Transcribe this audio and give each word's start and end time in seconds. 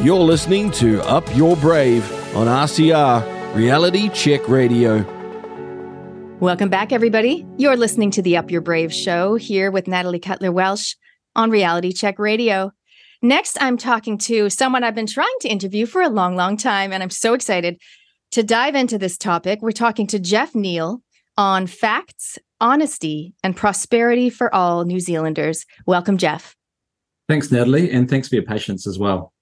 You're 0.00 0.20
listening 0.20 0.70
to 0.72 1.02
Up 1.08 1.24
Your 1.34 1.56
Brave 1.56 2.08
on 2.36 2.46
RCR 2.46 3.56
Reality 3.56 4.08
Check 4.10 4.48
Radio. 4.48 5.02
Welcome 6.38 6.68
back, 6.68 6.92
everybody. 6.92 7.44
You're 7.56 7.76
listening 7.76 8.12
to 8.12 8.22
the 8.22 8.36
Up 8.36 8.48
Your 8.48 8.60
Brave 8.60 8.94
show 8.94 9.34
here 9.34 9.72
with 9.72 9.88
Natalie 9.88 10.20
Cutler 10.20 10.52
Welsh 10.52 10.94
on 11.34 11.50
Reality 11.50 11.92
Check 11.92 12.20
Radio. 12.20 12.70
Next, 13.22 13.58
I'm 13.60 13.76
talking 13.76 14.18
to 14.18 14.48
someone 14.50 14.84
I've 14.84 14.94
been 14.94 15.08
trying 15.08 15.34
to 15.40 15.48
interview 15.48 15.84
for 15.84 16.00
a 16.00 16.08
long, 16.08 16.36
long 16.36 16.56
time, 16.56 16.92
and 16.92 17.02
I'm 17.02 17.10
so 17.10 17.34
excited 17.34 17.80
to 18.30 18.44
dive 18.44 18.76
into 18.76 18.98
this 18.98 19.18
topic. 19.18 19.62
We're 19.62 19.72
talking 19.72 20.06
to 20.06 20.20
Geoff 20.20 20.54
Neal 20.54 21.02
on 21.36 21.66
facts, 21.66 22.38
honesty, 22.60 23.34
and 23.42 23.56
prosperity 23.56 24.30
for 24.30 24.54
all 24.54 24.84
New 24.84 25.00
Zealanders. 25.00 25.66
Welcome, 25.86 26.18
Geoff. 26.18 26.54
Thanks, 27.28 27.50
Natalie, 27.50 27.90
and 27.90 28.08
thanks 28.08 28.28
for 28.28 28.36
your 28.36 28.44
patience 28.44 28.86
as 28.86 28.96
well. 28.96 29.32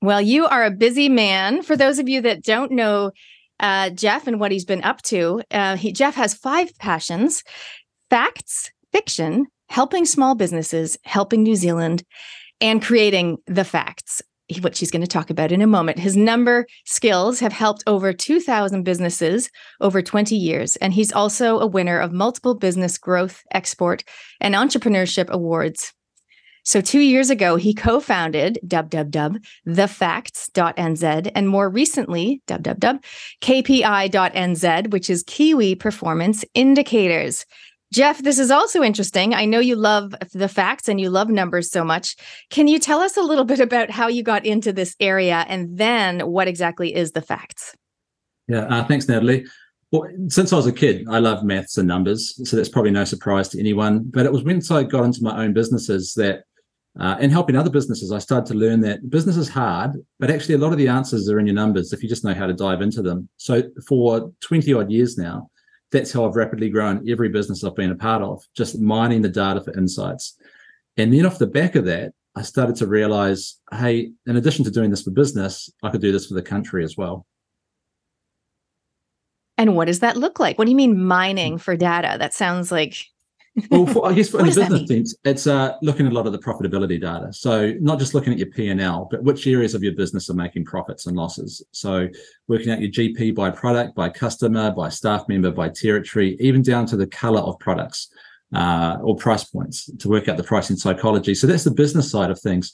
Well, 0.00 0.20
you 0.20 0.46
are 0.46 0.64
a 0.64 0.70
busy 0.70 1.08
man. 1.08 1.62
For 1.62 1.76
those 1.76 1.98
of 1.98 2.08
you 2.08 2.20
that 2.22 2.44
don't 2.44 2.72
know 2.72 3.10
uh, 3.58 3.90
Geoff 3.90 4.28
and 4.28 4.38
what 4.38 4.52
he's 4.52 4.64
been 4.64 4.84
up 4.84 5.02
to, 5.02 5.42
uh, 5.50 5.76
he, 5.76 5.92
Geoff 5.92 6.14
has 6.14 6.34
five 6.34 6.76
passions 6.78 7.42
facts, 8.08 8.70
fiction, 8.92 9.46
helping 9.68 10.06
small 10.06 10.34
businesses, 10.34 10.96
helping 11.04 11.42
New 11.42 11.56
Zealand, 11.56 12.02
and 12.60 12.82
creating 12.82 13.36
the 13.46 13.64
facts, 13.64 14.22
which 14.62 14.78
he's 14.78 14.90
going 14.90 15.02
to 15.02 15.06
talk 15.06 15.30
about 15.30 15.52
in 15.52 15.60
a 15.60 15.66
moment. 15.66 15.98
His 15.98 16.16
number 16.16 16.66
skills 16.86 17.40
have 17.40 17.52
helped 17.52 17.82
over 17.86 18.12
2,000 18.12 18.82
businesses 18.82 19.50
over 19.80 20.00
20 20.00 20.34
years. 20.36 20.76
And 20.76 20.94
he's 20.94 21.12
also 21.12 21.58
a 21.58 21.66
winner 21.66 21.98
of 21.98 22.12
multiple 22.12 22.54
business 22.54 22.96
growth, 22.96 23.42
export, 23.52 24.04
and 24.40 24.54
entrepreneurship 24.54 25.28
awards. 25.28 25.92
So, 26.68 26.80
two 26.82 27.00
years 27.00 27.30
ago, 27.30 27.56
he 27.56 27.72
co 27.72 27.98
founded 27.98 28.58
www.thefacts.nz 28.66 31.32
and 31.34 31.48
more 31.48 31.70
recently, 31.70 32.42
www.kpi.nz, 32.46 33.00
which 34.90 35.08
is 35.08 35.22
Kiwi 35.22 35.74
Performance 35.76 36.44
Indicators. 36.52 37.46
Geoff, 37.90 38.18
this 38.18 38.38
is 38.38 38.50
also 38.50 38.82
interesting. 38.82 39.32
I 39.32 39.46
know 39.46 39.60
you 39.60 39.76
love 39.76 40.14
the 40.34 40.46
facts 40.46 40.90
and 40.90 41.00
you 41.00 41.08
love 41.08 41.30
numbers 41.30 41.70
so 41.70 41.84
much. 41.84 42.16
Can 42.50 42.68
you 42.68 42.78
tell 42.78 43.00
us 43.00 43.16
a 43.16 43.22
little 43.22 43.46
bit 43.46 43.60
about 43.60 43.88
how 43.88 44.08
you 44.08 44.22
got 44.22 44.44
into 44.44 44.70
this 44.70 44.94
area 45.00 45.46
and 45.48 45.78
then 45.78 46.20
what 46.20 46.48
exactly 46.48 46.94
is 46.94 47.12
the 47.12 47.22
facts? 47.22 47.74
Yeah, 48.46 48.64
uh, 48.64 48.84
thanks, 48.84 49.08
Natalie. 49.08 49.46
Well, 49.90 50.06
since 50.28 50.52
I 50.52 50.56
was 50.56 50.66
a 50.66 50.72
kid, 50.72 51.06
I 51.08 51.18
love 51.18 51.44
maths 51.44 51.78
and 51.78 51.88
numbers. 51.88 52.46
So 52.46 52.58
that's 52.58 52.68
probably 52.68 52.90
no 52.90 53.04
surprise 53.04 53.48
to 53.48 53.58
anyone. 53.58 54.02
But 54.04 54.26
it 54.26 54.32
was 54.32 54.44
once 54.44 54.70
I 54.70 54.82
got 54.82 55.04
into 55.04 55.22
my 55.22 55.42
own 55.42 55.54
businesses 55.54 56.12
that 56.12 56.42
uh, 56.98 57.16
and 57.20 57.30
helping 57.30 57.56
other 57.56 57.70
businesses, 57.70 58.10
I 58.10 58.18
started 58.18 58.46
to 58.52 58.58
learn 58.58 58.80
that 58.80 59.08
business 59.08 59.36
is 59.36 59.48
hard, 59.48 59.92
but 60.18 60.30
actually 60.30 60.56
a 60.56 60.58
lot 60.58 60.72
of 60.72 60.78
the 60.78 60.88
answers 60.88 61.28
are 61.28 61.38
in 61.38 61.46
your 61.46 61.54
numbers 61.54 61.92
if 61.92 62.02
you 62.02 62.08
just 62.08 62.24
know 62.24 62.34
how 62.34 62.46
to 62.46 62.52
dive 62.52 62.82
into 62.82 63.02
them. 63.02 63.28
So 63.36 63.62
for 63.86 64.32
20 64.40 64.72
odd 64.74 64.90
years 64.90 65.16
now, 65.16 65.50
that's 65.92 66.12
how 66.12 66.26
I've 66.26 66.36
rapidly 66.36 66.68
grown 66.68 67.08
every 67.08 67.28
business 67.28 67.62
I've 67.62 67.76
been 67.76 67.92
a 67.92 67.96
part 67.96 68.22
of, 68.22 68.42
just 68.56 68.80
mining 68.80 69.22
the 69.22 69.28
data 69.28 69.60
for 69.60 69.76
insights. 69.78 70.36
And 70.96 71.12
then 71.12 71.24
off 71.24 71.38
the 71.38 71.46
back 71.46 71.76
of 71.76 71.84
that, 71.84 72.12
I 72.34 72.42
started 72.42 72.76
to 72.76 72.86
realize, 72.86 73.60
hey, 73.72 74.12
in 74.26 74.36
addition 74.36 74.64
to 74.64 74.70
doing 74.70 74.90
this 74.90 75.02
for 75.02 75.10
business, 75.10 75.70
I 75.82 75.90
could 75.90 76.00
do 76.00 76.12
this 76.12 76.26
for 76.26 76.34
the 76.34 76.42
country 76.42 76.84
as 76.84 76.96
well. 76.96 77.26
And 79.56 79.74
what 79.74 79.86
does 79.86 80.00
that 80.00 80.16
look 80.16 80.38
like? 80.38 80.58
What 80.58 80.66
do 80.66 80.70
you 80.70 80.76
mean 80.76 81.02
mining 81.02 81.58
for 81.58 81.76
data? 81.76 82.16
That 82.18 82.34
sounds 82.34 82.70
like 82.70 83.06
well, 83.70 83.86
for, 83.86 84.06
I 84.06 84.14
guess 84.14 84.28
for, 84.28 84.40
in 84.40 84.46
a 84.46 84.54
business 84.54 84.88
sense, 84.88 85.14
it's 85.24 85.46
uh, 85.46 85.76
looking 85.82 86.06
at 86.06 86.12
a 86.12 86.14
lot 86.14 86.26
of 86.26 86.32
the 86.32 86.38
profitability 86.38 87.00
data. 87.00 87.32
So 87.32 87.72
not 87.80 87.98
just 87.98 88.14
looking 88.14 88.32
at 88.32 88.38
your 88.38 88.48
P 88.48 88.68
and 88.68 88.80
L, 88.80 89.08
but 89.10 89.22
which 89.22 89.46
areas 89.46 89.74
of 89.74 89.82
your 89.82 89.94
business 89.94 90.30
are 90.30 90.34
making 90.34 90.64
profits 90.64 91.06
and 91.06 91.16
losses. 91.16 91.62
So 91.72 92.08
working 92.48 92.70
out 92.70 92.80
your 92.80 92.90
GP 92.90 93.34
by 93.34 93.50
product, 93.50 93.94
by 93.94 94.08
customer, 94.08 94.70
by 94.70 94.88
staff 94.88 95.28
member, 95.28 95.50
by 95.50 95.68
territory, 95.68 96.36
even 96.40 96.62
down 96.62 96.86
to 96.86 96.96
the 96.96 97.06
color 97.06 97.40
of 97.40 97.58
products 97.58 98.08
uh, 98.54 98.98
or 99.02 99.16
price 99.16 99.44
points 99.44 99.90
to 99.98 100.08
work 100.08 100.28
out 100.28 100.36
the 100.36 100.42
pricing 100.42 100.76
psychology. 100.76 101.34
So 101.34 101.46
that's 101.46 101.64
the 101.64 101.70
business 101.70 102.10
side 102.10 102.30
of 102.30 102.40
things. 102.40 102.72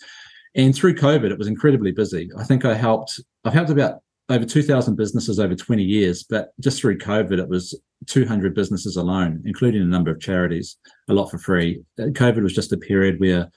And 0.55 0.75
through 0.75 0.95
COVID, 0.95 1.31
it 1.31 1.39
was 1.39 1.49
incredibly 1.49 1.91
busy. 1.91 2.31
I 2.39 2.45
think 2.45 2.65
I 2.65 2.75
helped. 2.75 3.21
I've 3.45 3.53
helped 3.53 3.71
about 3.71 4.01
over 4.29 4.45
2,000 4.45 4.97
businesses 4.97 5.39
over 5.39 5.55
20 5.55 5.83
years, 5.83 6.25
but 6.25 6.53
just 6.61 6.81
through 6.81 6.99
COVID, 6.99 7.39
it 7.39 7.49
was 7.49 7.79
200 8.07 8.55
businesses 8.55 8.97
alone, 8.97 9.43
including 9.45 9.83
a 9.83 9.87
number 9.87 10.11
of 10.11 10.21
charities, 10.21 10.79
a 11.09 11.13
lot 11.13 11.31
for 11.31 11.39
free. 11.39 11.83
Uh, 11.99 12.05
COVID 12.05 12.43
was 12.43 12.55
just 12.55 12.73
a 12.73 12.79
period 12.79 13.21
where, 13.21 13.51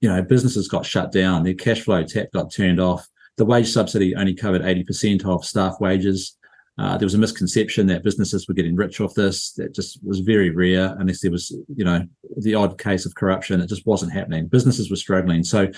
you 0.00 0.08
know, 0.08 0.20
businesses 0.22 0.68
got 0.68 0.84
shut 0.84 1.12
down, 1.12 1.44
their 1.44 1.54
cash 1.54 1.82
flow 1.82 2.02
tap 2.02 2.28
got 2.32 2.52
turned 2.52 2.80
off. 2.80 3.06
The 3.36 3.44
wage 3.44 3.68
subsidy 3.68 4.14
only 4.16 4.34
covered 4.34 4.62
80% 4.62 5.24
of 5.24 5.44
staff 5.44 5.76
wages. 5.80 6.36
Uh, 6.76 6.96
there 6.96 7.06
was 7.06 7.14
a 7.14 7.18
misconception 7.18 7.86
that 7.86 8.02
businesses 8.02 8.48
were 8.48 8.54
getting 8.54 8.74
rich 8.74 9.00
off 9.00 9.14
this. 9.14 9.52
That 9.52 9.74
just 9.74 10.00
was 10.02 10.20
very 10.20 10.50
rare, 10.50 10.96
unless 10.98 11.20
there 11.20 11.30
was, 11.30 11.50
you 11.76 11.84
know, 11.84 12.04
the 12.38 12.54
odd 12.54 12.78
case 12.78 13.06
of 13.06 13.14
corruption. 13.14 13.60
It 13.60 13.68
just 13.68 13.86
wasn't 13.86 14.12
happening. 14.12 14.48
Businesses 14.48 14.90
were 14.90 14.96
struggling. 14.96 15.44
So 15.44 15.70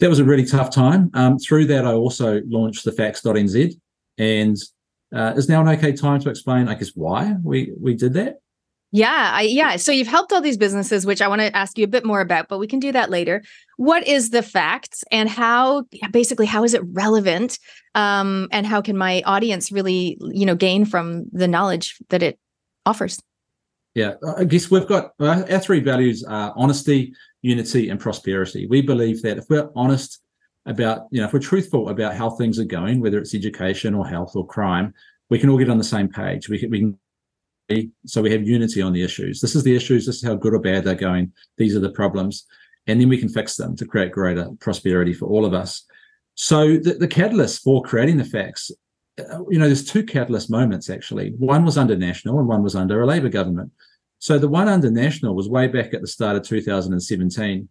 that 0.00 0.08
was 0.10 0.18
a 0.18 0.24
really 0.24 0.44
tough 0.44 0.70
time. 0.70 1.10
Um, 1.14 1.38
through 1.38 1.66
that, 1.66 1.86
I 1.86 1.92
also 1.92 2.40
launched 2.46 2.84
the 2.84 2.92
facts.nz 2.92 3.74
and 4.18 4.56
uh, 5.14 5.34
is 5.36 5.48
now 5.48 5.60
an 5.60 5.68
okay 5.68 5.92
time 5.92 6.20
to 6.20 6.30
explain, 6.30 6.68
I 6.68 6.74
guess, 6.74 6.90
why 6.94 7.34
we 7.42 7.72
we 7.80 7.94
did 7.94 8.12
that? 8.14 8.40
Yeah, 8.92 9.30
I, 9.34 9.42
yeah. 9.42 9.76
So 9.76 9.92
you've 9.92 10.06
helped 10.06 10.32
all 10.32 10.40
these 10.40 10.56
businesses, 10.56 11.04
which 11.04 11.20
I 11.20 11.28
want 11.28 11.40
to 11.42 11.54
ask 11.56 11.76
you 11.76 11.84
a 11.84 11.88
bit 11.88 12.04
more 12.04 12.20
about, 12.20 12.48
but 12.48 12.58
we 12.58 12.66
can 12.66 12.78
do 12.78 12.92
that 12.92 13.10
later. 13.10 13.42
What 13.76 14.06
is 14.06 14.30
the 14.30 14.42
facts, 14.42 15.04
and 15.10 15.28
how 15.28 15.84
basically 16.12 16.46
how 16.46 16.64
is 16.64 16.72
it 16.72 16.82
relevant, 16.92 17.58
um, 17.94 18.48
and 18.52 18.66
how 18.66 18.80
can 18.80 18.96
my 18.96 19.22
audience 19.26 19.70
really, 19.72 20.18
you 20.20 20.46
know, 20.46 20.54
gain 20.54 20.84
from 20.84 21.26
the 21.32 21.48
knowledge 21.48 21.96
that 22.08 22.22
it 22.22 22.38
offers? 22.84 23.20
Yeah, 23.94 24.14
I 24.36 24.44
guess 24.44 24.70
we've 24.70 24.86
got 24.86 25.12
our 25.20 25.58
three 25.58 25.80
values 25.80 26.22
are 26.24 26.52
honesty, 26.56 27.14
unity, 27.46 27.90
and 27.90 28.00
prosperity. 28.00 28.66
We 28.66 28.80
believe 28.82 29.22
that 29.22 29.38
if 29.38 29.44
we're 29.48 29.70
honest 29.76 30.20
about, 30.66 31.06
you 31.12 31.20
know, 31.20 31.26
if 31.28 31.32
we're 31.32 31.38
truthful 31.38 31.90
about 31.90 32.16
how 32.16 32.30
things 32.30 32.58
are 32.58 32.64
going, 32.64 33.00
whether 33.00 33.18
it's 33.18 33.34
education 33.34 33.94
or 33.94 34.06
health 34.06 34.34
or 34.34 34.46
crime, 34.46 34.92
we 35.30 35.38
can 35.38 35.48
all 35.48 35.58
get 35.58 35.70
on 35.70 35.78
the 35.78 35.84
same 35.84 36.08
page. 36.08 36.48
We 36.48 36.58
can, 36.58 36.70
we 36.70 36.80
can 36.80 36.98
so 38.04 38.22
we 38.22 38.30
have 38.32 38.46
unity 38.46 38.80
on 38.82 38.92
the 38.92 39.02
issues. 39.02 39.40
This 39.40 39.56
is 39.56 39.64
the 39.64 39.74
issues. 39.74 40.06
This 40.06 40.16
is 40.16 40.24
how 40.24 40.34
good 40.34 40.54
or 40.54 40.60
bad 40.60 40.84
they're 40.84 40.94
going. 40.94 41.32
These 41.56 41.74
are 41.76 41.80
the 41.80 41.90
problems, 41.90 42.46
and 42.86 43.00
then 43.00 43.08
we 43.08 43.18
can 43.18 43.28
fix 43.28 43.56
them 43.56 43.76
to 43.76 43.86
create 43.86 44.12
greater 44.12 44.48
prosperity 44.60 45.12
for 45.12 45.26
all 45.26 45.44
of 45.44 45.54
us. 45.54 45.84
So 46.34 46.76
the, 46.76 46.94
the 46.94 47.08
catalyst 47.08 47.62
for 47.62 47.82
creating 47.82 48.18
the 48.18 48.24
facts, 48.24 48.70
uh, 49.18 49.40
you 49.48 49.58
know, 49.58 49.66
there's 49.66 49.84
two 49.84 50.04
catalyst 50.04 50.50
moments 50.50 50.90
actually. 50.90 51.30
One 51.38 51.64
was 51.64 51.78
under 51.78 51.96
National, 51.96 52.38
and 52.38 52.48
one 52.48 52.62
was 52.62 52.76
under 52.76 53.02
a 53.02 53.06
Labor 53.06 53.30
government. 53.30 53.72
So 54.18 54.38
the 54.38 54.48
one 54.48 54.68
under 54.68 54.90
National 54.90 55.34
was 55.34 55.48
way 55.48 55.68
back 55.68 55.94
at 55.94 56.00
the 56.00 56.06
start 56.06 56.36
of 56.36 56.42
2017 56.42 57.68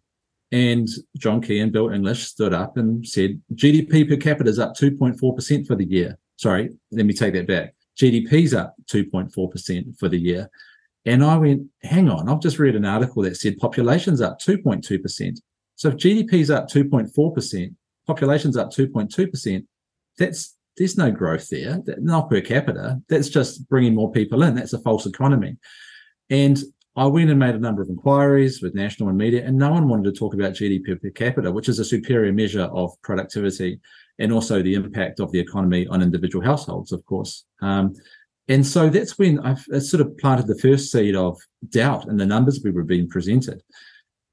and 0.52 0.88
John 1.16 1.40
Key 1.40 1.58
and 1.58 1.72
Bill 1.72 1.90
English 1.90 2.24
stood 2.24 2.54
up 2.54 2.76
and 2.76 3.06
said 3.06 3.40
GDP 3.54 4.08
per 4.08 4.16
capita 4.16 4.48
is 4.48 4.58
up 4.58 4.74
2.4% 4.74 5.66
for 5.66 5.74
the 5.74 5.84
year. 5.84 6.18
Sorry, 6.36 6.70
let 6.92 7.06
me 7.06 7.12
take 7.14 7.34
that 7.34 7.48
back. 7.48 7.74
GDP's 8.00 8.54
up 8.54 8.74
2.4% 8.92 9.98
for 9.98 10.08
the 10.08 10.18
year. 10.18 10.48
And 11.04 11.24
I 11.24 11.36
went, 11.36 11.62
hang 11.82 12.08
on, 12.08 12.28
I've 12.28 12.40
just 12.40 12.58
read 12.58 12.76
an 12.76 12.84
article 12.84 13.22
that 13.22 13.36
said 13.36 13.58
population's 13.58 14.20
up 14.20 14.40
2.2%. 14.40 15.38
So 15.76 15.88
if 15.88 15.96
GDP's 15.96 16.50
up 16.50 16.68
2.4%, 16.68 17.74
population's 18.06 18.56
up 18.56 18.70
2.2%, 18.70 19.66
that's 20.18 20.54
there's 20.76 20.98
no 20.98 21.10
growth 21.10 21.48
there, 21.48 21.82
not 21.98 22.28
per 22.28 22.42
capita. 22.42 23.00
That's 23.08 23.30
just 23.30 23.66
bringing 23.68 23.94
more 23.94 24.12
people 24.12 24.42
in. 24.42 24.56
That's 24.56 24.74
a 24.74 24.78
false 24.78 25.06
economy. 25.06 25.56
And 26.30 26.58
I 26.96 27.06
went 27.06 27.28
and 27.30 27.38
made 27.38 27.54
a 27.54 27.58
number 27.58 27.82
of 27.82 27.90
inquiries 27.90 28.62
with 28.62 28.74
national 28.74 29.10
and 29.10 29.18
media, 29.18 29.44
and 29.44 29.58
no 29.58 29.70
one 29.70 29.88
wanted 29.88 30.04
to 30.04 30.18
talk 30.18 30.32
about 30.32 30.54
GDP 30.54 31.00
per 31.00 31.10
capita, 31.10 31.52
which 31.52 31.68
is 31.68 31.78
a 31.78 31.84
superior 31.84 32.32
measure 32.32 32.62
of 32.62 32.90
productivity 33.02 33.80
and 34.18 34.32
also 34.32 34.62
the 34.62 34.74
impact 34.74 35.20
of 35.20 35.30
the 35.30 35.38
economy 35.38 35.86
on 35.88 36.02
individual 36.02 36.42
households, 36.42 36.92
of 36.92 37.04
course. 37.04 37.44
Um, 37.60 37.94
and 38.48 38.64
so 38.64 38.88
that's 38.88 39.18
when 39.18 39.40
I've 39.40 39.60
sort 39.82 40.00
of 40.00 40.16
planted 40.16 40.46
the 40.46 40.58
first 40.58 40.90
seed 40.90 41.16
of 41.16 41.38
doubt 41.68 42.08
in 42.08 42.16
the 42.16 42.24
numbers 42.24 42.60
we 42.64 42.70
were 42.70 42.84
being 42.84 43.08
presented. 43.08 43.62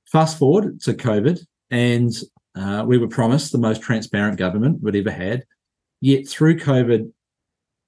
Fast 0.09 0.37
forward 0.37 0.79
to 0.81 0.93
COVID, 0.93 1.45
and 1.71 2.13
uh, 2.55 2.85
we 2.87 2.97
were 2.97 3.07
promised 3.07 3.51
the 3.51 3.57
most 3.57 3.81
transparent 3.81 4.37
government 4.37 4.81
we'd 4.81 4.95
ever 4.95 5.11
had. 5.11 5.43
Yet 5.99 6.27
through 6.27 6.59
COVID, 6.59 7.11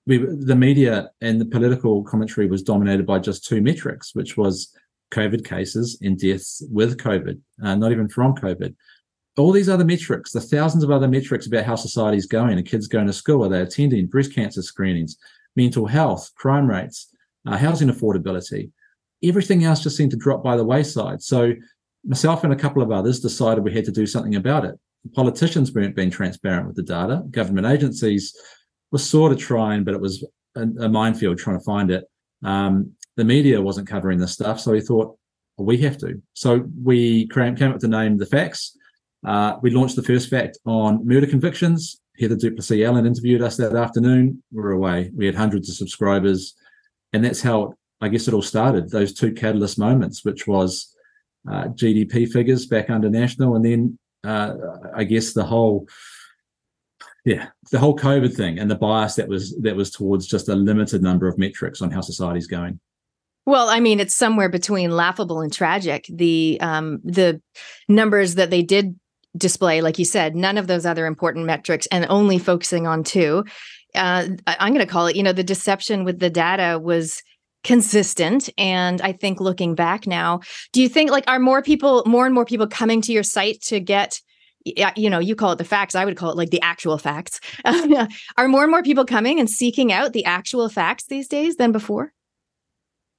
we 0.08 0.18
the 0.18 0.56
media 0.56 1.10
and 1.22 1.42
the 1.42 1.46
political 1.46 2.04
commentary 2.04 2.48
was 2.48 2.64
dominated 2.64 3.06
by 3.06 3.20
just 3.20 3.46
two 3.46 3.62
metrics, 3.62 4.14
which 4.14 4.38
was 4.38 4.74
COVID 5.12 5.46
cases 5.46 5.98
and 6.02 6.20
deaths 6.20 6.64
with 6.70 6.98
COVID, 6.98 7.40
uh, 7.64 7.76
not 7.76 7.92
even 7.92 8.08
from 8.08 8.36
COVID. 8.36 8.76
All 9.38 9.52
these 9.52 9.70
other 9.70 9.86
metrics, 9.86 10.32
the 10.32 10.42
thousands 10.42 10.84
of 10.84 10.92
other 10.92 11.08
metrics 11.08 11.48
about 11.48 11.66
how 11.66 11.76
society 11.76 12.18
is 12.18 12.26
going, 12.26 12.58
are 12.58 12.64
kids 12.64 12.88
going 12.88 13.08
to 13.08 13.14
school, 13.14 13.44
are 13.44 13.50
they 13.50 13.62
attending 13.62 14.08
breast 14.08 14.34
cancer 14.34 14.62
screenings, 14.62 15.18
mental 15.56 15.86
health, 15.88 16.32
crime 16.36 16.70
rates, 16.70 17.14
uh, 17.46 17.58
housing 17.58 17.90
affordability, 17.90 18.72
everything 19.24 19.64
else 19.64 19.84
just 19.84 19.98
seemed 19.98 20.12
to 20.12 20.18
drop 20.18 20.44
by 20.44 20.56
the 20.56 20.64
wayside. 20.64 21.22
So 21.22 21.54
myself 22.06 22.44
and 22.44 22.54
a 22.54 22.58
couple 22.58 22.82
of 22.82 22.92
others 22.92 23.20
decided 23.20 23.64
we 23.64 23.74
had 23.74 23.86
to 23.86 23.92
do 23.92 24.06
something 24.06 24.36
about 24.36 24.66
it. 24.66 24.76
politicians 25.14 25.74
weren't 25.74 25.96
being 25.96 26.10
transparent 26.10 26.68
with 26.68 26.76
the 26.76 26.84
data. 26.84 27.24
Government 27.30 27.68
agencies 27.68 28.36
were 28.92 29.00
sort 29.00 29.32
of 29.32 29.38
trying, 29.38 29.84
but 29.84 29.94
it 29.94 30.02
was 30.02 30.24
a, 30.56 30.62
a 30.62 30.90
minefield 30.90 31.38
trying 31.38 31.60
to 31.60 31.64
find 31.64 31.92
it. 31.92 32.06
Um, 32.44 32.92
the 33.18 33.24
media 33.24 33.62
wasn't 33.62 33.88
covering 33.88 34.20
this 34.20 34.34
stuff, 34.34 34.60
so 34.60 34.72
we 34.72 34.82
thought 34.82 35.18
well, 35.58 35.66
we 35.66 35.78
have 35.78 35.98
to. 36.00 36.22
So 36.34 36.66
we 36.84 37.28
came 37.28 37.54
up 37.54 37.74
with 37.74 37.82
the 37.82 37.88
name 37.88 38.18
The 38.18 38.26
Facts. 38.26 38.78
Uh, 39.26 39.58
we 39.62 39.72
launched 39.72 39.96
the 39.96 40.04
first 40.04 40.30
fact 40.30 40.58
on 40.66 41.06
murder 41.08 41.28
convictions. 41.28 42.02
Heather 42.20 42.36
du 42.36 42.52
Plessis-Allen 42.52 43.06
interviewed 43.06 43.42
us 43.42 43.58
that 43.58 43.76
afternoon. 43.76 44.42
We 44.52 44.62
were 44.62 44.72
away. 44.72 45.12
We 45.16 45.26
had 45.26 45.36
hundreds 45.36 45.70
of 45.70 45.76
subscribers, 45.76 46.56
and 47.14 47.24
that's 47.24 47.42
how 47.42 47.74
I 48.02 48.10
guess 48.10 48.28
it 48.28 48.34
all 48.34 48.42
started. 48.42 48.90
Those 48.90 49.14
two 49.14 49.34
catalyst 49.34 49.80
moments, 49.80 50.24
which 50.24 50.48
was 50.48 50.94
uh, 51.50 51.66
GDP 51.70 52.30
figures 52.30 52.66
back 52.66 52.90
under 52.90 53.10
national, 53.10 53.56
and 53.56 53.66
then 53.66 54.00
uh, 54.24 54.56
I 54.96 55.04
guess 55.04 55.34
the 55.34 55.44
whole 55.44 55.88
yeah 57.26 57.48
the 57.72 57.80
whole 57.80 57.98
covid 57.98 58.34
thing 58.34 58.60
and 58.60 58.72
the 58.72 58.76
bias 58.76 59.16
that 59.16 59.28
was 59.28 59.56
that 59.62 59.76
was 59.76 59.92
towards 59.92 60.28
just 60.28 60.48
a 60.48 60.56
limited 60.56 61.02
number 61.02 61.28
of 61.28 61.38
metrics 61.38 61.82
on 61.82 61.92
how 61.92 62.02
society's 62.02 62.48
going. 62.48 62.80
Well 63.46 63.68
i 63.70 63.80
mean 63.80 64.00
it's 64.00 64.16
somewhere 64.16 64.50
between 64.50 64.92
laughable 64.92 65.42
and 65.42 65.52
tragic. 65.52 66.06
The 66.10 66.58
um 66.62 67.02
the 67.04 67.42
numbers 67.88 68.36
that 68.36 68.50
they 68.50 68.62
did 68.62 68.98
display 69.38 69.82
like 69.82 70.00
you 70.00 70.06
said 70.06 70.36
none 70.36 70.58
of 70.58 70.68
those 70.68 70.86
other 70.86 71.06
important 71.06 71.46
metrics 71.46 71.88
and 71.88 72.06
only 72.10 72.38
focusing 72.38 72.88
on 72.88 73.04
two 73.04 73.44
uh, 73.94 74.28
i'm 74.48 74.74
going 74.74 74.86
to 74.86 74.92
call 74.92 75.08
it 75.08 75.16
you 75.18 75.24
know 75.24 75.34
the 75.34 75.44
deception 75.44 76.06
with 76.06 76.20
the 76.20 76.30
data 76.30 76.80
was 76.82 77.22
consistent. 77.64 78.48
And 78.58 79.02
i 79.02 79.12
think 79.12 79.42
looking 79.42 79.76
back 79.76 80.08
now 80.08 80.40
do 80.72 80.82
you 80.82 80.88
think 80.88 81.12
like 81.12 81.26
are 81.28 81.40
more 81.40 81.62
people 81.62 82.04
more 82.06 82.26
and 82.26 82.34
more 82.34 82.46
people 82.46 82.68
coming 82.68 83.02
to 83.02 83.12
your 83.12 83.24
site 83.24 83.60
to 83.64 83.80
get 83.80 84.22
you 84.96 85.10
know 85.10 85.20
you 85.20 85.36
call 85.36 85.52
it 85.52 85.58
the 85.58 85.64
facts 85.64 85.94
i 85.96 86.04
would 86.04 86.18
call 86.18 86.32
it 86.32 86.38
like 86.38 86.50
the 86.50 86.62
actual 86.62 86.98
facts. 86.98 87.40
Are 88.38 88.48
more 88.48 88.64
and 88.64 88.72
more 88.72 88.84
people 88.84 89.06
coming 89.06 89.40
and 89.40 89.50
seeking 89.50 89.94
out 89.94 90.14
the 90.14 90.26
actual 90.26 90.70
facts 90.70 91.06
these 91.06 91.28
days 91.28 91.58
than 91.58 91.72
before? 91.72 92.14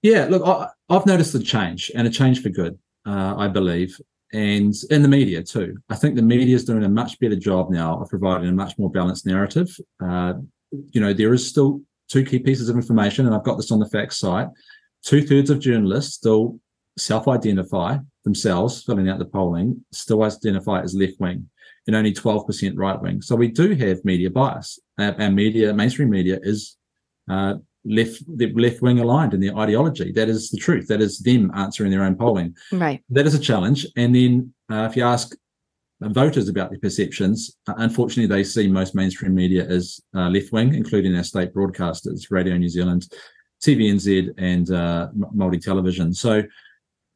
Yeah 0.02 0.26
look 0.26 0.42
I, 0.44 0.68
have 0.92 1.06
noticed 1.06 1.34
a 1.34 1.40
change 1.40 1.90
and 1.94 2.06
a 2.06 2.10
change 2.10 2.42
for 2.42 2.48
good 2.48 2.78
uh, 3.06 3.34
i 3.36 3.48
believe 3.48 3.96
and 4.32 4.74
in 4.90 5.02
the 5.02 5.08
media 5.08 5.42
too. 5.42 5.76
I 5.88 5.94
think 5.94 6.16
the 6.16 6.22
media 6.22 6.56
is 6.56 6.64
doing 6.64 6.84
a 6.84 6.88
much 6.88 7.18
better 7.20 7.36
job 7.36 7.70
now 7.70 8.00
of 8.00 8.08
providing 8.08 8.48
a 8.48 8.52
much 8.52 8.76
more 8.78 8.90
balanced 8.90 9.26
narrative. 9.26 9.68
Uh, 10.04 10.34
you 10.90 11.00
know 11.00 11.12
there 11.12 11.32
is 11.32 11.46
still 11.46 11.80
two 12.08 12.24
key 12.24 12.38
pieces 12.38 12.68
of 12.68 12.76
information, 12.76 13.26
and 13.26 13.34
I've 13.34 13.44
got 13.44 13.56
this 13.56 13.70
on 13.70 13.78
the 13.78 13.88
facts 13.88 14.18
site. 14.18 14.48
Two 15.02 15.22
thirds 15.22 15.50
of 15.50 15.60
journalists 15.60 16.14
still 16.14 16.60
self 16.98 17.28
identify 17.28 17.98
themselves, 18.26 18.82
filling 18.82 19.08
out 19.08 19.18
the 19.18 19.24
polling, 19.24 19.82
still 19.92 20.22
identify 20.22 20.82
as 20.82 20.94
left 20.94 21.18
wing, 21.18 21.48
and 21.86 21.96
only 21.96 22.12
12% 22.12 22.72
right 22.76 23.00
wing. 23.00 23.22
So 23.22 23.36
we 23.36 23.48
do 23.48 23.74
have 23.74 24.04
media 24.04 24.28
bias. 24.28 24.78
Our, 24.98 25.18
our 25.22 25.30
media, 25.30 25.72
mainstream 25.72 26.10
media, 26.10 26.38
is 26.42 26.76
uh, 27.30 27.54
left 27.84 28.22
left 28.28 28.82
wing 28.82 28.98
aligned 28.98 29.32
in 29.32 29.40
their 29.40 29.56
ideology. 29.56 30.12
That 30.12 30.28
is 30.28 30.50
the 30.50 30.58
truth. 30.58 30.88
That 30.88 31.00
is 31.00 31.20
them 31.20 31.52
answering 31.54 31.92
their 31.92 32.02
own 32.02 32.16
polling. 32.16 32.56
Right. 32.72 33.02
That 33.10 33.26
is 33.26 33.34
a 33.34 33.38
challenge. 33.38 33.86
And 33.96 34.14
then 34.14 34.52
uh, 34.70 34.88
if 34.90 34.96
you 34.96 35.04
ask 35.04 35.34
voters 36.00 36.48
about 36.48 36.70
their 36.70 36.78
perceptions. 36.78 37.56
Uh, 37.66 37.74
unfortunately, 37.78 38.26
they 38.26 38.44
see 38.44 38.68
most 38.68 38.94
mainstream 38.94 39.34
media 39.34 39.64
as 39.66 39.98
uh, 40.14 40.28
left 40.28 40.52
wing, 40.52 40.74
including 40.74 41.16
our 41.16 41.22
state 41.22 41.54
broadcasters, 41.54 42.30
Radio 42.30 42.56
New 42.58 42.68
Zealand, 42.68 43.08
TVNZ, 43.64 44.34
and 44.36 44.70
uh, 44.70 45.08
Māori 45.34 45.58
television. 45.58 46.12
So 46.12 46.42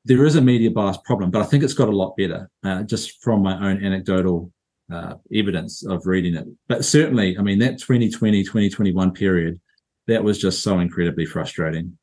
there 0.04 0.24
is 0.24 0.36
a 0.36 0.40
media 0.40 0.70
bias 0.70 0.98
problem, 1.04 1.30
but 1.30 1.42
I 1.42 1.44
think 1.44 1.62
it's 1.62 1.74
got 1.74 1.88
a 1.88 1.96
lot 1.96 2.16
better 2.16 2.50
uh, 2.64 2.82
just 2.82 3.22
from 3.22 3.42
my 3.42 3.54
own 3.54 3.84
anecdotal 3.84 4.50
uh, 4.92 5.14
evidence 5.32 5.84
of 5.86 6.06
reading 6.06 6.34
it. 6.34 6.46
But 6.68 6.84
certainly, 6.84 7.36
I 7.38 7.42
mean, 7.42 7.58
that 7.60 7.78
2020, 7.78 8.42
2021 8.42 9.12
period, 9.12 9.60
that 10.06 10.24
was 10.24 10.38
just 10.38 10.62
so 10.62 10.78
incredibly 10.78 11.26
frustrating. 11.26 11.96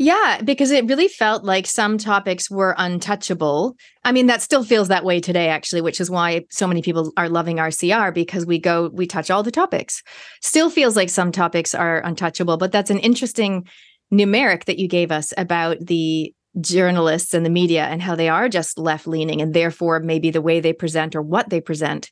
Yeah, 0.00 0.40
because 0.44 0.70
it 0.70 0.86
really 0.86 1.08
felt 1.08 1.42
like 1.42 1.66
some 1.66 1.98
topics 1.98 2.48
were 2.48 2.72
untouchable. 2.78 3.74
I 4.04 4.12
mean, 4.12 4.26
that 4.26 4.42
still 4.42 4.62
feels 4.62 4.86
that 4.88 5.04
way 5.04 5.18
today, 5.18 5.48
actually, 5.48 5.80
which 5.80 6.00
is 6.00 6.08
why 6.08 6.46
so 6.50 6.68
many 6.68 6.82
people 6.82 7.12
are 7.16 7.28
loving 7.28 7.56
RCR 7.56 8.14
because 8.14 8.46
we 8.46 8.60
go, 8.60 8.90
we 8.94 9.08
touch 9.08 9.28
all 9.28 9.42
the 9.42 9.50
topics. 9.50 10.04
Still 10.40 10.70
feels 10.70 10.94
like 10.94 11.10
some 11.10 11.32
topics 11.32 11.74
are 11.74 11.98
untouchable, 12.04 12.56
but 12.58 12.70
that's 12.70 12.90
an 12.90 13.00
interesting 13.00 13.66
numeric 14.12 14.64
that 14.64 14.78
you 14.78 14.88
gave 14.88 15.10
us 15.12 15.32
about 15.36 15.78
the 15.80 16.34
journalists 16.60 17.34
and 17.34 17.44
the 17.44 17.50
media 17.50 17.84
and 17.84 18.02
how 18.02 18.14
they 18.14 18.28
are 18.28 18.48
just 18.48 18.78
left 18.78 19.06
leaning. 19.06 19.40
And 19.40 19.54
therefore, 19.54 20.00
maybe 20.00 20.30
the 20.30 20.42
way 20.42 20.60
they 20.60 20.72
present 20.72 21.14
or 21.14 21.22
what 21.22 21.50
they 21.50 21.60
present, 21.60 22.10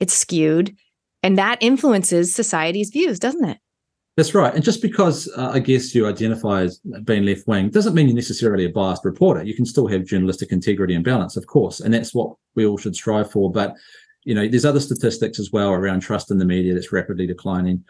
it's 0.00 0.14
skewed. 0.14 0.76
And 1.22 1.38
that 1.38 1.58
influences 1.60 2.34
society's 2.34 2.90
views, 2.90 3.18
doesn't 3.18 3.44
it? 3.44 3.58
That's 4.16 4.34
right. 4.34 4.54
And 4.54 4.62
just 4.62 4.80
because 4.80 5.28
uh, 5.36 5.50
I 5.52 5.58
guess 5.58 5.92
you 5.94 6.06
identify 6.06 6.62
as 6.62 6.78
being 7.04 7.24
left 7.24 7.48
wing 7.48 7.70
doesn't 7.70 7.94
mean 7.94 8.06
you're 8.06 8.14
necessarily 8.14 8.64
a 8.64 8.68
biased 8.68 9.04
reporter. 9.04 9.42
You 9.42 9.54
can 9.54 9.66
still 9.66 9.88
have 9.88 10.04
journalistic 10.04 10.52
integrity 10.52 10.94
and 10.94 11.04
balance, 11.04 11.36
of 11.36 11.48
course. 11.48 11.80
And 11.80 11.92
that's 11.92 12.14
what 12.14 12.36
we 12.54 12.64
all 12.64 12.78
should 12.78 12.94
strive 12.94 13.30
for. 13.30 13.50
But, 13.50 13.74
you 14.22 14.34
know, 14.34 14.46
there's 14.46 14.64
other 14.64 14.78
statistics 14.78 15.40
as 15.40 15.50
well 15.50 15.72
around 15.72 16.00
trust 16.00 16.30
in 16.30 16.38
the 16.38 16.44
media 16.44 16.74
that's 16.74 16.92
rapidly 16.92 17.26
declining. 17.26 17.82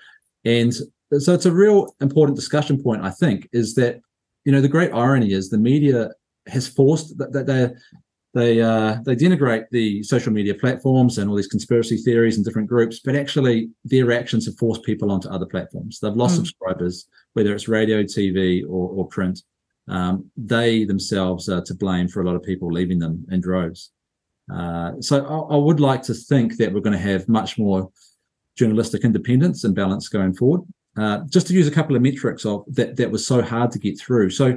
And 0.46 0.72
so 1.18 1.34
it's 1.34 1.46
a 1.46 1.52
real 1.52 1.94
important 2.00 2.36
discussion 2.36 2.82
point, 2.82 3.02
I 3.02 3.10
think, 3.10 3.48
is 3.52 3.74
that, 3.74 4.00
you 4.44 4.52
know, 4.52 4.60
the 4.60 4.68
great 4.68 4.92
irony 4.92 5.32
is 5.32 5.50
the 5.50 5.58
media 5.58 6.10
has 6.46 6.68
forced 6.68 7.16
that, 7.18 7.32
that 7.32 7.46
they're 7.46 7.76
they 8.34 8.60
uh, 8.60 8.96
they 9.04 9.14
denigrate 9.14 9.66
the 9.70 10.02
social 10.02 10.32
media 10.32 10.54
platforms 10.54 11.18
and 11.18 11.30
all 11.30 11.36
these 11.36 11.46
conspiracy 11.46 11.96
theories 11.96 12.36
and 12.36 12.44
different 12.44 12.68
groups, 12.68 12.98
but 12.98 13.14
actually 13.14 13.70
their 13.84 14.10
actions 14.10 14.44
have 14.46 14.58
forced 14.58 14.82
people 14.82 15.12
onto 15.12 15.28
other 15.28 15.46
platforms. 15.46 16.00
They've 16.00 16.12
lost 16.12 16.34
mm. 16.34 16.38
subscribers, 16.38 17.06
whether 17.34 17.54
it's 17.54 17.68
radio, 17.68 18.02
TV, 18.02 18.64
or, 18.64 18.88
or 18.90 19.06
print. 19.06 19.40
Um, 19.86 20.30
they 20.36 20.84
themselves 20.84 21.48
are 21.48 21.62
to 21.62 21.74
blame 21.74 22.08
for 22.08 22.22
a 22.22 22.26
lot 22.26 22.34
of 22.34 22.42
people 22.42 22.72
leaving 22.72 22.98
them 22.98 23.24
in 23.30 23.40
droves. 23.40 23.92
Uh, 24.52 25.00
so 25.00 25.24
I, 25.24 25.54
I, 25.54 25.56
would 25.56 25.80
like 25.80 26.02
to 26.02 26.14
think 26.14 26.56
that 26.56 26.72
we're 26.72 26.80
going 26.80 26.92
to 26.92 26.98
have 26.98 27.28
much 27.28 27.56
more 27.58 27.90
journalistic 28.56 29.04
independence 29.04 29.64
and 29.64 29.74
balance 29.74 30.08
going 30.08 30.34
forward. 30.34 30.62
Uh, 30.96 31.18
just 31.28 31.46
to 31.48 31.54
use 31.54 31.66
a 31.66 31.72
couple 31.72 31.96
of 31.96 32.02
metrics 32.02 32.46
of 32.46 32.64
that 32.68 32.96
that 32.96 33.10
was 33.10 33.26
so 33.26 33.42
hard 33.42 33.70
to 33.72 33.78
get 33.78 33.98
through. 33.98 34.30
So 34.30 34.56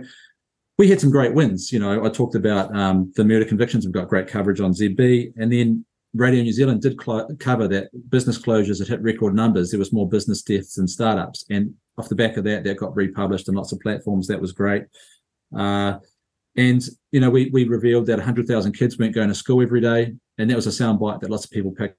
we 0.78 0.90
had 0.90 1.02
some 1.02 1.10
great 1.10 1.34
wins. 1.34 1.72
You 1.74 1.80
know, 1.80 2.06
I 2.06 2.10
talked 2.10 2.36
about 2.36 2.76
um, 2.76 3.12
the 3.16 3.26
murder 3.26 3.46
convictions. 3.46 3.86
We've 3.86 3.94
got 3.94 4.08
great 4.08 4.28
coverage 4.28 4.62
on 4.62 4.72
ZB, 4.72 5.34
and 5.38 5.52
then 5.52 5.86
Radio 6.14 6.44
New 6.44 6.54
Zealand 6.54 6.82
did 6.82 6.98
cover 6.98 7.68
that 7.68 7.90
business 8.10 8.40
closures 8.40 8.80
had 8.80 8.88
hit 8.88 9.02
record 9.02 9.36
numbers. 9.36 9.72
There 9.72 9.80
was 9.80 9.94
more 9.94 10.08
business 10.08 10.42
deaths 10.42 10.78
and 10.78 10.90
startups, 10.90 11.46
and 11.50 11.74
off 11.98 12.10
the 12.10 12.16
back 12.16 12.38
of 12.38 12.44
that, 12.44 12.64
that 12.64 12.78
got 12.78 12.96
republished 12.96 13.50
on 13.50 13.56
lots 13.56 13.72
of 13.72 13.80
platforms. 13.80 14.28
That 14.28 14.42
was 14.42 14.52
great. 14.52 14.84
Uh, 15.58 15.98
and 16.56 16.84
you 17.12 17.20
know, 17.20 17.30
we 17.30 17.50
we 17.52 17.66
revealed 17.66 18.06
that 18.08 18.18
100,000 18.18 18.74
kids 18.74 18.98
weren't 18.98 19.16
going 19.16 19.30
to 19.30 19.36
school 19.36 19.62
every 19.62 19.82
day, 19.82 20.14
and 20.38 20.50
that 20.50 20.56
was 20.56 20.68
a 20.68 20.84
soundbite 20.84 21.22
that 21.22 21.30
lots 21.30 21.46
of 21.46 21.52
people 21.52 21.72
picked. 21.72 21.98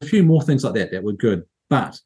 A 0.00 0.06
few 0.06 0.22
more 0.22 0.42
things 0.42 0.64
like 0.64 0.74
that 0.74 0.90
that 0.92 1.02
were 1.02 1.12
good, 1.12 1.44
but 1.68 1.98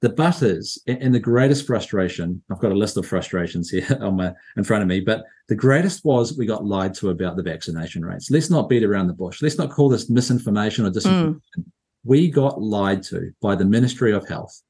the 0.00 0.08
but 0.08 0.42
is, 0.42 0.80
and 0.86 1.12
the 1.12 1.18
greatest 1.18 1.66
frustration, 1.66 2.40
I've 2.50 2.60
got 2.60 2.70
a 2.70 2.76
list 2.76 2.96
of 2.96 3.06
frustrations 3.06 3.68
here 3.68 3.86
on 4.00 4.16
my 4.16 4.32
in 4.56 4.64
front 4.64 4.82
of 4.82 4.88
me, 4.88 5.00
but 5.00 5.24
the 5.48 5.56
greatest 5.56 6.04
was 6.04 6.36
we 6.36 6.46
got 6.46 6.64
lied 6.64 6.94
to 6.94 7.10
about 7.10 7.36
the 7.36 7.42
vaccination 7.42 8.04
rates. 8.04 8.30
Let's 8.30 8.50
not 8.50 8.68
beat 8.68 8.84
around 8.84 9.08
the 9.08 9.12
bush. 9.12 9.42
Let's 9.42 9.58
not 9.58 9.70
call 9.70 9.88
this 9.88 10.08
misinformation 10.08 10.86
or 10.86 10.90
disinformation. 10.90 11.40
Mm. 11.58 11.64
We 12.04 12.30
got 12.30 12.62
lied 12.62 13.02
to 13.04 13.32
by 13.42 13.56
the 13.56 13.64
Ministry 13.64 14.12
of 14.12 14.28
Health. 14.28 14.62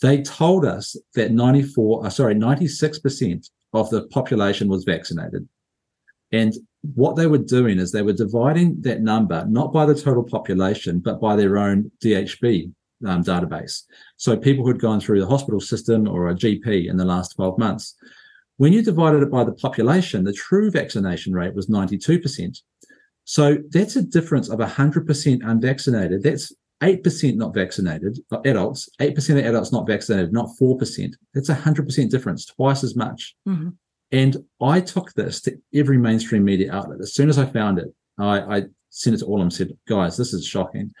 They 0.00 0.20
told 0.22 0.64
us 0.64 0.96
that 1.14 1.30
94, 1.30 2.06
uh, 2.06 2.10
sorry, 2.10 2.34
96% 2.34 3.48
of 3.72 3.88
the 3.90 4.08
population 4.08 4.68
was 4.68 4.82
vaccinated. 4.82 5.48
And 6.32 6.54
what 6.94 7.14
they 7.14 7.28
were 7.28 7.38
doing 7.38 7.78
is 7.78 7.92
they 7.92 8.02
were 8.02 8.12
dividing 8.12 8.80
that 8.80 9.00
number 9.00 9.46
not 9.46 9.72
by 9.72 9.86
the 9.86 9.94
total 9.94 10.24
population, 10.24 10.98
but 10.98 11.20
by 11.20 11.36
their 11.36 11.56
own 11.56 11.92
DHB 12.02 12.72
um, 13.06 13.22
database. 13.24 13.82
So 14.16 14.36
people 14.36 14.64
who'd 14.64 14.80
gone 14.80 15.00
through 15.00 15.20
the 15.20 15.28
hospital 15.28 15.60
system 15.60 16.08
or 16.08 16.28
a 16.28 16.34
GP 16.34 16.88
in 16.88 16.96
the 16.96 17.04
last 17.04 17.34
12 17.36 17.58
months. 17.58 17.94
When 18.56 18.72
you 18.72 18.82
divided 18.82 19.22
it 19.22 19.30
by 19.30 19.44
the 19.44 19.52
population, 19.52 20.24
the 20.24 20.32
true 20.32 20.70
vaccination 20.70 21.32
rate 21.32 21.54
was 21.54 21.68
92%. 21.68 22.58
So 23.24 23.58
that's 23.70 23.96
a 23.96 24.02
difference 24.02 24.48
of 24.48 24.58
100% 24.58 25.40
unvaccinated. 25.44 26.22
That's 26.22 26.52
8% 26.82 27.36
not 27.36 27.54
vaccinated, 27.54 28.18
uh, 28.32 28.40
adults, 28.44 28.88
8% 29.00 29.38
of 29.38 29.44
adults 29.44 29.72
not 29.72 29.86
vaccinated, 29.86 30.32
not 30.32 30.48
4%. 30.60 31.14
That's 31.32 31.48
a 31.48 31.54
100% 31.54 32.10
difference, 32.10 32.44
twice 32.44 32.82
as 32.82 32.96
much. 32.96 33.36
Mm-hmm. 33.48 33.70
And 34.10 34.36
I 34.60 34.80
took 34.80 35.12
this 35.14 35.40
to 35.42 35.56
every 35.74 35.96
mainstream 35.96 36.44
media 36.44 36.72
outlet. 36.72 37.00
As 37.00 37.14
soon 37.14 37.28
as 37.28 37.38
I 37.38 37.46
found 37.46 37.78
it, 37.78 37.94
I, 38.18 38.40
I 38.40 38.62
sent 38.90 39.14
it 39.14 39.20
to 39.20 39.26
all 39.26 39.36
of 39.36 39.40
them 39.40 39.46
and 39.46 39.52
said, 39.52 39.78
guys, 39.88 40.16
this 40.16 40.34
is 40.34 40.44
shocking. 40.44 40.92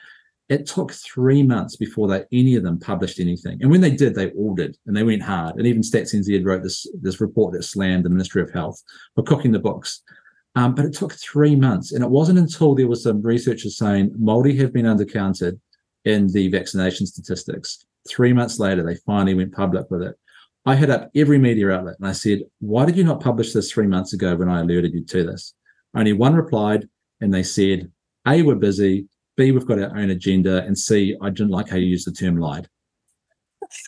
It 0.48 0.66
took 0.66 0.92
three 0.92 1.42
months 1.42 1.76
before 1.76 2.08
they 2.08 2.24
any 2.32 2.56
of 2.56 2.62
them 2.62 2.78
published 2.78 3.20
anything. 3.20 3.58
And 3.62 3.70
when 3.70 3.80
they 3.80 3.90
did, 3.90 4.14
they 4.14 4.30
all 4.30 4.54
did, 4.54 4.76
and 4.86 4.96
they 4.96 5.02
went 5.02 5.22
hard. 5.22 5.56
And 5.56 5.66
even 5.66 5.82
Stats 5.82 6.14
NZ 6.14 6.44
wrote 6.44 6.62
this 6.62 6.86
this 7.00 7.20
report 7.20 7.54
that 7.54 7.62
slammed 7.62 8.04
the 8.04 8.10
Ministry 8.10 8.42
of 8.42 8.52
Health 8.52 8.82
for 9.14 9.22
cooking 9.22 9.52
the 9.52 9.58
books. 9.58 10.02
Um, 10.54 10.74
but 10.74 10.84
it 10.84 10.92
took 10.92 11.14
three 11.14 11.56
months. 11.56 11.92
And 11.92 12.04
it 12.04 12.10
wasn't 12.10 12.38
until 12.38 12.74
there 12.74 12.88
was 12.88 13.02
some 13.02 13.22
researchers 13.22 13.78
saying 13.78 14.10
Māori 14.20 14.58
have 14.58 14.72
been 14.72 14.84
undercounted 14.84 15.58
in 16.04 16.30
the 16.32 16.48
vaccination 16.48 17.06
statistics. 17.06 17.86
Three 18.08 18.32
months 18.32 18.58
later, 18.58 18.82
they 18.84 18.96
finally 19.06 19.34
went 19.34 19.54
public 19.54 19.90
with 19.90 20.02
it. 20.02 20.16
I 20.64 20.76
hit 20.76 20.90
up 20.90 21.10
every 21.14 21.38
media 21.38 21.70
outlet 21.70 21.96
and 21.98 22.08
I 22.08 22.12
said, 22.12 22.42
Why 22.60 22.84
did 22.84 22.96
you 22.96 23.04
not 23.04 23.22
publish 23.22 23.52
this 23.52 23.72
three 23.72 23.86
months 23.86 24.12
ago 24.12 24.36
when 24.36 24.48
I 24.48 24.60
alerted 24.60 24.92
you 24.92 25.04
to 25.04 25.24
this? 25.24 25.54
Only 25.94 26.12
one 26.12 26.34
replied, 26.34 26.88
and 27.20 27.32
they 27.32 27.42
said, 27.42 27.90
A, 28.26 28.42
we're 28.42 28.54
busy. 28.54 29.06
B, 29.36 29.52
we've 29.52 29.66
got 29.66 29.78
our 29.78 29.96
own 29.96 30.10
agenda. 30.10 30.62
And 30.64 30.78
C, 30.78 31.16
I 31.20 31.30
didn't 31.30 31.50
like 31.50 31.68
how 31.68 31.76
you 31.76 31.86
used 31.86 32.06
the 32.06 32.12
term 32.12 32.36
lied. 32.36 32.68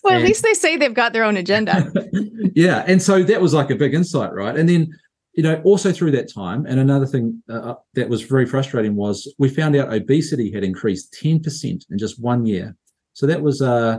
Well, 0.03 0.15
and, 0.15 0.23
at 0.23 0.29
least 0.29 0.43
they 0.43 0.55
say 0.55 0.77
they've 0.77 0.95
got 0.95 1.13
their 1.13 1.25
own 1.25 1.37
agenda. 1.37 1.93
yeah. 2.55 2.85
And 2.87 3.03
so 3.03 3.23
that 3.23 3.41
was 3.41 3.53
like 3.53 3.71
a 3.71 3.77
big 3.77 3.95
insight, 3.95 4.33
right? 4.33 4.57
And 4.57 4.69
then 4.69 4.95
you 5.35 5.43
know, 5.43 5.61
also 5.65 5.93
through 5.93 6.13
that 6.13 6.33
time, 6.33 6.65
and 6.67 6.79
another 6.79 7.07
thing 7.07 7.43
uh, 7.51 7.75
that 7.95 8.09
was 8.09 8.23
very 8.23 8.47
frustrating 8.47 8.95
was 8.95 9.33
we 9.39 9.49
found 9.49 9.75
out 9.75 9.93
obesity 9.93 10.53
had 10.53 10.63
increased 10.63 11.17
10% 11.21 11.85
in 11.91 11.99
just 11.99 12.23
one 12.23 12.47
year. 12.47 12.77
So 13.15 13.27
that 13.27 13.43
was 13.43 13.61
uh, 13.61 13.99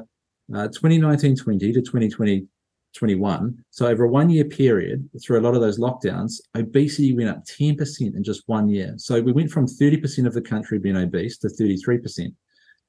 uh 0.54 0.68
2019 0.68 1.36
20 1.36 1.74
to 1.74 1.82
2020 1.82 2.48
21. 2.96 3.64
So 3.70 3.88
over 3.88 4.06
a 4.06 4.10
one 4.10 4.30
year 4.30 4.46
period, 4.46 5.08
through 5.22 5.40
a 5.40 5.42
lot 5.42 5.56
of 5.56 5.62
those 5.62 5.80
lockdowns, 5.80 6.42
obesity 6.56 7.14
went 7.16 7.30
up 7.30 7.46
10% 7.46 7.80
in 8.02 8.24
just 8.24 8.44
one 8.48 8.68
year. 8.70 8.94
So 8.98 9.22
we 9.22 9.32
went 9.32 9.52
from 9.52 9.68
30% 9.68 10.26
of 10.26 10.34
the 10.34 10.42
country 10.42 10.80
being 10.80 10.98
obese 10.98 11.38
to 11.40 11.48
33%. 11.48 12.34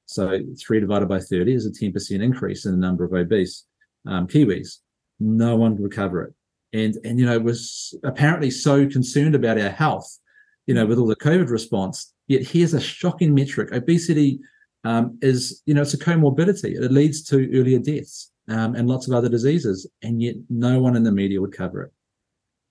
So 0.05 0.39
three 0.59 0.79
divided 0.79 1.09
by 1.09 1.19
30 1.19 1.53
is 1.53 1.65
a 1.65 1.71
10% 1.71 2.23
increase 2.23 2.65
in 2.65 2.71
the 2.71 2.77
number 2.77 3.03
of 3.03 3.13
obese 3.13 3.65
um, 4.07 4.27
Kiwis. 4.27 4.77
No 5.19 5.55
one 5.55 5.75
could 5.75 5.83
recover 5.83 6.23
it 6.23 6.33
and 6.73 6.97
and 7.03 7.19
you 7.19 7.25
know 7.25 7.39
was 7.39 7.97
apparently 8.03 8.51
so 8.51 8.87
concerned 8.87 9.35
about 9.35 9.59
our 9.59 9.69
health 9.69 10.19
you 10.65 10.73
know 10.73 10.85
with 10.85 10.97
all 10.97 11.07
the 11.07 11.15
covid 11.15 11.49
response 11.49 12.13
yet 12.27 12.45
here's 12.45 12.73
a 12.73 12.81
shocking 12.81 13.33
metric 13.33 13.71
obesity 13.71 14.39
um, 14.83 15.17
is 15.21 15.61
you 15.65 15.73
know 15.73 15.81
it's 15.81 15.93
a 15.93 15.97
comorbidity 15.97 16.75
it 16.75 16.91
leads 16.91 17.23
to 17.23 17.49
earlier 17.57 17.79
deaths 17.79 18.31
um, 18.49 18.75
and 18.75 18.87
lots 18.87 19.07
of 19.07 19.13
other 19.13 19.29
diseases 19.29 19.89
and 20.01 20.21
yet 20.21 20.35
no 20.49 20.79
one 20.79 20.95
in 20.95 21.03
the 21.03 21.11
media 21.11 21.41
would 21.41 21.55
cover 21.55 21.83
it 21.83 21.91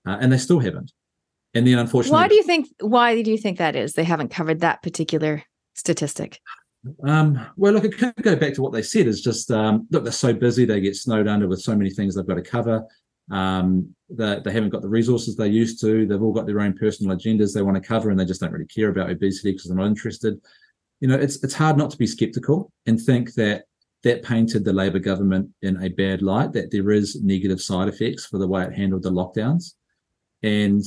uh, 0.07 0.17
and 0.19 0.31
they 0.31 0.37
still 0.37 0.59
haven't 0.59 0.91
and 1.53 1.67
then 1.67 1.77
unfortunately 1.77 2.17
why 2.17 2.27
do 2.27 2.35
you 2.35 2.43
think 2.43 2.67
why 2.81 3.21
do 3.21 3.31
you 3.31 3.37
think 3.37 3.57
that 3.57 3.75
is 3.75 3.93
they 3.93 4.03
haven't 4.03 4.29
covered 4.29 4.59
that 4.59 4.81
particular 4.81 5.43
statistic 5.75 6.39
um, 7.03 7.39
well, 7.55 7.73
look, 7.73 7.85
it 7.85 7.97
could 7.97 8.13
go 8.21 8.35
back 8.35 8.53
to 8.53 8.61
what 8.61 8.71
they 8.71 8.81
said. 8.81 9.07
Is 9.07 9.21
just 9.21 9.51
um, 9.51 9.87
look, 9.91 10.03
they're 10.03 10.11
so 10.11 10.33
busy, 10.33 10.65
they 10.65 10.79
get 10.79 10.95
snowed 10.95 11.27
under 11.27 11.47
with 11.47 11.61
so 11.61 11.75
many 11.75 11.89
things 11.89 12.15
they've 12.15 12.25
got 12.25 12.35
to 12.35 12.41
cover. 12.41 12.85
Um, 13.31 13.93
they, 14.09 14.39
they 14.43 14.51
haven't 14.51 14.69
got 14.69 14.81
the 14.81 14.89
resources 14.89 15.35
they 15.35 15.47
used 15.47 15.81
to. 15.81 16.05
They've 16.05 16.21
all 16.21 16.33
got 16.33 16.45
their 16.45 16.61
own 16.61 16.77
personal 16.77 17.15
agendas 17.15 17.53
they 17.53 17.61
want 17.61 17.81
to 17.81 17.87
cover, 17.87 18.09
and 18.09 18.19
they 18.19 18.25
just 18.25 18.41
don't 18.41 18.53
really 18.53 18.67
care 18.67 18.89
about 18.89 19.09
obesity 19.09 19.51
because 19.51 19.65
they're 19.65 19.77
not 19.77 19.87
interested. 19.87 20.39
You 21.01 21.07
know, 21.07 21.15
it's 21.15 21.43
it's 21.43 21.53
hard 21.53 21.77
not 21.77 21.91
to 21.91 21.97
be 21.97 22.07
skeptical 22.07 22.71
and 22.85 22.99
think 22.99 23.33
that 23.33 23.65
that 24.07 24.23
painted 24.23 24.63
the 24.63 24.71
Labor 24.71 24.99
government 24.99 25.49
in 25.61 25.83
a 25.83 25.89
bad 25.89 26.21
light. 26.21 26.53
That 26.53 26.71
there 26.71 26.91
is 26.91 27.21
negative 27.21 27.61
side 27.61 27.89
effects 27.89 28.25
for 28.25 28.37
the 28.37 28.47
way 28.47 28.63
it 28.63 28.73
handled 28.73 29.03
the 29.03 29.11
lockdowns, 29.11 29.73
and 30.43 30.81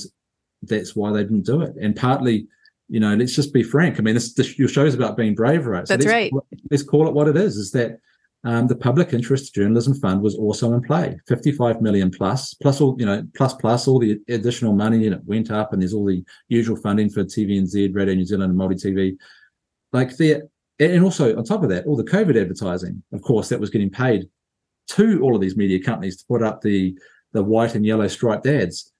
that's 0.62 0.96
why 0.96 1.12
they 1.12 1.22
didn't 1.22 1.46
do 1.46 1.60
it. 1.60 1.74
And 1.80 1.94
partly, 1.94 2.46
you 2.88 2.98
know, 2.98 3.14
let's 3.14 3.34
just 3.34 3.52
be 3.52 3.62
frank. 3.62 3.98
I 3.98 4.02
mean, 4.02 4.14
this, 4.14 4.32
this 4.32 4.58
your 4.58 4.68
show 4.68 4.86
is 4.86 4.94
about 4.94 5.18
being 5.18 5.34
brave, 5.34 5.66
right? 5.66 5.86
So 5.86 5.94
that's 5.94 6.06
let's, 6.06 6.32
right. 6.32 6.32
Let's 6.70 6.82
call 6.82 7.06
it 7.08 7.14
what 7.14 7.28
it 7.28 7.36
is. 7.36 7.56
Is 7.56 7.70
that 7.72 7.98
um, 8.42 8.68
the 8.68 8.76
Public 8.76 9.12
Interest 9.12 9.54
Journalism 9.54 9.94
Fund 9.94 10.22
was 10.22 10.34
also 10.34 10.72
in 10.72 10.80
play, 10.80 11.20
55 11.28 11.82
million 11.82 12.10
plus, 12.10 12.54
plus 12.54 12.80
all, 12.80 12.96
you 12.98 13.04
know, 13.04 13.22
plus 13.36 13.52
plus 13.52 13.86
all 13.86 13.98
the 13.98 14.18
additional 14.30 14.72
money 14.72 15.04
and 15.04 15.14
it 15.14 15.24
went 15.26 15.50
up 15.50 15.74
and 15.74 15.82
there's 15.82 15.92
all 15.92 16.06
the 16.06 16.24
usual 16.48 16.76
funding 16.76 17.10
for 17.10 17.22
TVNZ, 17.22 17.94
Radio 17.94 18.14
New 18.14 18.24
Zealand, 18.24 18.50
and 18.50 18.58
Māori 18.58 18.82
TV. 18.82 19.16
Like 19.92 20.16
there, 20.16 20.44
and 20.80 21.04
also 21.04 21.36
on 21.36 21.44
top 21.44 21.62
of 21.62 21.68
that, 21.68 21.86
all 21.86 21.96
the 21.96 22.04
COVID 22.04 22.40
advertising, 22.40 23.02
of 23.12 23.22
course, 23.22 23.48
that 23.50 23.60
was 23.60 23.70
getting 23.70 23.90
paid 23.90 24.28
to 24.88 25.20
all 25.22 25.34
of 25.34 25.40
these 25.40 25.56
media 25.56 25.80
companies 25.80 26.16
to 26.16 26.24
put 26.26 26.42
up 26.42 26.62
the 26.62 26.98
the 27.32 27.44
white 27.44 27.74
and 27.74 27.86
yellow 27.86 28.08
striped 28.08 28.46
ads. 28.46 28.92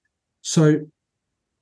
So 0.43 0.81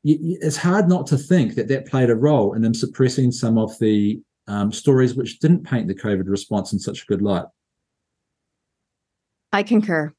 it's 0.04 0.56
hard 0.56 0.88
not 0.88 1.06
to 1.08 1.16
think 1.16 1.54
that 1.54 1.68
that 1.68 1.87
played 1.87 2.10
a 2.10 2.14
role 2.14 2.54
in 2.54 2.62
them 2.62 2.75
suppressing 2.75 3.32
some 3.32 3.58
of 3.58 3.78
the 3.78 4.20
um, 4.46 4.70
stories 4.70 5.14
which 5.14 5.38
didn't 5.38 5.64
paint 5.64 5.88
the 5.88 5.94
COVID 5.94 6.28
response 6.28 6.72
in 6.72 6.78
such 6.78 7.02
a 7.02 7.06
good 7.06 7.22
light. 7.22 7.46
I 9.52 9.62
concur. 9.62 10.12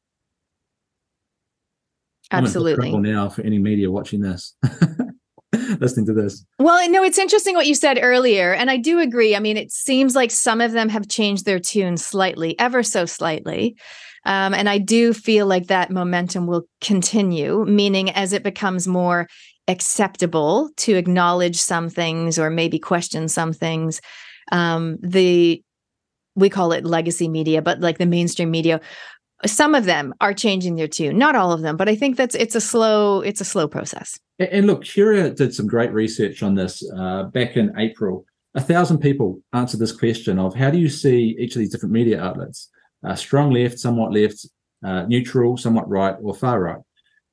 Absolutely. 2.32 2.96
now 2.98 3.30
for 3.30 3.42
any 3.42 3.58
media 3.58 3.92
watching 3.92 4.22
this. 4.22 4.56
listening 5.80 6.06
to 6.08 6.14
this. 6.14 6.46
Well, 6.60 6.90
no, 6.90 7.04
it's 7.04 7.18
interesting 7.18 7.56
what 7.56 7.68
you 7.68 7.76
said 7.76 8.00
earlier. 8.02 8.54
And 8.54 8.70
I 8.70 8.78
do 8.78 9.00
agree. 9.00 9.36
I 9.36 9.40
mean, 9.40 9.58
it 9.58 9.72
seems 9.72 10.16
like 10.16 10.32
some 10.32 10.62
of 10.62 10.72
them 10.72 10.90
have 10.90 11.08
changed 11.08 11.46
their 11.46 11.60
tune 11.60 11.98
slightly, 11.98 12.58
ever 12.60 12.84
so 12.84 13.06
slightly. 13.06 13.76
Um, 14.26 14.54
and 14.54 14.70
I 14.70 14.78
do 14.78 15.14
feel 15.14 15.48
like 15.48 15.68
that 15.68 15.92
momentum 15.92 16.46
will 16.46 16.64
continue, 16.82 17.66
meaning 17.66 18.10
as 18.12 18.34
it 18.34 18.44
becomes 18.44 18.88
more 18.88 19.28
acceptable 19.68 20.70
to 20.78 20.96
acknowledge 20.96 21.58
some 21.58 21.90
things 21.90 22.38
or 22.38 22.50
maybe 22.50 22.80
question 22.80 23.28
some 23.28 23.54
things, 23.54 24.02
um, 24.52 24.98
the 25.02 25.64
we 26.36 26.50
call 26.50 26.72
it 26.72 26.86
legacy 26.86 27.28
media, 27.28 27.62
but 27.62 27.80
like 27.82 27.98
the 27.98 28.06
mainstream 28.06 28.50
media 28.50 28.80
some 29.46 29.74
of 29.74 29.86
them 29.86 30.14
are 30.20 30.34
changing 30.34 30.76
their 30.76 30.88
tune 30.88 31.18
not 31.18 31.36
all 31.36 31.52
of 31.52 31.62
them 31.62 31.78
but 31.78 31.88
i 31.88 31.96
think 31.96 32.18
that's 32.18 32.36
it's 32.36 32.56
a 32.56 32.62
slow 32.62 33.22
it's 33.22 33.42
a 33.42 33.46
slow 33.46 33.68
process. 33.68 34.20
And, 34.40 34.68
look 34.68 34.84
curia 34.84 35.30
did 35.32 35.54
some 35.54 35.68
great 35.68 35.92
research 35.92 36.44
on 36.44 36.56
this 36.56 36.84
uh, 36.98 37.24
back 37.24 37.58
in 37.58 37.78
april. 37.78 38.26
A 38.56 38.62
thousand 38.62 39.00
people 39.00 39.42
answered 39.54 39.80
this 39.80 39.92
question 39.92 40.40
of 40.40 40.56
how 40.56 40.72
do 40.72 40.78
you 40.78 40.90
see 40.90 41.36
each 41.40 41.56
of 41.56 41.60
these 41.60 41.72
different 41.72 41.94
media 41.94 42.22
outlets 42.22 42.70
uh, 43.06 43.16
strong 43.16 43.52
left 43.52 43.80
somewhat 43.80 44.12
left 44.12 44.46
uh, 44.84 45.04
neutral 45.04 45.58
somewhat 45.58 45.90
right 45.90 46.16
or 46.22 46.34
far 46.34 46.62
right? 46.62 46.82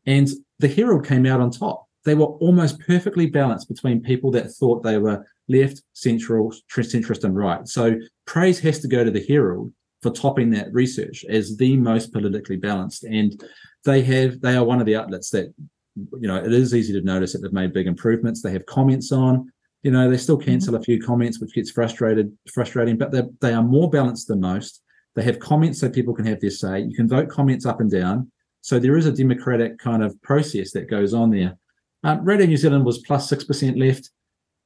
And 0.04 0.28
the 0.58 0.68
herald 0.68 1.06
came 1.06 1.26
out 1.26 1.40
on 1.40 1.50
top. 1.50 1.86
They 2.04 2.14
were 2.14 2.26
almost 2.26 2.78
perfectly 2.80 3.26
balanced 3.26 3.68
between 3.68 4.00
people 4.00 4.30
that 4.32 4.52
thought 4.52 4.82
they 4.82 4.98
were 4.98 5.26
left 5.48 5.82
central 5.92 6.52
centrist 6.70 7.24
and 7.24 7.36
right. 7.36 7.66
So 7.66 7.98
praise 8.26 8.60
has 8.60 8.80
to 8.80 8.88
go 8.88 9.04
to 9.04 9.10
the 9.10 9.24
herald 9.26 9.72
for 10.02 10.10
topping 10.10 10.50
that 10.50 10.72
research 10.72 11.24
as 11.28 11.56
the 11.56 11.76
most 11.76 12.12
politically 12.12 12.56
balanced. 12.56 13.04
And 13.04 13.42
they 13.84 14.02
have 14.02 14.40
they 14.40 14.56
are 14.56 14.64
one 14.64 14.80
of 14.80 14.86
the 14.86 14.96
outlets 14.96 15.30
that 15.30 15.52
you 15.96 16.28
know 16.28 16.36
it 16.36 16.52
is 16.52 16.74
easy 16.74 16.92
to 16.92 17.00
notice 17.00 17.32
that 17.32 17.40
they've 17.40 17.52
made 17.52 17.72
big 17.72 17.86
improvements. 17.86 18.42
They 18.42 18.52
have 18.52 18.66
comments 18.66 19.12
on. 19.12 19.50
You 19.82 19.92
know, 19.92 20.10
they 20.10 20.16
still 20.16 20.36
cancel 20.36 20.74
mm-hmm. 20.74 20.82
a 20.82 20.84
few 20.84 21.00
comments, 21.00 21.40
which 21.40 21.54
gets 21.54 21.70
frustrated, 21.70 22.36
frustrating, 22.52 22.98
but 22.98 23.12
they 23.12 23.22
they 23.40 23.52
are 23.54 23.62
more 23.62 23.88
balanced 23.88 24.28
than 24.28 24.40
most. 24.40 24.82
They 25.14 25.22
have 25.22 25.38
comments 25.38 25.80
so 25.80 25.88
people 25.88 26.14
can 26.14 26.26
have 26.26 26.40
their 26.40 26.50
say. 26.50 26.80
You 26.80 26.94
can 26.94 27.08
vote 27.08 27.30
comments 27.30 27.64
up 27.64 27.80
and 27.80 27.90
down. 27.90 28.30
So 28.60 28.78
there 28.78 28.96
is 28.96 29.06
a 29.06 29.12
democratic 29.12 29.78
kind 29.78 30.02
of 30.02 30.20
process 30.22 30.72
that 30.72 30.90
goes 30.90 31.14
on 31.14 31.30
there. 31.30 31.56
Um, 32.02 32.24
Radio 32.24 32.46
New 32.46 32.56
Zealand 32.56 32.84
was 32.84 32.98
plus 32.98 33.28
six 33.28 33.44
percent 33.44 33.78
left, 33.78 34.10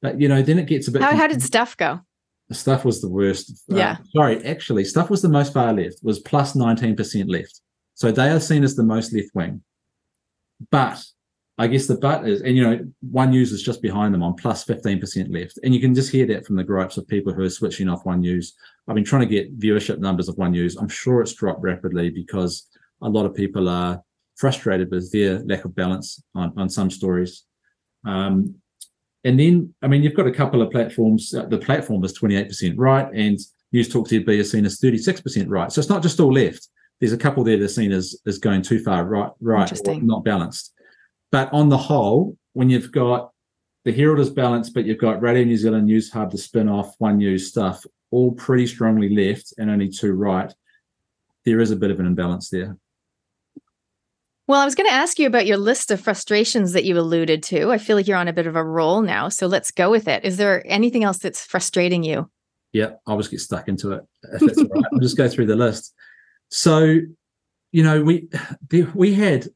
but 0.01 0.19
you 0.19 0.27
know 0.27 0.41
then 0.41 0.59
it 0.59 0.67
gets 0.67 0.87
a 0.87 0.91
bit. 0.91 1.01
How, 1.01 1.15
how 1.15 1.27
did 1.27 1.41
stuff 1.41 1.77
go? 1.77 2.01
Stuff 2.51 2.85
was 2.85 3.01
the 3.01 3.09
worst. 3.09 3.63
Uh, 3.71 3.75
yeah. 3.75 3.91
Uh, 3.91 4.03
sorry, 4.15 4.45
actually, 4.45 4.85
Stuff 4.85 5.09
was 5.09 5.21
the 5.21 5.29
most 5.29 5.53
far 5.53 5.73
left, 5.73 5.97
was 6.03 6.19
plus 6.19 6.53
19% 6.53 7.29
left. 7.29 7.61
So 7.93 8.11
they 8.11 8.29
are 8.29 8.39
seen 8.39 8.63
as 8.63 8.75
the 8.75 8.83
most 8.83 9.13
left 9.13 9.29
wing. 9.33 9.61
But 10.69 11.03
I 11.57 11.67
guess 11.67 11.87
the 11.87 11.95
but 11.95 12.27
is, 12.27 12.41
and 12.41 12.55
you 12.55 12.63
know, 12.63 12.85
One 13.01 13.31
News 13.31 13.51
is 13.51 13.61
just 13.61 13.81
behind 13.81 14.13
them 14.13 14.23
on 14.23 14.35
plus 14.35 14.65
15% 14.65 15.33
left. 15.33 15.59
And 15.63 15.73
you 15.73 15.79
can 15.79 15.93
just 15.93 16.11
hear 16.11 16.25
that 16.27 16.45
from 16.45 16.55
the 16.55 16.63
gripes 16.63 16.97
of 16.97 17.07
people 17.07 17.33
who 17.33 17.43
are 17.43 17.49
switching 17.49 17.89
off 17.89 18.05
One 18.05 18.21
News. 18.21 18.55
I've 18.87 18.95
been 18.95 19.03
trying 19.03 19.27
to 19.27 19.33
get 19.33 19.59
viewership 19.59 19.99
numbers 19.99 20.29
of 20.29 20.37
One 20.37 20.51
News. 20.51 20.75
I'm 20.77 20.89
sure 20.89 21.21
it's 21.21 21.33
dropped 21.33 21.61
rapidly 21.61 22.09
because 22.09 22.67
a 23.01 23.09
lot 23.09 23.25
of 23.25 23.35
people 23.35 23.69
are 23.69 24.01
frustrated 24.37 24.89
with 24.91 25.11
their 25.11 25.39
lack 25.45 25.65
of 25.65 25.75
balance 25.75 26.23
on, 26.33 26.53
on 26.57 26.69
some 26.69 26.89
stories. 26.89 27.43
Um, 28.05 28.55
and 29.23 29.39
then, 29.39 29.73
I 29.81 29.87
mean, 29.87 30.03
you've 30.03 30.15
got 30.15 30.27
a 30.27 30.31
couple 30.31 30.61
of 30.61 30.71
platforms. 30.71 31.33
Uh, 31.33 31.45
the 31.45 31.57
platform 31.57 32.03
is 32.03 32.17
28% 32.17 32.73
right, 32.77 33.07
and 33.13 33.39
News 33.71 33.89
Talk 33.89 34.07
ZB 34.07 34.27
is 34.29 34.51
seen 34.51 34.65
as 34.65 34.79
36% 34.79 35.45
right. 35.47 35.71
So 35.71 35.79
it's 35.79 35.89
not 35.89 36.01
just 36.01 36.19
all 36.19 36.33
left. 36.33 36.67
There's 36.99 37.13
a 37.13 37.17
couple 37.17 37.43
there 37.43 37.57
that 37.57 37.65
are 37.65 37.69
seen 37.69 37.91
as, 37.91 38.15
as 38.25 38.37
going 38.37 38.61
too 38.61 38.83
far 38.83 39.05
right, 39.05 39.31
right, 39.39 39.71
not 40.03 40.23
balanced. 40.23 40.73
But 41.31 41.51
on 41.53 41.69
the 41.69 41.77
whole, 41.77 42.37
when 42.53 42.69
you've 42.69 42.91
got 42.91 43.31
the 43.83 43.91
Herald 43.91 44.19
is 44.19 44.29
balanced, 44.29 44.73
but 44.73 44.85
you've 44.85 44.99
got 44.99 45.21
Radio 45.21 45.43
New 45.43 45.57
Zealand, 45.57 45.87
News 45.87 46.11
Hub, 46.11 46.31
the 46.31 46.37
spin 46.37 46.69
off, 46.69 46.93
One 46.99 47.17
News 47.17 47.47
stuff, 47.47 47.83
all 48.11 48.31
pretty 48.33 48.67
strongly 48.67 49.09
left 49.09 49.53
and 49.57 49.71
only 49.71 49.89
two 49.89 50.13
right, 50.13 50.53
there 51.45 51.59
is 51.59 51.71
a 51.71 51.75
bit 51.75 51.89
of 51.89 51.99
an 51.99 52.05
imbalance 52.05 52.49
there. 52.49 52.77
Well, 54.51 54.59
I 54.59 54.65
was 54.65 54.75
going 54.75 54.89
to 54.89 54.93
ask 54.93 55.17
you 55.17 55.27
about 55.27 55.45
your 55.45 55.55
list 55.55 55.91
of 55.91 56.01
frustrations 56.01 56.73
that 56.73 56.83
you 56.83 56.99
alluded 56.99 57.41
to. 57.43 57.71
I 57.71 57.77
feel 57.77 57.95
like 57.95 58.05
you're 58.05 58.17
on 58.17 58.27
a 58.27 58.33
bit 58.33 58.47
of 58.47 58.57
a 58.57 58.63
roll 58.65 59.01
now. 59.01 59.29
So 59.29 59.47
let's 59.47 59.71
go 59.71 59.89
with 59.89 60.09
it. 60.09 60.25
Is 60.25 60.35
there 60.35 60.61
anything 60.65 61.05
else 61.05 61.19
that's 61.19 61.45
frustrating 61.45 62.03
you? 62.03 62.29
Yeah, 62.73 62.95
I'll 63.07 63.15
just 63.15 63.31
get 63.31 63.39
stuck 63.39 63.69
into 63.69 63.93
it. 63.93 64.03
If 64.33 64.41
it's 64.41 64.57
all 64.57 64.65
right. 64.67 64.83
I'll 64.91 64.99
just 64.99 65.15
go 65.15 65.29
through 65.29 65.45
the 65.45 65.55
list. 65.55 65.93
So, 66.49 66.97
you 67.71 67.81
know, 67.81 68.03
we 68.03 68.27
we 68.93 69.13
had 69.13 69.47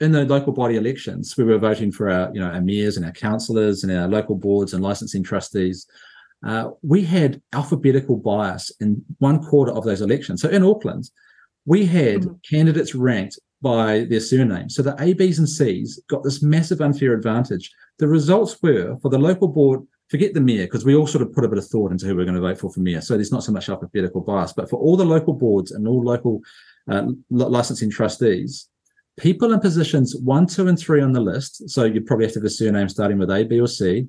in 0.00 0.12
the 0.12 0.24
local 0.24 0.54
body 0.54 0.76
elections, 0.76 1.36
we 1.36 1.44
were 1.44 1.58
voting 1.58 1.92
for 1.92 2.08
our, 2.08 2.32
you 2.32 2.40
know, 2.40 2.48
our 2.48 2.62
mayors 2.62 2.96
and 2.96 3.04
our 3.04 3.12
councillors 3.12 3.84
and 3.84 3.92
our 3.92 4.08
local 4.08 4.36
boards 4.36 4.72
and 4.72 4.82
licensing 4.82 5.22
trustees. 5.22 5.86
Uh, 6.46 6.70
we 6.80 7.04
had 7.04 7.42
alphabetical 7.52 8.16
bias 8.16 8.72
in 8.80 9.04
one 9.18 9.44
quarter 9.44 9.72
of 9.72 9.84
those 9.84 10.00
elections. 10.00 10.40
So 10.40 10.48
in 10.48 10.64
Auckland, 10.64 11.10
we 11.66 11.84
had 11.84 12.22
mm-hmm. 12.22 12.36
candidates 12.48 12.94
ranked 12.94 13.38
by 13.60 14.04
their 14.04 14.20
surname. 14.20 14.68
So 14.68 14.82
the 14.82 14.94
A, 14.94 15.14
Bs, 15.14 15.38
and 15.38 15.48
Cs 15.48 16.00
got 16.08 16.22
this 16.22 16.42
massive 16.42 16.80
unfair 16.80 17.12
advantage. 17.12 17.70
The 17.98 18.08
results 18.08 18.56
were 18.62 18.96
for 19.02 19.08
the 19.10 19.18
local 19.18 19.48
board, 19.48 19.80
forget 20.08 20.34
the 20.34 20.40
mayor, 20.40 20.66
because 20.66 20.84
we 20.84 20.94
all 20.94 21.06
sort 21.06 21.22
of 21.22 21.32
put 21.32 21.44
a 21.44 21.48
bit 21.48 21.58
of 21.58 21.66
thought 21.66 21.90
into 21.90 22.06
who 22.06 22.16
we're 22.16 22.24
going 22.24 22.34
to 22.36 22.40
vote 22.40 22.58
for 22.58 22.72
for 22.72 22.80
mayor. 22.80 23.00
So 23.00 23.14
there's 23.14 23.32
not 23.32 23.44
so 23.44 23.52
much 23.52 23.68
alphabetical 23.68 24.20
bias, 24.20 24.52
but 24.52 24.70
for 24.70 24.78
all 24.78 24.96
the 24.96 25.04
local 25.04 25.34
boards 25.34 25.72
and 25.72 25.88
all 25.88 26.02
local 26.02 26.40
uh, 26.88 27.06
licensing 27.30 27.90
trustees, 27.90 28.68
people 29.18 29.52
in 29.52 29.60
positions 29.60 30.14
one, 30.14 30.46
two, 30.46 30.68
and 30.68 30.78
three 30.78 31.02
on 31.02 31.12
the 31.12 31.20
list. 31.20 31.68
So 31.68 31.84
you'd 31.84 32.06
probably 32.06 32.26
have 32.26 32.34
to 32.34 32.40
have 32.40 32.46
a 32.46 32.50
surname 32.50 32.88
starting 32.88 33.18
with 33.18 33.30
A, 33.30 33.44
B, 33.44 33.60
or 33.60 33.66
C. 33.68 34.06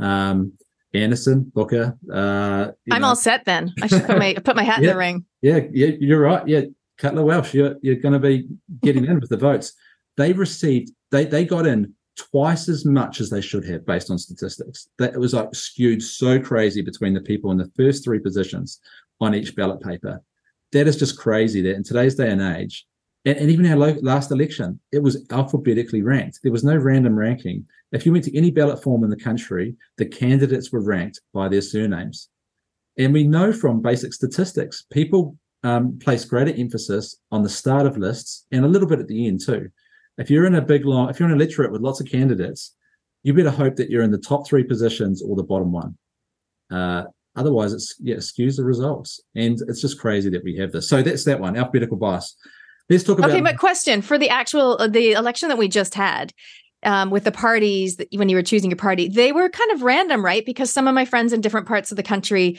Um, 0.00 0.52
Anderson, 0.92 1.50
Booker. 1.54 1.96
Uh, 2.12 2.72
I'm 2.90 3.02
know. 3.02 3.08
all 3.08 3.16
set 3.16 3.44
then. 3.44 3.72
I 3.82 3.86
should 3.86 4.04
put 4.04 4.18
my 4.18 4.34
put 4.34 4.56
my 4.56 4.64
hat 4.64 4.82
yeah, 4.82 4.88
in 4.88 4.94
the 4.94 4.98
ring. 4.98 5.24
Yeah, 5.40 5.60
yeah, 5.72 5.90
you're 6.00 6.20
right. 6.20 6.46
Yeah, 6.48 6.62
Cutler 7.00 7.24
Welsh, 7.24 7.54
you're 7.54 7.76
you're 7.82 7.96
going 7.96 8.12
to 8.12 8.18
be 8.20 8.46
getting 8.82 9.06
in 9.06 9.18
with 9.18 9.30
the 9.30 9.36
votes. 9.36 9.72
They 10.16 10.32
received 10.32 10.92
they 11.10 11.24
they 11.24 11.44
got 11.44 11.66
in 11.66 11.94
twice 12.16 12.68
as 12.68 12.84
much 12.84 13.20
as 13.20 13.30
they 13.30 13.40
should 13.40 13.64
have 13.64 13.86
based 13.86 14.10
on 14.10 14.18
statistics. 14.18 14.88
That 14.98 15.14
it 15.14 15.18
was 15.18 15.32
like 15.32 15.54
skewed 15.54 16.02
so 16.02 16.38
crazy 16.38 16.82
between 16.82 17.14
the 17.14 17.22
people 17.22 17.50
in 17.50 17.56
the 17.56 17.70
first 17.76 18.04
three 18.04 18.18
positions 18.18 18.80
on 19.20 19.34
each 19.34 19.56
ballot 19.56 19.80
paper. 19.80 20.22
That 20.72 20.86
is 20.86 20.98
just 20.98 21.18
crazy. 21.18 21.62
That 21.62 21.74
in 21.76 21.82
today's 21.82 22.16
day 22.16 22.30
and 22.30 22.42
age, 22.42 22.86
and, 23.24 23.38
and 23.38 23.50
even 23.50 23.66
our 23.66 23.76
last 24.02 24.30
election, 24.30 24.78
it 24.92 25.02
was 25.02 25.26
alphabetically 25.30 26.02
ranked. 26.02 26.40
There 26.42 26.52
was 26.52 26.64
no 26.64 26.76
random 26.76 27.18
ranking. 27.18 27.66
If 27.92 28.04
you 28.04 28.12
went 28.12 28.24
to 28.26 28.36
any 28.36 28.50
ballot 28.50 28.82
form 28.82 29.04
in 29.04 29.10
the 29.10 29.16
country, 29.16 29.74
the 29.96 30.06
candidates 30.06 30.70
were 30.70 30.82
ranked 30.82 31.20
by 31.32 31.48
their 31.48 31.62
surnames. 31.62 32.28
And 32.98 33.14
we 33.14 33.26
know 33.26 33.52
from 33.52 33.80
basic 33.80 34.12
statistics, 34.12 34.84
people 34.92 35.36
um, 35.62 35.98
place 35.98 36.24
greater 36.24 36.54
emphasis 36.56 37.16
on 37.30 37.42
the 37.42 37.48
start 37.48 37.86
of 37.86 37.98
lists 37.98 38.46
and 38.50 38.64
a 38.64 38.68
little 38.68 38.88
bit 38.88 39.00
at 39.00 39.08
the 39.08 39.26
end 39.26 39.40
too. 39.44 39.68
If 40.18 40.30
you're 40.30 40.46
in 40.46 40.54
a 40.54 40.62
big 40.62 40.84
long, 40.84 41.08
if 41.10 41.18
you're 41.18 41.28
in 41.28 41.34
a 41.34 41.36
electorate 41.36 41.72
with 41.72 41.82
lots 41.82 42.00
of 42.00 42.08
candidates, 42.08 42.74
you 43.22 43.34
better 43.34 43.50
hope 43.50 43.76
that 43.76 43.90
you're 43.90 44.02
in 44.02 44.10
the 44.10 44.18
top 44.18 44.46
three 44.46 44.64
positions 44.64 45.22
or 45.22 45.36
the 45.36 45.42
bottom 45.42 45.72
one. 45.72 45.96
Uh, 46.70 47.04
otherwise, 47.36 47.72
it's 47.72 47.94
yeah, 48.00 48.14
it 48.14 48.20
skews 48.20 48.56
the 48.56 48.64
results, 48.64 49.20
and 49.34 49.58
it's 49.68 49.80
just 49.80 49.98
crazy 49.98 50.30
that 50.30 50.44
we 50.44 50.56
have 50.56 50.72
this. 50.72 50.88
So 50.88 51.02
that's 51.02 51.24
that 51.24 51.40
one, 51.40 51.56
alphabetical 51.56 51.96
bias. 51.96 52.36
Let's 52.88 53.04
talk 53.04 53.18
about. 53.18 53.30
Okay, 53.30 53.40
but 53.40 53.58
question 53.58 54.02
for 54.02 54.18
the 54.18 54.28
actual 54.28 54.76
uh, 54.80 54.88
the 54.88 55.12
election 55.12 55.48
that 55.48 55.58
we 55.58 55.68
just 55.68 55.94
had. 55.94 56.32
Um, 56.82 57.10
with 57.10 57.24
the 57.24 57.32
parties 57.32 57.96
that, 57.96 58.08
when 58.14 58.30
you 58.30 58.36
were 58.36 58.42
choosing 58.42 58.70
your 58.70 58.78
party, 58.78 59.06
they 59.06 59.32
were 59.32 59.50
kind 59.50 59.70
of 59.72 59.82
random, 59.82 60.24
right? 60.24 60.46
Because 60.46 60.72
some 60.72 60.88
of 60.88 60.94
my 60.94 61.04
friends 61.04 61.30
in 61.34 61.42
different 61.42 61.68
parts 61.68 61.90
of 61.90 61.98
the 61.98 62.02
country, 62.02 62.58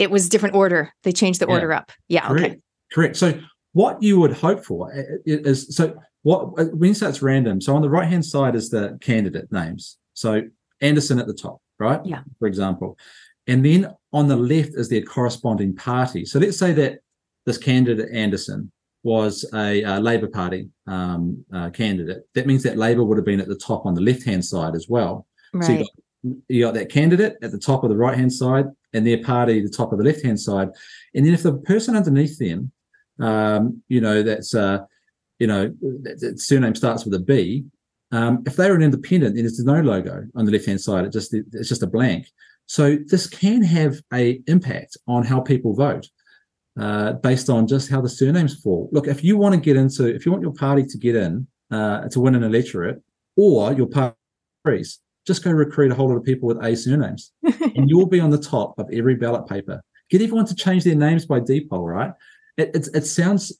it 0.00 0.10
was 0.10 0.28
different 0.28 0.54
order. 0.54 0.92
They 1.04 1.12
changed 1.12 1.40
the 1.40 1.46
yeah. 1.46 1.54
order 1.54 1.72
up. 1.72 1.92
Yeah. 2.08 2.26
Correct. 2.26 2.44
Okay. 2.46 2.60
Correct. 2.92 3.16
So 3.16 3.38
what 3.72 4.02
you 4.02 4.18
would 4.18 4.32
hope 4.32 4.64
for 4.64 4.90
is 5.24 5.76
so 5.76 5.94
what 6.22 6.52
when 6.74 6.88
you 6.88 6.94
say 6.94 7.08
it's 7.08 7.22
random. 7.22 7.60
So 7.60 7.76
on 7.76 7.82
the 7.82 7.90
right 7.90 8.08
hand 8.08 8.24
side 8.24 8.56
is 8.56 8.70
the 8.70 8.98
candidate 9.00 9.52
names. 9.52 9.98
So 10.14 10.42
Anderson 10.80 11.20
at 11.20 11.26
the 11.26 11.34
top, 11.34 11.60
right? 11.78 12.00
Yeah. 12.04 12.22
For 12.38 12.48
example, 12.48 12.98
and 13.46 13.64
then 13.64 13.92
on 14.12 14.26
the 14.26 14.36
left 14.36 14.70
is 14.74 14.88
their 14.88 15.02
corresponding 15.02 15.76
party. 15.76 16.24
So 16.24 16.38
let's 16.38 16.58
say 16.58 16.72
that 16.72 17.00
this 17.46 17.58
candidate 17.58 18.08
Anderson 18.12 18.72
was 19.02 19.48
a, 19.54 19.82
a 19.82 20.00
Labour 20.00 20.28
Party 20.28 20.68
um, 20.86 21.44
uh, 21.54 21.70
candidate. 21.70 22.22
That 22.34 22.46
means 22.46 22.62
that 22.64 22.76
Labour 22.76 23.04
would 23.04 23.18
have 23.18 23.24
been 23.24 23.40
at 23.40 23.48
the 23.48 23.56
top 23.56 23.86
on 23.86 23.94
the 23.94 24.00
left 24.00 24.24
hand 24.24 24.44
side 24.44 24.74
as 24.74 24.86
well. 24.88 25.26
Right. 25.54 25.64
So 25.64 25.72
you 25.72 25.78
got, 25.78 26.36
you 26.48 26.64
got 26.64 26.74
that 26.74 26.90
candidate 26.90 27.36
at 27.42 27.50
the 27.50 27.58
top 27.58 27.82
of 27.84 27.90
the 27.90 27.96
right 27.96 28.16
hand 28.16 28.32
side 28.32 28.66
and 28.92 29.06
their 29.06 29.22
party 29.22 29.60
the 29.60 29.68
top 29.68 29.92
of 29.92 29.98
the 29.98 30.04
left 30.04 30.24
hand 30.24 30.40
side. 30.40 30.68
And 31.14 31.26
then 31.26 31.34
if 31.34 31.42
the 31.42 31.54
person 31.54 31.96
underneath 31.96 32.38
them, 32.38 32.72
um, 33.20 33.82
you 33.88 34.00
know, 34.00 34.22
that's 34.22 34.54
uh, 34.54 34.80
you 35.38 35.46
know, 35.46 35.72
that, 35.80 36.34
surname 36.38 36.74
starts 36.74 37.04
with 37.04 37.14
a 37.14 37.18
B. 37.18 37.64
Um, 38.12 38.42
if 38.46 38.56
they're 38.56 38.74
an 38.74 38.82
independent, 38.82 39.34
then 39.34 39.44
there's 39.44 39.64
no 39.64 39.80
logo 39.80 40.24
on 40.34 40.44
the 40.44 40.52
left 40.52 40.66
hand 40.66 40.80
side. 40.80 41.04
It 41.04 41.12
just 41.12 41.32
it's 41.34 41.68
just 41.68 41.82
a 41.82 41.86
blank. 41.86 42.26
So 42.66 42.96
this 43.06 43.26
can 43.26 43.62
have 43.62 44.00
a 44.12 44.40
impact 44.46 44.96
on 45.08 45.24
how 45.24 45.40
people 45.40 45.74
vote 45.74 46.08
uh, 46.78 47.14
based 47.14 47.50
on 47.50 47.66
just 47.66 47.90
how 47.90 48.00
the 48.00 48.08
surnames 48.08 48.60
fall. 48.60 48.88
Look, 48.92 49.08
if 49.08 49.24
you 49.24 49.36
want 49.36 49.54
to 49.54 49.60
get 49.60 49.76
into, 49.76 50.06
if 50.06 50.24
you 50.24 50.32
want 50.32 50.42
your 50.42 50.54
party 50.54 50.84
to 50.84 50.98
get 50.98 51.16
in 51.16 51.46
uh, 51.70 52.08
to 52.08 52.20
win 52.20 52.34
an 52.34 52.44
electorate, 52.44 53.02
or 53.36 53.72
your 53.72 53.86
party, 53.86 54.14
just 55.26 55.44
go 55.44 55.50
recruit 55.50 55.92
a 55.92 55.94
whole 55.94 56.08
lot 56.08 56.16
of 56.16 56.24
people 56.24 56.48
with 56.48 56.64
A 56.64 56.76
surnames, 56.76 57.32
and 57.42 57.88
you'll 57.88 58.06
be 58.06 58.20
on 58.20 58.30
the 58.30 58.38
top 58.38 58.78
of 58.78 58.88
every 58.92 59.14
ballot 59.14 59.46
paper. 59.46 59.82
Get 60.10 60.22
everyone 60.22 60.46
to 60.46 60.54
change 60.54 60.84
their 60.84 60.94
names 60.94 61.26
by 61.26 61.40
default, 61.40 61.86
right? 61.86 62.12
It, 62.56 62.74
it, 62.74 62.88
it 62.94 63.06
sounds 63.06 63.52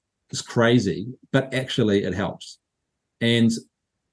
crazy, 0.47 1.09
but 1.33 1.53
actually 1.55 2.05
it 2.05 2.15
helps. 2.15 2.59
And 3.21 3.51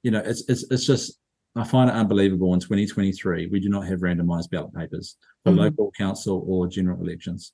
you 0.04 0.12
know, 0.12 0.22
it's 0.24 0.44
it's 0.50 0.66
it's 0.72 0.86
just 0.86 1.20
I 1.56 1.64
find 1.64 1.90
it 1.90 1.96
unbelievable 1.96 2.54
in 2.54 2.60
2023 2.60 3.48
we 3.48 3.60
do 3.60 3.70
not 3.70 3.88
have 3.88 4.00
randomized 4.00 4.52
ballot 4.52 4.74
papers 4.74 5.18
for 5.44 5.52
mm-hmm. 5.52 5.62
local 5.62 5.92
council 5.98 6.44
or 6.48 6.68
general 6.68 7.02
elections. 7.02 7.54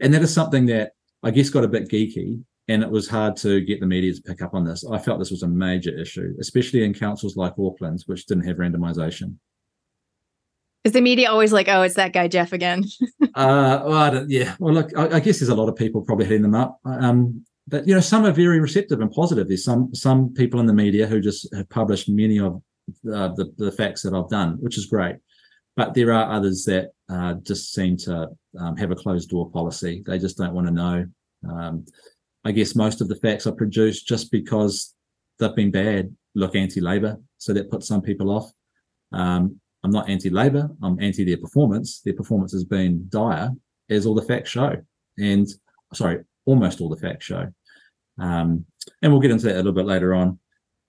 And 0.00 0.14
that 0.14 0.22
is 0.22 0.32
something 0.32 0.66
that 0.66 0.92
I 1.22 1.30
guess 1.30 1.50
got 1.50 1.64
a 1.64 1.68
bit 1.68 1.88
geeky 1.88 2.42
and 2.68 2.82
it 2.82 2.90
was 2.90 3.08
hard 3.08 3.36
to 3.36 3.60
get 3.60 3.80
the 3.80 3.86
media 3.86 4.12
to 4.12 4.22
pick 4.22 4.42
up 4.42 4.54
on 4.54 4.64
this. 4.64 4.84
I 4.90 4.98
felt 4.98 5.18
this 5.18 5.30
was 5.30 5.42
a 5.42 5.48
major 5.48 5.96
issue, 5.98 6.34
especially 6.40 6.84
in 6.84 6.94
councils 6.94 7.36
like 7.36 7.54
Auckland, 7.58 8.02
which 8.06 8.26
didn't 8.26 8.46
have 8.46 8.56
randomization. 8.56 9.36
Is 10.84 10.92
the 10.92 11.00
media 11.00 11.30
always 11.30 11.52
like, 11.52 11.68
oh, 11.68 11.82
it's 11.82 11.94
that 11.94 12.12
guy 12.12 12.28
Geoff 12.28 12.52
again? 12.52 12.84
uh, 13.34 13.82
well, 13.86 14.26
yeah. 14.28 14.54
Well, 14.58 14.74
look, 14.74 14.96
I, 14.96 15.16
I, 15.16 15.20
guess 15.20 15.40
there's 15.40 15.48
a 15.48 15.54
lot 15.54 15.68
of 15.68 15.76
people 15.76 16.02
probably 16.02 16.26
hitting 16.26 16.42
them 16.42 16.54
up. 16.54 16.78
Um, 16.84 17.44
but 17.66 17.88
you 17.88 17.94
know, 17.94 18.00
some 18.00 18.26
are 18.26 18.32
very 18.32 18.60
receptive 18.60 19.00
and 19.00 19.10
positive. 19.10 19.48
There's 19.48 19.64
some 19.64 19.94
some 19.94 20.34
people 20.34 20.60
in 20.60 20.66
the 20.66 20.74
media 20.74 21.06
who 21.06 21.20
just 21.20 21.52
have 21.54 21.68
published 21.70 22.10
many 22.10 22.38
of 22.38 22.62
uh, 23.10 23.28
the 23.28 23.50
the 23.56 23.72
facts 23.72 24.02
that 24.02 24.12
I've 24.12 24.28
done, 24.28 24.58
which 24.60 24.76
is 24.76 24.84
great. 24.84 25.16
But 25.76 25.94
there 25.94 26.12
are 26.12 26.30
others 26.30 26.64
that 26.66 26.90
uh, 27.08 27.34
just 27.42 27.72
seem 27.72 27.96
to 27.98 28.28
um, 28.60 28.76
have 28.76 28.90
a 28.90 28.96
closed 28.96 29.30
door 29.30 29.50
policy. 29.50 30.02
They 30.06 30.18
just 30.18 30.36
don't 30.36 30.54
want 30.54 30.66
to 30.66 30.72
know. 30.72 31.06
Um, 31.50 31.86
I 32.44 32.52
guess 32.52 32.74
most 32.74 33.00
of 33.00 33.08
the 33.08 33.16
facts 33.16 33.46
are 33.46 33.52
produced 33.52 34.06
just 34.06 34.30
because 34.30 34.94
they've 35.38 35.54
been 35.54 35.70
bad, 35.70 36.14
look 36.34 36.54
anti 36.54 36.80
Labor. 36.80 37.18
So 37.38 37.52
that 37.52 37.70
puts 37.70 37.88
some 37.88 38.02
people 38.02 38.30
off. 38.30 38.50
Um, 39.12 39.60
I'm 39.82 39.90
not 39.90 40.08
anti 40.08 40.30
Labor, 40.30 40.70
I'm 40.82 41.00
anti 41.00 41.24
their 41.24 41.36
performance. 41.36 42.00
Their 42.00 42.14
performance 42.14 42.52
has 42.52 42.64
been 42.64 43.06
dire, 43.08 43.50
as 43.90 44.06
all 44.06 44.14
the 44.14 44.22
facts 44.22 44.50
show. 44.50 44.76
And 45.18 45.46
sorry, 45.92 46.24
almost 46.46 46.80
all 46.80 46.88
the 46.88 46.96
facts 46.96 47.26
show. 47.26 47.52
Um, 48.18 48.64
and 49.02 49.12
we'll 49.12 49.20
get 49.20 49.30
into 49.30 49.46
that 49.46 49.54
a 49.54 49.56
little 49.56 49.72
bit 49.72 49.86
later 49.86 50.14
on. 50.14 50.38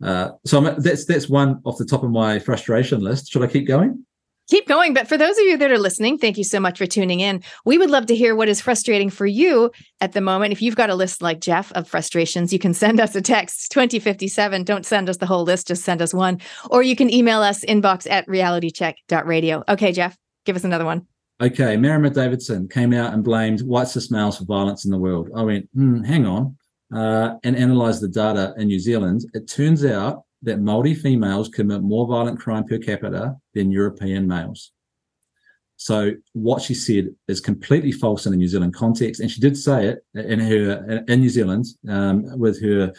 Uh, 0.03 0.31
so 0.45 0.57
I'm, 0.57 0.81
that's 0.81 1.05
that's 1.05 1.29
one 1.29 1.61
off 1.63 1.77
the 1.77 1.85
top 1.85 2.03
of 2.03 2.11
my 2.11 2.39
frustration 2.39 3.01
list. 3.01 3.31
Should 3.31 3.43
I 3.43 3.47
keep 3.47 3.67
going? 3.67 4.05
Keep 4.47 4.67
going. 4.67 4.93
But 4.93 5.07
for 5.07 5.17
those 5.17 5.37
of 5.37 5.43
you 5.45 5.57
that 5.57 5.71
are 5.71 5.79
listening, 5.79 6.19
thank 6.19 6.37
you 6.37 6.43
so 6.43 6.59
much 6.59 6.77
for 6.77 6.85
tuning 6.85 7.19
in. 7.19 7.41
We 7.65 7.79
would 7.79 7.89
love 7.89 8.05
to 8.07 8.15
hear 8.15 8.35
what 8.35 8.47
is 8.47 8.61
frustrating 8.61 9.09
for 9.09 9.25
you 9.25 9.71
at 10.01 10.13
the 10.13 10.21
moment. 10.21 10.51
If 10.51 10.61
you've 10.61 10.75
got 10.75 10.91
a 10.91 10.95
list 10.95 11.21
like 11.23 11.41
Geoff 11.41 11.71
of 11.71 11.87
frustrations, 11.87 12.53
you 12.53 12.59
can 12.59 12.73
send 12.73 12.99
us 12.99 13.15
a 13.15 13.21
text 13.21 13.71
2057. 13.71 14.63
Don't 14.63 14.85
send 14.85 15.09
us 15.09 15.17
the 15.17 15.25
whole 15.25 15.43
list, 15.43 15.67
just 15.67 15.83
send 15.83 15.99
us 15.99 16.13
one. 16.13 16.39
Or 16.69 16.83
you 16.83 16.95
can 16.95 17.11
email 17.11 17.41
us 17.41 17.65
inbox 17.65 18.09
at 18.09 18.27
realitycheck.radio. 18.27 19.63
Okay, 19.67 19.91
Geoff, 19.91 20.15
give 20.45 20.55
us 20.55 20.63
another 20.63 20.85
one. 20.85 21.07
Okay, 21.41 21.75
Marama 21.75 22.11
Davidson 22.11 22.67
came 22.67 22.93
out 22.93 23.13
and 23.13 23.23
blamed 23.23 23.61
white 23.63 23.87
cis 23.87 24.11
males 24.11 24.37
for 24.37 24.45
violence 24.45 24.85
in 24.85 24.91
the 24.91 24.97
world. 24.97 25.29
I 25.35 25.41
went, 25.41 25.67
hmm, 25.73 26.03
hang 26.03 26.25
on, 26.27 26.55
uh, 26.93 27.35
and 27.43 27.55
analysed 27.55 28.01
the 28.01 28.07
data 28.07 28.53
in 28.57 28.67
New 28.67 28.79
Zealand. 28.79 29.25
It 29.33 29.47
turns 29.47 29.83
out 29.83 30.23
that 30.45 30.59
Maori 30.59 30.93
females 30.93 31.49
commit 31.49 31.81
more 31.81 32.07
violent 32.07 32.39
crime 32.39 32.63
per 32.63 32.77
capita 32.77 33.35
than 33.53 33.71
European 33.71 34.27
males. 34.27 34.71
So 35.77 36.11
what 36.33 36.61
she 36.61 36.73
said 36.73 37.09
is 37.27 37.41
completely 37.41 37.91
false 37.91 38.25
in 38.25 38.31
the 38.31 38.37
New 38.37 38.47
Zealand 38.47 38.73
context, 38.73 39.19
and 39.19 39.29
she 39.29 39.41
did 39.41 39.57
say 39.57 39.87
it 39.87 40.05
in 40.15 40.39
her 40.39 41.03
in 41.07 41.19
New 41.19 41.29
Zealand 41.29 41.65
um, 41.89 42.39
with 42.39 42.61
her 42.61 42.93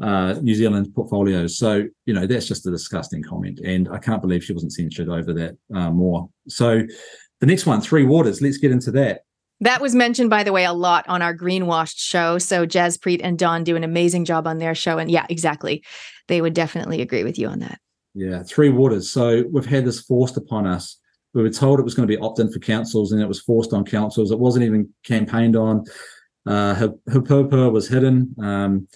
uh, 0.00 0.34
New 0.40 0.54
Zealand 0.54 0.94
portfolio. 0.94 1.46
So 1.48 1.86
you 2.06 2.14
know 2.14 2.26
that's 2.26 2.46
just 2.46 2.66
a 2.66 2.70
disgusting 2.70 3.22
comment, 3.22 3.58
and 3.64 3.88
I 3.88 3.98
can't 3.98 4.22
believe 4.22 4.44
she 4.44 4.52
wasn't 4.52 4.72
censured 4.72 5.08
over 5.08 5.32
that 5.32 5.56
uh, 5.74 5.90
more. 5.90 6.28
So 6.48 6.82
the 7.40 7.46
next 7.46 7.66
one, 7.66 7.80
Three 7.80 8.04
Waters. 8.04 8.40
Let's 8.40 8.58
get 8.58 8.70
into 8.70 8.92
that. 8.92 9.22
That 9.62 9.82
was 9.82 9.94
mentioned, 9.94 10.30
by 10.30 10.42
the 10.42 10.52
way, 10.52 10.64
a 10.64 10.72
lot 10.72 11.06
on 11.06 11.20
our 11.20 11.36
Greenwashed 11.36 11.98
show. 11.98 12.38
So 12.38 12.66
Jaspreet 12.66 13.20
and 13.22 13.38
Don 13.38 13.62
do 13.62 13.76
an 13.76 13.84
amazing 13.84 14.24
job 14.24 14.46
on 14.46 14.56
their 14.56 14.74
show. 14.74 14.96
And 14.96 15.10
yeah, 15.10 15.26
exactly. 15.28 15.84
They 16.30 16.40
would 16.40 16.54
definitely 16.54 17.02
agree 17.02 17.24
with 17.24 17.40
you 17.40 17.48
on 17.48 17.58
that. 17.58 17.80
Yeah, 18.14 18.44
Three 18.44 18.70
Waters. 18.70 19.10
So 19.10 19.42
we've 19.50 19.66
had 19.66 19.84
this 19.84 20.00
forced 20.00 20.36
upon 20.36 20.64
us. 20.64 20.96
We 21.34 21.42
were 21.42 21.50
told 21.50 21.80
it 21.80 21.84
was 21.84 21.94
going 21.94 22.08
to 22.08 22.16
be 22.16 22.22
opt 22.22 22.38
in 22.38 22.52
for 22.52 22.60
councils 22.60 23.10
and 23.10 23.20
it 23.20 23.26
was 23.26 23.40
forced 23.40 23.72
on 23.72 23.84
councils. 23.84 24.30
It 24.30 24.38
wasn't 24.38 24.64
even 24.64 24.88
campaigned 25.04 25.56
on. 25.56 25.84
Uh, 26.46 26.88
Puapua 27.08 27.72
was 27.72 27.88
hidden. 27.88 28.34
Um, 28.40 28.86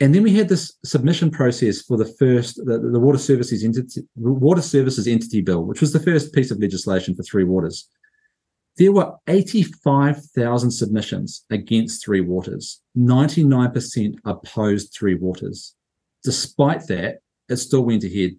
And 0.00 0.14
then 0.14 0.24
we 0.24 0.34
had 0.34 0.48
this 0.48 0.72
submission 0.84 1.30
process 1.30 1.82
for 1.82 1.96
the 1.96 2.12
first, 2.18 2.56
the, 2.64 2.78
the 2.78 2.98
Water 2.98 3.18
Services 3.18 3.62
Entity, 3.62 4.02
Water 4.16 4.62
Services 4.62 5.06
Entity 5.06 5.42
Bill, 5.42 5.64
which 5.64 5.80
was 5.80 5.92
the 5.92 6.00
first 6.00 6.34
piece 6.34 6.50
of 6.50 6.58
legislation 6.58 7.14
for 7.14 7.22
Three 7.22 7.44
Waters. 7.44 7.88
There 8.78 8.92
were 8.92 9.12
85,000 9.28 10.70
submissions 10.70 11.44
against 11.50 12.04
Three 12.04 12.22
Waters. 12.22 12.80
99% 12.96 14.14
opposed 14.24 14.92
Three 14.92 15.14
Waters. 15.14 15.74
Despite 16.22 16.86
that, 16.88 17.18
it 17.48 17.56
still 17.56 17.82
went 17.82 18.04
ahead. 18.04 18.32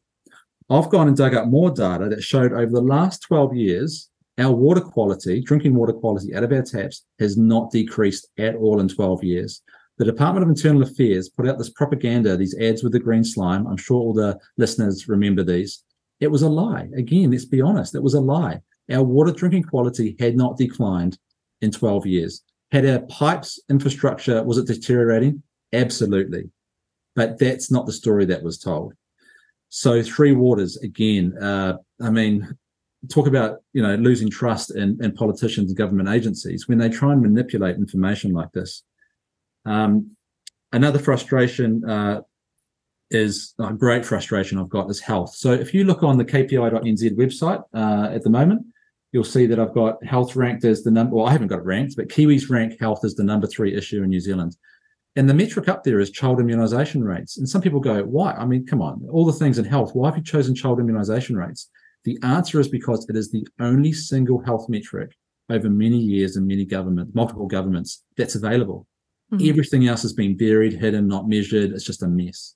I've 0.69 0.89
gone 0.89 1.07
and 1.07 1.17
dug 1.17 1.35
up 1.35 1.47
more 1.47 1.71
data 1.71 2.07
that 2.09 2.23
showed 2.23 2.53
over 2.53 2.71
the 2.71 2.81
last 2.81 3.23
12 3.23 3.55
years, 3.55 4.09
our 4.37 4.51
water 4.51 4.81
quality, 4.81 5.41
drinking 5.41 5.75
water 5.75 5.93
quality 5.93 6.33
out 6.33 6.43
of 6.43 6.51
our 6.51 6.61
taps, 6.61 7.05
has 7.19 7.37
not 7.37 7.71
decreased 7.71 8.29
at 8.37 8.55
all 8.55 8.79
in 8.79 8.87
12 8.87 9.23
years 9.23 9.61
the 10.01 10.11
Department 10.11 10.43
of 10.43 10.49
Internal 10.49 10.81
Affairs 10.81 11.29
put 11.29 11.47
out 11.47 11.59
this 11.59 11.69
propaganda, 11.69 12.35
these 12.35 12.57
ads 12.57 12.81
with 12.81 12.91
the 12.91 12.99
green 12.99 13.23
slime. 13.23 13.67
I'm 13.67 13.77
sure 13.77 13.97
all 13.97 14.13
the 14.13 14.39
listeners 14.57 15.07
remember 15.07 15.43
these. 15.43 15.83
It 16.19 16.31
was 16.31 16.41
a 16.41 16.49
lie. 16.49 16.89
Again, 16.97 17.29
let's 17.29 17.45
be 17.45 17.61
honest, 17.61 17.93
it 17.93 18.01
was 18.01 18.15
a 18.15 18.19
lie. 18.19 18.61
Our 18.91 19.03
water 19.03 19.31
drinking 19.31 19.63
quality 19.63 20.15
had 20.19 20.35
not 20.35 20.57
declined 20.57 21.19
in 21.61 21.69
12 21.69 22.07
years. 22.07 22.41
Had 22.71 22.87
our 22.87 23.01
pipes 23.01 23.59
infrastructure, 23.69 24.41
was 24.41 24.57
it 24.57 24.65
deteriorating? 24.65 25.43
Absolutely. 25.71 26.49
But 27.15 27.39
that's 27.39 27.71
not 27.71 27.85
the 27.85 27.93
story 27.93 28.25
that 28.25 28.43
was 28.43 28.57
told. 28.57 28.93
So 29.69 30.01
three 30.01 30.33
waters 30.33 30.77
again, 30.77 31.37
uh, 31.37 31.77
I 32.01 32.09
mean, 32.09 32.57
talk 33.09 33.27
about 33.27 33.59
you 33.73 33.81
know 33.81 33.95
losing 33.95 34.29
trust 34.29 34.75
in, 34.75 34.97
in 35.01 35.13
politicians 35.13 35.69
and 35.69 35.77
government 35.77 36.09
agencies 36.09 36.67
when 36.67 36.77
they 36.77 36.89
try 36.89 37.11
and 37.11 37.21
manipulate 37.21 37.75
information 37.75 38.31
like 38.31 38.51
this 38.51 38.83
um, 39.65 40.15
another 40.71 40.99
frustration 40.99 41.83
uh, 41.87 42.21
is 43.09 43.53
a 43.59 43.73
great 43.73 44.05
frustration 44.05 44.57
I've 44.57 44.69
got 44.69 44.89
is 44.89 44.99
health. 44.99 45.35
So 45.35 45.51
if 45.51 45.73
you 45.73 45.83
look 45.83 46.03
on 46.03 46.17
the 46.17 46.25
KPI.nz 46.25 47.15
website 47.15 47.63
uh, 47.73 48.13
at 48.13 48.23
the 48.23 48.29
moment, 48.29 48.65
you'll 49.11 49.23
see 49.23 49.45
that 49.47 49.59
I've 49.59 49.73
got 49.73 50.03
health 50.05 50.35
ranked 50.35 50.63
as 50.63 50.83
the 50.83 50.91
number. 50.91 51.15
Well, 51.15 51.27
I 51.27 51.31
haven't 51.31 51.49
got 51.49 51.59
it 51.59 51.65
ranked, 51.65 51.97
but 51.97 52.07
Kiwis 52.07 52.49
rank 52.49 52.79
health 52.79 53.03
as 53.03 53.15
the 53.15 53.23
number 53.23 53.47
three 53.47 53.75
issue 53.75 54.03
in 54.03 54.09
New 54.09 54.21
Zealand. 54.21 54.55
And 55.15 55.29
the 55.29 55.33
metric 55.33 55.67
up 55.67 55.83
there 55.83 55.99
is 55.99 56.09
child 56.09 56.39
immunization 56.39 57.03
rates. 57.03 57.37
And 57.37 57.47
some 57.47 57.61
people 57.61 57.81
go, 57.81 58.03
why? 58.03 58.31
I 58.33 58.45
mean, 58.45 58.65
come 58.65 58.81
on, 58.81 59.05
all 59.11 59.25
the 59.25 59.33
things 59.33 59.57
in 59.59 59.65
health. 59.65 59.93
Why 59.93 60.07
have 60.07 60.17
you 60.17 60.23
chosen 60.23 60.55
child 60.55 60.79
immunization 60.79 61.35
rates? 61.35 61.69
The 62.05 62.17
answer 62.23 62.59
is 62.59 62.67
because 62.67 63.07
it 63.09 63.15
is 63.15 63.29
the 63.29 63.45
only 63.59 63.91
single 63.91 64.41
health 64.43 64.67
metric 64.69 65.11
over 65.49 65.69
many 65.69 65.97
years 65.97 66.37
and 66.37 66.47
many 66.47 66.65
governments, 66.65 67.13
multiple 67.13 67.45
governments, 67.45 68.03
that's 68.17 68.35
available. 68.35 68.87
Mm-hmm. 69.33 69.49
Everything 69.49 69.87
else 69.87 70.01
has 70.01 70.13
been 70.13 70.37
buried, 70.37 70.73
hidden, 70.73 71.07
not 71.07 71.27
measured. 71.27 71.71
It's 71.71 71.83
just 71.83 72.03
a 72.03 72.07
mess. 72.07 72.55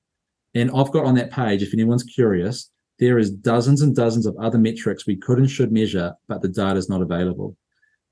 And 0.53 0.71
I've 0.73 0.91
got 0.91 1.05
on 1.05 1.15
that 1.15 1.31
page, 1.31 1.61
if 1.61 1.73
anyone's 1.73 2.03
curious, 2.03 2.71
there 2.99 3.17
is 3.17 3.29
dozens 3.29 3.81
and 3.81 3.93
dozens 3.93 4.25
of 4.25 4.37
other 4.37 4.57
metrics 4.57 5.05
we 5.05 5.17
could 5.17 5.37
and 5.37 5.51
should 5.51 5.71
measure, 5.71 6.13
but 6.27 6.41
the 6.41 6.47
data 6.47 6.77
is 6.77 6.89
not 6.89 7.01
available. 7.01 7.57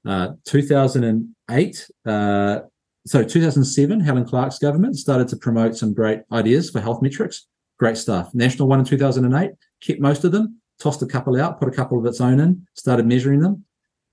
Uh, 0.05 0.29
2008, 0.45 1.87
uh, 2.05 2.59
so 3.05 3.23
2007, 3.23 3.99
Helen 3.99 4.25
Clark's 4.25 4.59
government 4.59 4.97
started 4.97 5.27
to 5.29 5.35
promote 5.35 5.75
some 5.75 5.93
great 5.93 6.21
ideas 6.31 6.69
for 6.69 6.79
health 6.79 7.01
metrics. 7.01 7.47
Great 7.77 7.97
stuff. 7.97 8.33
National 8.33 8.67
one 8.67 8.79
in 8.79 8.85
2008, 8.85 9.51
kept 9.81 9.99
most 9.99 10.23
of 10.23 10.31
them, 10.31 10.59
tossed 10.79 11.01
a 11.01 11.05
couple 11.05 11.39
out, 11.39 11.59
put 11.59 11.67
a 11.67 11.71
couple 11.71 11.99
of 11.99 12.05
its 12.05 12.21
own 12.21 12.39
in, 12.39 12.65
started 12.75 13.05
measuring 13.05 13.41
them. 13.41 13.65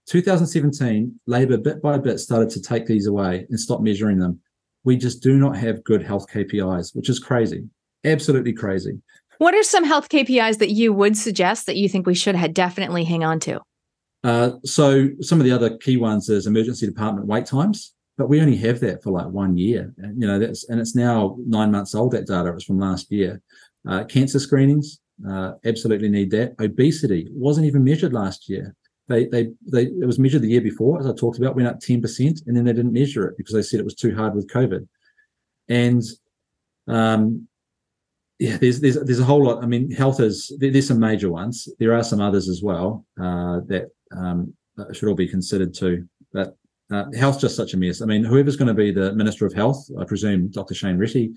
2017, 0.08 1.20
Labor 1.26 1.56
bit 1.56 1.80
by 1.80 1.98
bit 1.98 2.18
started 2.18 2.50
to 2.50 2.60
take 2.60 2.86
these 2.86 3.06
away 3.06 3.46
and 3.48 3.60
stop 3.60 3.80
measuring 3.80 4.18
them. 4.18 4.40
We 4.82 4.96
just 4.96 5.22
do 5.22 5.38
not 5.38 5.56
have 5.56 5.84
good 5.84 6.02
health 6.02 6.26
KPIs, 6.32 6.96
which 6.96 7.08
is 7.08 7.20
crazy, 7.20 7.68
absolutely 8.04 8.54
crazy. 8.54 9.00
What 9.38 9.54
are 9.54 9.62
some 9.62 9.84
health 9.84 10.08
KPIs 10.08 10.58
that 10.58 10.70
you 10.70 10.92
would 10.92 11.16
suggest 11.16 11.66
that 11.66 11.76
you 11.76 11.88
think 11.88 12.06
we 12.06 12.14
should 12.14 12.34
have 12.34 12.54
definitely 12.54 13.04
hang 13.04 13.22
on 13.22 13.38
to? 13.40 13.60
Uh, 14.24 14.52
so 14.64 15.08
some 15.20 15.38
of 15.38 15.44
the 15.44 15.52
other 15.52 15.76
key 15.78 15.96
ones 15.96 16.28
is 16.28 16.46
emergency 16.46 16.86
department 16.86 17.26
wait 17.26 17.46
times, 17.46 17.94
but 18.20 18.28
we 18.28 18.42
only 18.42 18.56
have 18.58 18.80
that 18.80 19.02
for 19.02 19.12
like 19.12 19.28
one 19.28 19.56
year. 19.56 19.94
And, 19.96 20.20
you 20.20 20.28
know, 20.28 20.38
that's 20.38 20.68
and 20.68 20.78
it's 20.78 20.94
now 20.94 21.38
nine 21.46 21.70
months 21.70 21.94
old. 21.94 22.12
That 22.12 22.26
data 22.26 22.50
it 22.50 22.54
was 22.54 22.64
from 22.64 22.78
last 22.78 23.10
year. 23.10 23.40
Uh, 23.88 24.04
cancer 24.04 24.38
screenings, 24.38 25.00
uh, 25.26 25.52
absolutely 25.64 26.10
need 26.10 26.30
that. 26.32 26.54
Obesity 26.60 27.28
wasn't 27.32 27.66
even 27.66 27.82
measured 27.82 28.12
last 28.12 28.46
year. 28.46 28.76
They, 29.08 29.24
they, 29.24 29.48
they, 29.72 29.84
it 29.84 30.04
was 30.06 30.18
measured 30.18 30.42
the 30.42 30.50
year 30.50 30.60
before, 30.60 31.00
as 31.00 31.06
I 31.06 31.14
talked 31.14 31.38
about, 31.38 31.56
went 31.56 31.66
up 31.66 31.80
10%, 31.80 32.46
and 32.46 32.54
then 32.54 32.64
they 32.64 32.74
didn't 32.74 32.92
measure 32.92 33.26
it 33.26 33.38
because 33.38 33.54
they 33.54 33.62
said 33.62 33.80
it 33.80 33.84
was 33.84 33.94
too 33.94 34.14
hard 34.14 34.34
with 34.34 34.52
COVID. 34.52 34.86
And, 35.70 36.02
um, 36.88 37.48
yeah, 38.38 38.58
there's, 38.58 38.80
there's, 38.80 39.02
there's 39.02 39.20
a 39.20 39.24
whole 39.24 39.44
lot. 39.46 39.64
I 39.64 39.66
mean, 39.66 39.90
health 39.90 40.20
is, 40.20 40.54
there's 40.58 40.88
some 40.88 41.00
major 41.00 41.30
ones. 41.30 41.70
There 41.78 41.94
are 41.94 42.04
some 42.04 42.20
others 42.20 42.50
as 42.50 42.62
well, 42.62 43.06
uh, 43.18 43.60
that, 43.68 43.88
um, 44.14 44.52
should 44.92 45.08
all 45.08 45.14
be 45.14 45.26
considered 45.26 45.72
too. 45.72 46.06
But, 46.34 46.58
uh, 46.90 47.04
health's 47.16 47.40
just 47.40 47.56
such 47.56 47.74
a 47.74 47.76
mess. 47.76 48.02
I 48.02 48.06
mean, 48.06 48.24
whoever's 48.24 48.56
going 48.56 48.68
to 48.68 48.74
be 48.74 48.90
the 48.90 49.12
Minister 49.12 49.46
of 49.46 49.52
Health, 49.52 49.88
I 49.98 50.04
presume 50.04 50.48
Dr. 50.48 50.74
Shane 50.74 50.98
Reti, 50.98 51.34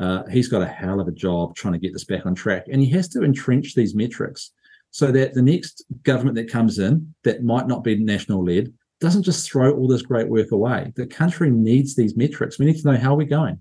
uh, 0.00 0.24
he's 0.26 0.48
got 0.48 0.62
a 0.62 0.66
hell 0.66 1.00
of 1.00 1.08
a 1.08 1.12
job 1.12 1.54
trying 1.54 1.74
to 1.74 1.78
get 1.78 1.92
this 1.92 2.04
back 2.04 2.26
on 2.26 2.34
track, 2.34 2.66
and 2.70 2.80
he 2.80 2.90
has 2.90 3.08
to 3.10 3.22
entrench 3.22 3.74
these 3.74 3.94
metrics 3.94 4.52
so 4.90 5.10
that 5.12 5.34
the 5.34 5.42
next 5.42 5.84
government 6.02 6.36
that 6.36 6.50
comes 6.50 6.78
in 6.78 7.14
that 7.24 7.42
might 7.42 7.66
not 7.66 7.84
be 7.84 7.96
national 7.96 8.44
led 8.44 8.72
doesn't 9.00 9.24
just 9.24 9.50
throw 9.50 9.74
all 9.74 9.88
this 9.88 10.02
great 10.02 10.28
work 10.28 10.52
away. 10.52 10.92
The 10.96 11.06
country 11.06 11.50
needs 11.50 11.94
these 11.94 12.16
metrics. 12.16 12.58
We 12.58 12.66
need 12.66 12.80
to 12.80 12.92
know 12.92 12.98
how 12.98 13.14
we're 13.14 13.26
going. 13.26 13.60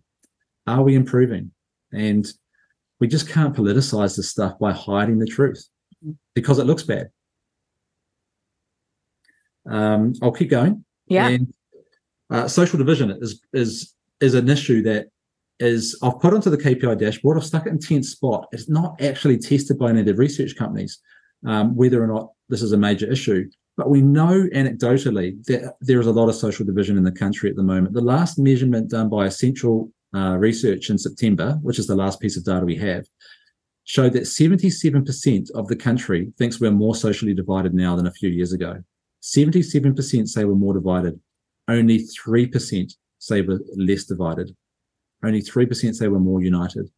Are 0.67 0.83
we 0.83 0.95
improving? 0.95 1.51
And 1.91 2.25
we 2.99 3.07
just 3.07 3.27
can't 3.27 3.55
politicize 3.55 4.15
this 4.15 4.29
stuff 4.29 4.57
by 4.59 4.71
hiding 4.71 5.19
the 5.19 5.25
truth 5.25 5.67
because 6.35 6.59
it 6.59 6.65
looks 6.65 6.83
bad. 6.83 7.09
Um, 9.65 10.13
I'll 10.21 10.31
keep 10.31 10.49
going. 10.49 10.85
Yeah. 11.07 11.27
And, 11.29 11.53
uh, 12.29 12.47
social 12.47 12.77
division 12.77 13.11
is 13.21 13.41
is 13.53 13.93
is 14.19 14.33
an 14.33 14.49
issue 14.49 14.81
that 14.83 15.07
is 15.59 15.97
I've 16.01 16.19
put 16.19 16.33
onto 16.33 16.49
the 16.49 16.57
KPI 16.57 16.97
dashboard. 16.97 17.37
I've 17.37 17.45
stuck 17.45 17.67
it 17.67 17.69
in 17.69 17.77
10th 17.77 18.05
spot. 18.05 18.47
It's 18.51 18.69
not 18.69 19.01
actually 19.01 19.37
tested 19.37 19.77
by 19.77 19.89
any 19.89 19.99
of 19.99 20.05
the 20.05 20.15
research 20.15 20.55
companies 20.55 20.99
um, 21.45 21.75
whether 21.75 22.03
or 22.03 22.07
not 22.07 22.31
this 22.49 22.61
is 22.61 22.71
a 22.71 22.77
major 22.77 23.11
issue. 23.11 23.49
But 23.75 23.89
we 23.89 24.01
know 24.01 24.47
anecdotally 24.53 25.43
that 25.45 25.75
there 25.81 25.99
is 25.99 26.07
a 26.07 26.11
lot 26.11 26.29
of 26.29 26.35
social 26.35 26.65
division 26.65 26.97
in 26.97 27.03
the 27.03 27.11
country 27.11 27.49
at 27.49 27.55
the 27.55 27.63
moment. 27.63 27.93
The 27.93 28.01
last 28.01 28.37
measurement 28.37 28.89
done 28.89 29.09
by 29.09 29.25
Essential 29.25 29.91
uh, 30.13 30.37
Research 30.37 30.89
in 30.89 30.97
September, 30.97 31.57
which 31.63 31.79
is 31.79 31.87
the 31.87 31.95
last 31.95 32.19
piece 32.19 32.37
of 32.37 32.45
data 32.45 32.65
we 32.65 32.75
have, 32.75 33.05
showed 33.85 34.13
that 34.13 34.23
77% 34.23 35.51
of 35.51 35.67
the 35.67 35.75
country 35.75 36.31
thinks 36.37 36.59
we're 36.59 36.71
more 36.71 36.95
socially 36.95 37.33
divided 37.33 37.73
now 37.73 37.95
than 37.95 38.07
a 38.07 38.11
few 38.11 38.29
years 38.29 38.53
ago. 38.53 38.83
77% 39.23 40.27
say 40.27 40.43
we're 40.43 40.53
more 40.53 40.73
divided. 40.73 41.19
Only 41.67 41.99
3% 41.99 42.93
say 43.19 43.41
we're 43.41 43.61
less 43.75 44.03
divided. 44.03 44.55
Only 45.23 45.41
3% 45.41 45.95
say 45.95 46.07
we're 46.09 46.19
more 46.19 46.41
united. 46.41 46.89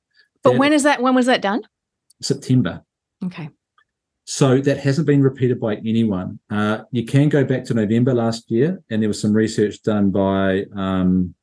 But 0.43 0.53
that, 0.53 0.59
when 0.59 0.73
is 0.73 0.83
that? 0.83 1.01
When 1.01 1.13
was 1.13 1.27
that 1.27 1.41
done? 1.41 1.61
September. 2.21 2.83
Okay. 3.23 3.49
So 4.25 4.59
that 4.59 4.79
hasn't 4.79 5.05
been 5.05 5.21
repeated 5.21 5.59
by 5.59 5.75
anyone. 5.75 6.39
Uh, 6.49 6.79
you 6.91 7.05
can 7.05 7.29
go 7.29 7.43
back 7.43 7.63
to 7.65 7.75
November 7.75 8.13
last 8.13 8.49
year, 8.49 8.81
and 8.89 9.01
there 9.01 9.09
was 9.09 9.21
some 9.21 9.33
research 9.33 9.83
done 9.83 10.09
by, 10.09 10.65
um, 10.75 11.35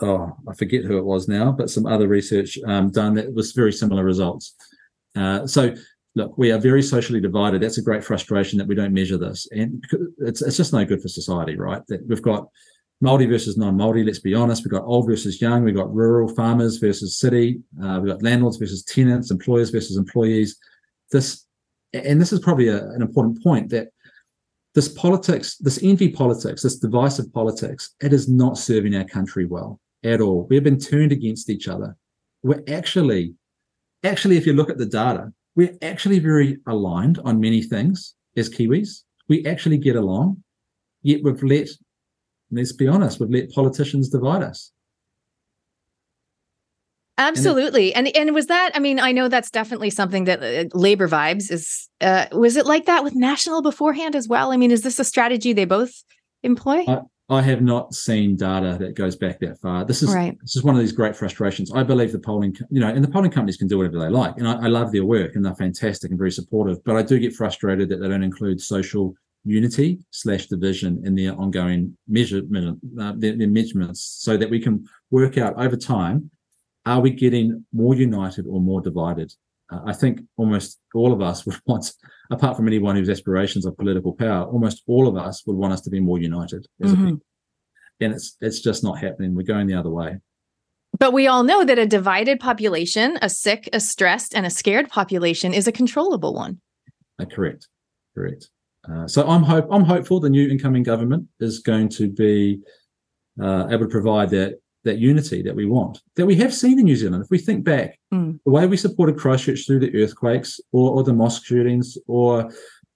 oh, 0.00 0.36
I 0.48 0.54
forget 0.54 0.84
who 0.84 0.96
it 0.96 1.04
was 1.04 1.26
now, 1.26 1.50
but 1.50 1.70
some 1.70 1.86
other 1.86 2.06
research 2.06 2.56
um, 2.66 2.92
done 2.92 3.14
that 3.14 3.34
was 3.34 3.50
very 3.50 3.72
similar 3.72 4.04
results. 4.04 4.54
Uh, 5.16 5.44
so, 5.44 5.74
look, 6.16 6.36
we 6.36 6.50
are 6.50 6.58
very 6.58 6.82
socially 6.82 7.20
divided. 7.20 7.62
That's 7.62 7.78
a 7.78 7.82
great 7.82 8.02
frustration 8.02 8.58
that 8.58 8.66
we 8.66 8.74
don't 8.74 8.92
measure 8.92 9.18
this, 9.18 9.46
and 9.52 9.84
it's 10.18 10.42
it's 10.42 10.56
just 10.56 10.72
no 10.72 10.84
good 10.84 11.02
for 11.02 11.08
society, 11.08 11.56
right? 11.56 11.82
That 11.86 12.04
we've 12.08 12.22
got 12.22 12.48
Māori 13.04 13.28
versus 13.28 13.56
non-Māori. 13.56 14.04
Let's 14.04 14.18
be 14.18 14.34
honest. 14.34 14.64
We've 14.64 14.72
got 14.72 14.84
old 14.84 15.06
versus 15.06 15.40
young. 15.40 15.62
We've 15.62 15.76
got 15.76 15.94
rural 15.94 16.34
farmers 16.34 16.78
versus 16.78 17.20
city. 17.20 17.60
Uh, 17.80 18.00
we've 18.02 18.12
got 18.12 18.22
landlords 18.22 18.56
versus 18.56 18.82
tenants, 18.82 19.30
employers 19.30 19.70
versus 19.70 19.96
employees. 19.96 20.56
This 21.12 21.46
and 21.92 22.20
this 22.20 22.32
is 22.32 22.40
probably 22.40 22.68
a, 22.68 22.88
an 22.88 23.02
important 23.02 23.42
point 23.42 23.70
that 23.70 23.88
this 24.74 24.88
politics, 24.88 25.56
this 25.58 25.82
envy 25.82 26.10
politics, 26.10 26.62
this 26.62 26.78
divisive 26.78 27.32
politics, 27.32 27.94
it 28.02 28.12
is 28.12 28.28
not 28.28 28.58
serving 28.58 28.94
our 28.94 29.04
country 29.04 29.46
well 29.46 29.80
at 30.04 30.20
all. 30.20 30.46
We 30.48 30.56
have 30.56 30.64
been 30.64 30.78
turned 30.78 31.12
against 31.12 31.48
each 31.48 31.68
other. 31.68 31.96
We're 32.42 32.62
actually, 32.68 33.34
actually, 34.04 34.36
if 34.36 34.46
you 34.46 34.52
look 34.52 34.68
at 34.68 34.76
the 34.76 34.86
data, 34.86 35.32
we're 35.56 35.76
actually 35.82 36.18
very 36.18 36.58
aligned 36.66 37.18
on 37.24 37.40
many 37.40 37.62
things 37.62 38.14
as 38.36 38.48
Kiwis. 38.48 39.02
We 39.28 39.44
actually 39.46 39.78
get 39.78 39.96
along, 39.96 40.42
yet 41.02 41.20
we've 41.24 41.42
let, 41.42 41.68
let's 42.52 42.72
be 42.72 42.86
honest, 42.86 43.18
we've 43.18 43.30
let 43.30 43.50
politicians 43.50 44.10
divide 44.10 44.42
us. 44.42 44.70
Absolutely. 47.18 47.94
And, 47.94 48.14
and 48.14 48.34
was 48.34 48.46
that 48.46 48.72
I 48.74 48.78
mean 48.78 49.00
I 49.00 49.10
know 49.10 49.28
that's 49.28 49.50
definitely 49.50 49.88
something 49.88 50.24
that 50.24 50.42
uh, 50.42 50.68
labor 50.78 51.08
vibes 51.08 51.50
is 51.50 51.88
uh, 52.02 52.26
was 52.32 52.56
it 52.56 52.66
like 52.66 52.84
that 52.84 53.04
with 53.04 53.14
national 53.14 53.62
beforehand 53.62 54.14
as 54.14 54.28
well? 54.28 54.52
I 54.52 54.58
mean 54.58 54.70
is 54.70 54.82
this 54.82 54.98
a 54.98 55.04
strategy 55.04 55.54
they 55.54 55.64
both 55.64 56.04
employ? 56.42 56.84
I, 56.86 57.00
I 57.28 57.42
have 57.42 57.60
not 57.60 57.92
seen 57.92 58.36
data 58.36 58.76
that 58.78 58.94
goes 58.94 59.16
back 59.16 59.40
that 59.40 59.58
far. 59.60 59.84
This 59.84 60.02
is 60.02 60.14
right. 60.14 60.38
this 60.42 60.54
is 60.54 60.62
one 60.62 60.76
of 60.76 60.80
these 60.80 60.92
great 60.92 61.16
frustrations. 61.16 61.72
I 61.72 61.82
believe 61.82 62.12
the 62.12 62.20
polling, 62.20 62.56
you 62.70 62.80
know, 62.80 62.88
and 62.88 63.02
the 63.02 63.08
polling 63.08 63.32
companies 63.32 63.56
can 63.56 63.66
do 63.66 63.78
whatever 63.78 63.98
they 63.98 64.08
like, 64.08 64.36
and 64.36 64.46
I, 64.46 64.64
I 64.64 64.66
love 64.68 64.92
their 64.92 65.04
work 65.04 65.34
and 65.34 65.44
they're 65.44 65.54
fantastic 65.56 66.10
and 66.10 66.18
very 66.18 66.30
supportive. 66.30 66.82
But 66.84 66.96
I 66.96 67.02
do 67.02 67.18
get 67.18 67.34
frustrated 67.34 67.88
that 67.88 67.96
they 67.96 68.08
don't 68.08 68.22
include 68.22 68.60
social 68.60 69.14
unity 69.44 69.98
slash 70.12 70.46
division 70.46 71.02
in 71.04 71.16
their 71.16 71.32
ongoing 71.34 71.96
measurement, 72.06 72.78
uh, 73.00 73.14
their, 73.16 73.36
their 73.36 73.48
measurements, 73.48 74.18
so 74.20 74.36
that 74.36 74.48
we 74.48 74.60
can 74.60 74.86
work 75.10 75.36
out 75.36 75.54
over 75.60 75.76
time: 75.76 76.30
are 76.84 77.00
we 77.00 77.10
getting 77.10 77.64
more 77.72 77.96
united 77.96 78.46
or 78.48 78.60
more 78.60 78.80
divided? 78.80 79.32
Uh, 79.70 79.80
I 79.86 79.92
think 79.92 80.20
almost 80.36 80.80
all 80.94 81.12
of 81.12 81.20
us 81.20 81.44
would 81.46 81.58
want 81.66 81.92
apart 82.30 82.56
from 82.56 82.66
anyone 82.66 82.96
whose 82.96 83.10
aspirations 83.10 83.66
of 83.66 83.76
political 83.76 84.12
power, 84.12 84.44
almost 84.44 84.82
all 84.86 85.06
of 85.08 85.16
us 85.16 85.44
would 85.46 85.56
want 85.56 85.72
us 85.72 85.80
to 85.82 85.90
be 85.90 86.00
more 86.00 86.18
united 86.18 86.66
as 86.82 86.92
mm-hmm. 86.92 87.14
And 87.98 88.12
it's 88.12 88.36
it's 88.42 88.60
just 88.60 88.84
not 88.84 88.98
happening. 88.98 89.34
We're 89.34 89.42
going 89.42 89.66
the 89.66 89.74
other 89.74 89.88
way. 89.88 90.18
But 90.98 91.14
we 91.14 91.26
all 91.26 91.42
know 91.42 91.64
that 91.64 91.78
a 91.78 91.86
divided 91.86 92.40
population, 92.40 93.18
a 93.22 93.30
sick, 93.30 93.68
a 93.72 93.80
stressed, 93.80 94.34
and 94.34 94.44
a 94.44 94.50
scared 94.50 94.90
population 94.90 95.54
is 95.54 95.66
a 95.66 95.72
controllable 95.72 96.34
one. 96.34 96.60
Uh, 97.18 97.24
correct, 97.24 97.68
correct. 98.14 98.50
Uh, 98.90 99.06
so 99.06 99.26
I'm 99.26 99.42
hope 99.42 99.66
I'm 99.70 99.84
hopeful 99.84 100.20
the 100.20 100.30
new 100.30 100.48
incoming 100.48 100.82
government 100.82 101.26
is 101.40 101.60
going 101.60 101.88
to 101.90 102.08
be 102.10 102.60
uh, 103.40 103.66
able 103.70 103.84
to 103.84 103.90
provide 103.90 104.30
that 104.30 104.58
that 104.86 104.98
unity 104.98 105.42
that 105.42 105.54
we 105.54 105.66
want, 105.66 106.00
that 106.16 106.26
we 106.26 106.34
have 106.36 106.54
seen 106.54 106.78
in 106.78 106.84
New 106.86 106.96
Zealand. 106.96 107.22
If 107.22 107.30
we 107.30 107.38
think 107.38 107.64
back, 107.64 107.98
mm. 108.12 108.38
the 108.44 108.50
way 108.50 108.66
we 108.66 108.76
supported 108.76 109.18
Christchurch 109.18 109.66
through 109.66 109.80
the 109.80 109.94
earthquakes 110.02 110.58
or, 110.72 110.90
or 110.90 111.04
the 111.04 111.12
mosque 111.12 111.44
shootings 111.44 111.98
or 112.06 112.50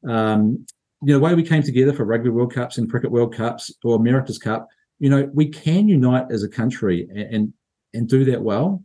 um, 0.09 0.65
you 1.03 1.13
know, 1.13 1.19
the 1.19 1.25
way 1.25 1.35
we 1.35 1.43
came 1.43 1.63
together 1.63 1.93
for 1.93 2.05
Rugby 2.05 2.31
World 2.31 2.55
Cups 2.55 2.79
and 2.79 2.91
Cricket 2.91 3.11
World 3.11 3.35
Cups 3.35 3.73
or 3.85 3.97
America's 3.97 4.39
Cup, 4.39 4.69
you 4.99 5.09
know, 5.09 5.31
we 5.33 5.49
can 5.49 5.89
unite 5.89 6.27
as 6.31 6.43
a 6.43 6.49
country 6.49 7.09
and 7.11 7.35
and, 7.35 7.53
and 7.95 8.09
do 8.09 8.25
that 8.25 8.43
well. 8.43 8.83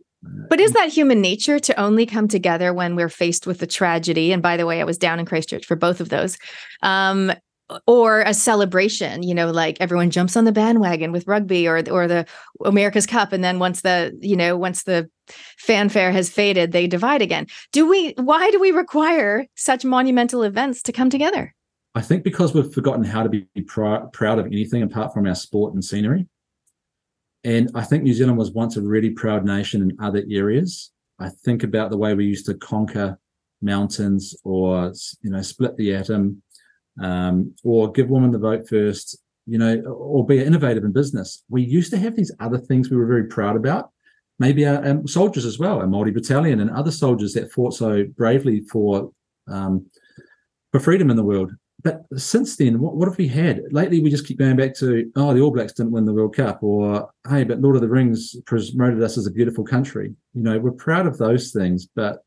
But 0.49 0.59
is 0.59 0.71
that 0.71 0.89
human 0.89 1.21
nature 1.21 1.59
to 1.59 1.79
only 1.79 2.07
come 2.07 2.27
together 2.27 2.73
when 2.73 2.95
we're 2.95 3.09
faced 3.09 3.45
with 3.45 3.61
a 3.61 3.67
tragedy? 3.67 4.31
And 4.31 4.41
by 4.41 4.57
the 4.57 4.65
way, 4.65 4.81
I 4.81 4.83
was 4.83 4.97
down 4.97 5.19
in 5.19 5.25
Christchurch 5.25 5.65
for 5.65 5.75
both 5.75 6.01
of 6.01 6.09
those. 6.09 6.37
Um, 6.81 7.31
or 7.87 8.21
a 8.21 8.33
celebration 8.33 9.23
you 9.23 9.33
know 9.33 9.49
like 9.49 9.77
everyone 9.79 10.11
jumps 10.11 10.37
on 10.37 10.45
the 10.45 10.51
bandwagon 10.51 11.11
with 11.11 11.25
rugby 11.27 11.67
or 11.67 11.81
or 11.89 12.07
the 12.07 12.25
America's 12.63 13.07
Cup 13.07 13.33
and 13.33 13.43
then 13.43 13.57
once 13.59 13.81
the 13.81 14.15
you 14.21 14.35
know 14.35 14.55
once 14.55 14.83
the 14.83 15.09
fanfare 15.57 16.11
has 16.11 16.29
faded 16.29 16.71
they 16.71 16.87
divide 16.87 17.21
again. 17.21 17.47
Do 17.71 17.89
we 17.89 18.13
why 18.17 18.51
do 18.51 18.59
we 18.59 18.71
require 18.71 19.45
such 19.55 19.85
monumental 19.85 20.43
events 20.43 20.81
to 20.83 20.91
come 20.91 21.09
together? 21.09 21.53
I 21.95 22.01
think 22.01 22.23
because 22.23 22.53
we've 22.53 22.73
forgotten 22.73 23.03
how 23.03 23.23
to 23.23 23.29
be 23.29 23.47
pr- 23.65 24.07
proud 24.11 24.39
of 24.39 24.47
anything 24.47 24.83
apart 24.83 25.13
from 25.13 25.25
our 25.27 25.35
sport 25.35 25.73
and 25.73 25.83
scenery. 25.83 26.27
And 27.43 27.69
I 27.73 27.83
think 27.83 28.03
New 28.03 28.13
Zealand 28.13 28.37
was 28.37 28.51
once 28.51 28.75
a 28.75 28.81
really 28.81 29.11
proud 29.11 29.45
nation 29.45 29.81
in 29.81 29.97
other 30.01 30.23
areas. 30.29 30.91
I 31.19 31.29
think 31.29 31.63
about 31.63 31.91
the 31.91 31.97
way 31.97 32.13
we 32.13 32.25
used 32.25 32.47
to 32.47 32.55
conquer 32.55 33.17
mountains 33.61 34.35
or 34.43 34.93
you 35.21 35.29
know 35.31 35.41
split 35.41 35.77
the 35.77 35.95
atom 35.95 36.41
um, 37.01 37.53
or 37.63 37.91
give 37.91 38.09
women 38.09 38.31
the 38.31 38.39
vote 38.39 38.67
first, 38.67 39.17
you 39.45 39.57
know, 39.57 39.79
or 39.81 40.25
be 40.25 40.39
innovative 40.39 40.83
in 40.83 40.91
business. 40.91 41.43
We 41.49 41.63
used 41.63 41.91
to 41.91 41.97
have 41.97 42.15
these 42.15 42.31
other 42.39 42.57
things 42.57 42.89
we 42.89 42.97
were 42.97 43.05
very 43.05 43.25
proud 43.27 43.55
about. 43.55 43.91
Maybe 44.37 44.65
our 44.65 44.85
um, 44.85 45.07
soldiers 45.07 45.45
as 45.45 45.59
well, 45.59 45.79
our 45.79 45.87
Māori 45.87 46.13
battalion 46.13 46.59
and 46.59 46.69
other 46.69 46.91
soldiers 46.91 47.33
that 47.33 47.51
fought 47.51 47.73
so 47.73 48.03
bravely 48.17 48.61
for 48.61 49.11
um, 49.47 49.85
for 50.71 50.79
freedom 50.79 51.09
in 51.09 51.15
the 51.15 51.23
world. 51.23 51.51
But 51.83 52.01
since 52.17 52.57
then, 52.57 52.79
what, 52.79 52.95
what 52.95 53.07
have 53.07 53.17
we 53.17 53.27
had? 53.27 53.61
Lately, 53.71 54.01
we 54.01 54.09
just 54.09 54.25
keep 54.25 54.39
going 54.39 54.55
back 54.55 54.73
to, 54.75 55.09
oh, 55.15 55.33
the 55.33 55.39
All 55.39 55.51
Blacks 55.51 55.73
didn't 55.73 55.91
win 55.91 56.05
the 56.05 56.13
World 56.13 56.35
Cup, 56.35 56.63
or 56.63 57.09
hey, 57.29 57.43
but 57.43 57.61
Lord 57.61 57.75
of 57.75 57.81
the 57.81 57.87
Rings 57.87 58.35
promoted 58.45 59.03
us 59.03 59.17
as 59.17 59.27
a 59.27 59.31
beautiful 59.31 59.63
country. 59.63 60.13
You 60.33 60.43
know, 60.43 60.57
we're 60.57 60.71
proud 60.71 61.05
of 61.05 61.17
those 61.17 61.51
things, 61.51 61.87
but 61.95 62.23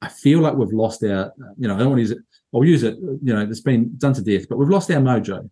I 0.00 0.08
feel 0.08 0.40
like 0.40 0.54
we've 0.54 0.72
lost 0.72 1.04
our, 1.04 1.32
you 1.58 1.68
know, 1.68 1.74
I 1.74 1.78
don't 1.78 1.90
want 1.90 1.98
to 1.98 2.08
use 2.08 2.22
I'll 2.54 2.64
use 2.64 2.82
it. 2.82 2.96
You 2.98 3.34
know, 3.34 3.40
it's 3.40 3.60
been 3.60 3.96
done 3.98 4.14
to 4.14 4.22
death, 4.22 4.48
but 4.48 4.56
we've 4.56 4.68
lost 4.68 4.90
our 4.90 5.00
mojo. 5.00 5.48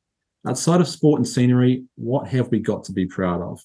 Outside 0.47 0.81
of 0.81 0.89
sport 0.89 1.19
and 1.19 1.29
scenery, 1.29 1.85
what 1.97 2.29
have 2.29 2.51
we 2.51 2.61
got 2.61 2.85
to 2.85 2.93
be 2.93 3.07
proud 3.07 3.43
of? 3.43 3.61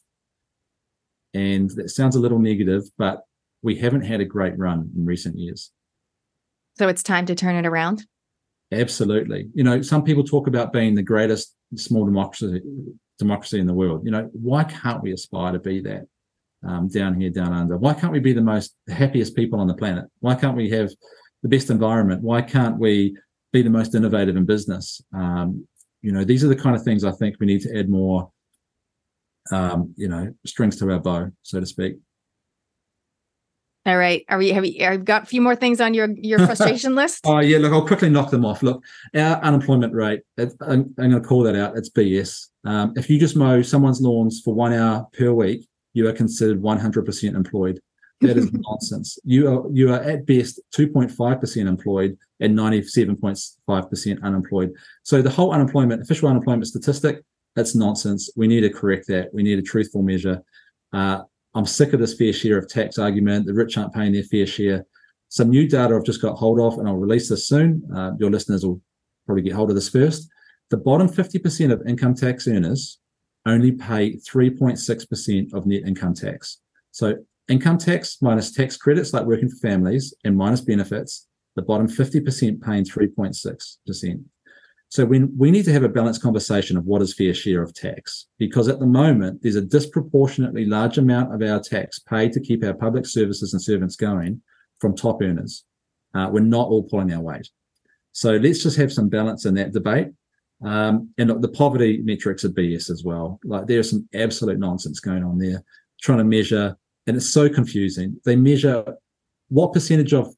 And 1.33 1.69
that 1.71 1.89
sounds 1.89 2.15
a 2.15 2.19
little 2.19 2.39
negative, 2.39 2.83
but 2.97 3.21
we 3.61 3.75
haven't 3.75 4.01
had 4.01 4.19
a 4.19 4.25
great 4.25 4.57
run 4.57 4.89
in 4.95 5.05
recent 5.05 5.37
years. 5.37 5.71
So 6.77 6.87
it's 6.87 7.03
time 7.03 7.25
to 7.27 7.35
turn 7.35 7.55
it 7.55 7.67
around. 7.67 8.05
Absolutely. 8.71 9.49
You 9.53 9.63
know, 9.63 9.81
some 9.81 10.03
people 10.03 10.23
talk 10.23 10.47
about 10.47 10.73
being 10.73 10.95
the 10.95 11.03
greatest 11.03 11.55
small 11.75 12.05
democracy 12.05 12.61
democracy 13.19 13.59
in 13.59 13.67
the 13.67 13.73
world. 13.73 14.03
You 14.03 14.11
know, 14.11 14.29
why 14.33 14.63
can't 14.63 15.03
we 15.03 15.13
aspire 15.13 15.51
to 15.51 15.59
be 15.59 15.79
that 15.81 16.07
um, 16.67 16.87
down 16.87 17.19
here, 17.19 17.29
down 17.29 17.53
under? 17.53 17.77
Why 17.77 17.93
can't 17.93 18.11
we 18.11 18.19
be 18.19 18.33
the 18.33 18.41
most 18.41 18.75
happiest 18.89 19.35
people 19.35 19.59
on 19.59 19.67
the 19.67 19.75
planet? 19.75 20.05
Why 20.19 20.35
can't 20.35 20.57
we 20.57 20.69
have 20.71 20.89
the 21.43 21.49
best 21.49 21.69
environment? 21.69 22.21
Why 22.21 22.41
can't 22.41 22.77
we 22.77 23.17
be 23.51 23.61
the 23.61 23.69
most 23.69 23.95
innovative 23.95 24.35
in 24.35 24.45
business? 24.45 25.01
Um, 25.13 25.67
you 26.01 26.11
know, 26.11 26.23
these 26.23 26.43
are 26.43 26.47
the 26.47 26.55
kind 26.55 26.75
of 26.75 26.83
things 26.83 27.03
I 27.03 27.11
think 27.11 27.37
we 27.39 27.45
need 27.45 27.61
to 27.61 27.77
add 27.77 27.89
more, 27.89 28.31
um, 29.51 29.93
you 29.97 30.07
know, 30.07 30.33
strings 30.45 30.77
to 30.77 30.91
our 30.91 30.99
bow, 30.99 31.31
so 31.43 31.59
to 31.59 31.65
speak. 31.65 31.97
All 33.85 33.97
right. 33.97 34.23
Are 34.29 34.37
we 34.37 34.51
have 34.51 34.63
you 34.63 34.85
I've 34.85 35.05
got 35.05 35.23
a 35.23 35.25
few 35.25 35.41
more 35.41 35.55
things 35.55 35.81
on 35.81 35.95
your 35.95 36.09
your 36.15 36.37
frustration 36.37 36.93
list? 37.01 37.21
Oh 37.25 37.39
yeah, 37.39 37.57
look, 37.57 37.73
I'll 37.73 37.85
quickly 37.85 38.09
knock 38.09 38.29
them 38.29 38.45
off. 38.45 38.61
Look, 38.61 38.83
our 39.15 39.41
unemployment 39.41 39.93
rate, 39.93 40.21
I'm, 40.37 40.53
I'm 40.61 40.93
going 40.95 41.11
to 41.11 41.19
call 41.21 41.41
that 41.43 41.55
out. 41.55 41.75
It's 41.75 41.89
BS. 41.89 42.49
Um, 42.63 42.93
if 42.95 43.09
you 43.09 43.19
just 43.19 43.35
mow 43.35 43.63
someone's 43.63 43.99
lawns 43.99 44.41
for 44.45 44.53
one 44.53 44.71
hour 44.71 45.07
per 45.17 45.31
week, 45.31 45.67
you 45.93 46.07
are 46.07 46.13
considered 46.13 46.61
100% 46.61 47.35
employed. 47.35 47.79
That 48.21 48.37
is 48.37 48.51
nonsense. 48.53 49.17
You 49.23 49.47
are 49.51 49.65
you 49.71 49.91
are 49.93 49.99
at 49.99 50.25
best 50.27 50.59
2.5% 50.75 51.67
employed 51.67 52.17
and 52.39 52.57
97.5% 52.57 54.23
unemployed. 54.23 54.71
So 55.03 55.21
the 55.21 55.29
whole 55.29 55.53
unemployment, 55.53 56.03
official 56.03 56.29
unemployment 56.29 56.67
statistic, 56.67 57.23
that's 57.55 57.75
nonsense. 57.75 58.29
We 58.35 58.47
need 58.47 58.61
to 58.61 58.69
correct 58.69 59.07
that. 59.07 59.33
We 59.33 59.43
need 59.43 59.59
a 59.59 59.63
truthful 59.63 60.03
measure. 60.03 60.41
Uh, 60.93 61.23
I'm 61.53 61.65
sick 61.65 61.93
of 61.93 61.99
this 61.99 62.13
fair 62.13 62.31
share 62.31 62.57
of 62.57 62.69
tax 62.69 62.97
argument. 62.97 63.45
The 63.45 63.53
rich 63.53 63.77
aren't 63.77 63.93
paying 63.93 64.13
their 64.13 64.23
fair 64.23 64.45
share. 64.45 64.85
Some 65.29 65.49
new 65.49 65.67
data 65.67 65.95
I've 65.95 66.05
just 66.05 66.21
got 66.21 66.37
hold 66.37 66.59
of, 66.59 66.77
and 66.77 66.87
I'll 66.87 66.95
release 66.95 67.29
this 67.29 67.47
soon. 67.47 67.83
Uh, 67.95 68.11
your 68.19 68.29
listeners 68.29 68.65
will 68.65 68.81
probably 69.25 69.43
get 69.43 69.53
hold 69.53 69.69
of 69.69 69.75
this 69.75 69.89
first. 69.89 70.29
The 70.69 70.77
bottom 70.77 71.09
50% 71.09 71.71
of 71.71 71.85
income 71.87 72.15
tax 72.15 72.47
earners 72.47 72.99
only 73.45 73.71
pay 73.71 74.13
3.6% 74.17 75.53
of 75.53 75.65
net 75.65 75.83
income 75.85 76.13
tax. 76.13 76.59
So 76.91 77.15
income 77.51 77.77
tax 77.77 78.17
minus 78.21 78.51
tax 78.51 78.77
credits 78.77 79.13
like 79.13 79.25
working 79.25 79.49
for 79.49 79.57
families 79.57 80.13
and 80.23 80.37
minus 80.37 80.61
benefits, 80.61 81.27
the 81.55 81.61
bottom 81.61 81.87
50% 81.87 82.61
paying 82.61 82.85
3.6%. 82.85 84.23
So 84.89 85.05
when 85.05 85.31
we 85.37 85.51
need 85.51 85.63
to 85.65 85.73
have 85.73 85.83
a 85.83 85.89
balanced 85.89 86.21
conversation 86.21 86.75
of 86.75 86.85
what 86.85 87.01
is 87.01 87.13
fair 87.13 87.33
share 87.33 87.61
of 87.61 87.73
tax, 87.73 88.27
because 88.37 88.67
at 88.67 88.79
the 88.79 88.85
moment 88.85 89.41
there's 89.41 89.55
a 89.55 89.61
disproportionately 89.61 90.65
large 90.65 90.97
amount 90.97 91.33
of 91.33 91.41
our 91.49 91.61
tax 91.61 91.99
paid 91.99 92.33
to 92.33 92.41
keep 92.41 92.63
our 92.63 92.73
public 92.73 93.05
services 93.05 93.53
and 93.53 93.61
servants 93.61 93.95
going 93.95 94.41
from 94.79 94.95
top 94.95 95.21
earners. 95.21 95.63
Uh, 96.13 96.29
we're 96.31 96.41
not 96.41 96.67
all 96.67 96.83
pulling 96.83 97.13
our 97.13 97.21
weight. 97.21 97.49
So 98.11 98.35
let's 98.35 98.63
just 98.63 98.77
have 98.77 98.91
some 98.91 99.07
balance 99.07 99.45
in 99.45 99.53
that 99.53 99.71
debate. 99.71 100.09
Um, 100.63 101.13
and 101.17 101.41
the 101.41 101.47
poverty 101.47 102.01
metrics 102.03 102.43
are 102.43 102.49
BS 102.49 102.89
as 102.89 103.03
well. 103.03 103.39
Like 103.45 103.67
there's 103.67 103.89
some 103.89 104.07
absolute 104.13 104.59
nonsense 104.59 104.99
going 104.99 105.23
on 105.23 105.37
there, 105.37 105.63
trying 106.01 106.19
to 106.19 106.25
measure 106.25 106.77
and 107.07 107.17
it's 107.17 107.29
so 107.29 107.49
confusing. 107.49 108.19
They 108.25 108.35
measure 108.35 108.83
what 109.49 109.73
percentage 109.73 110.13
of 110.13 110.33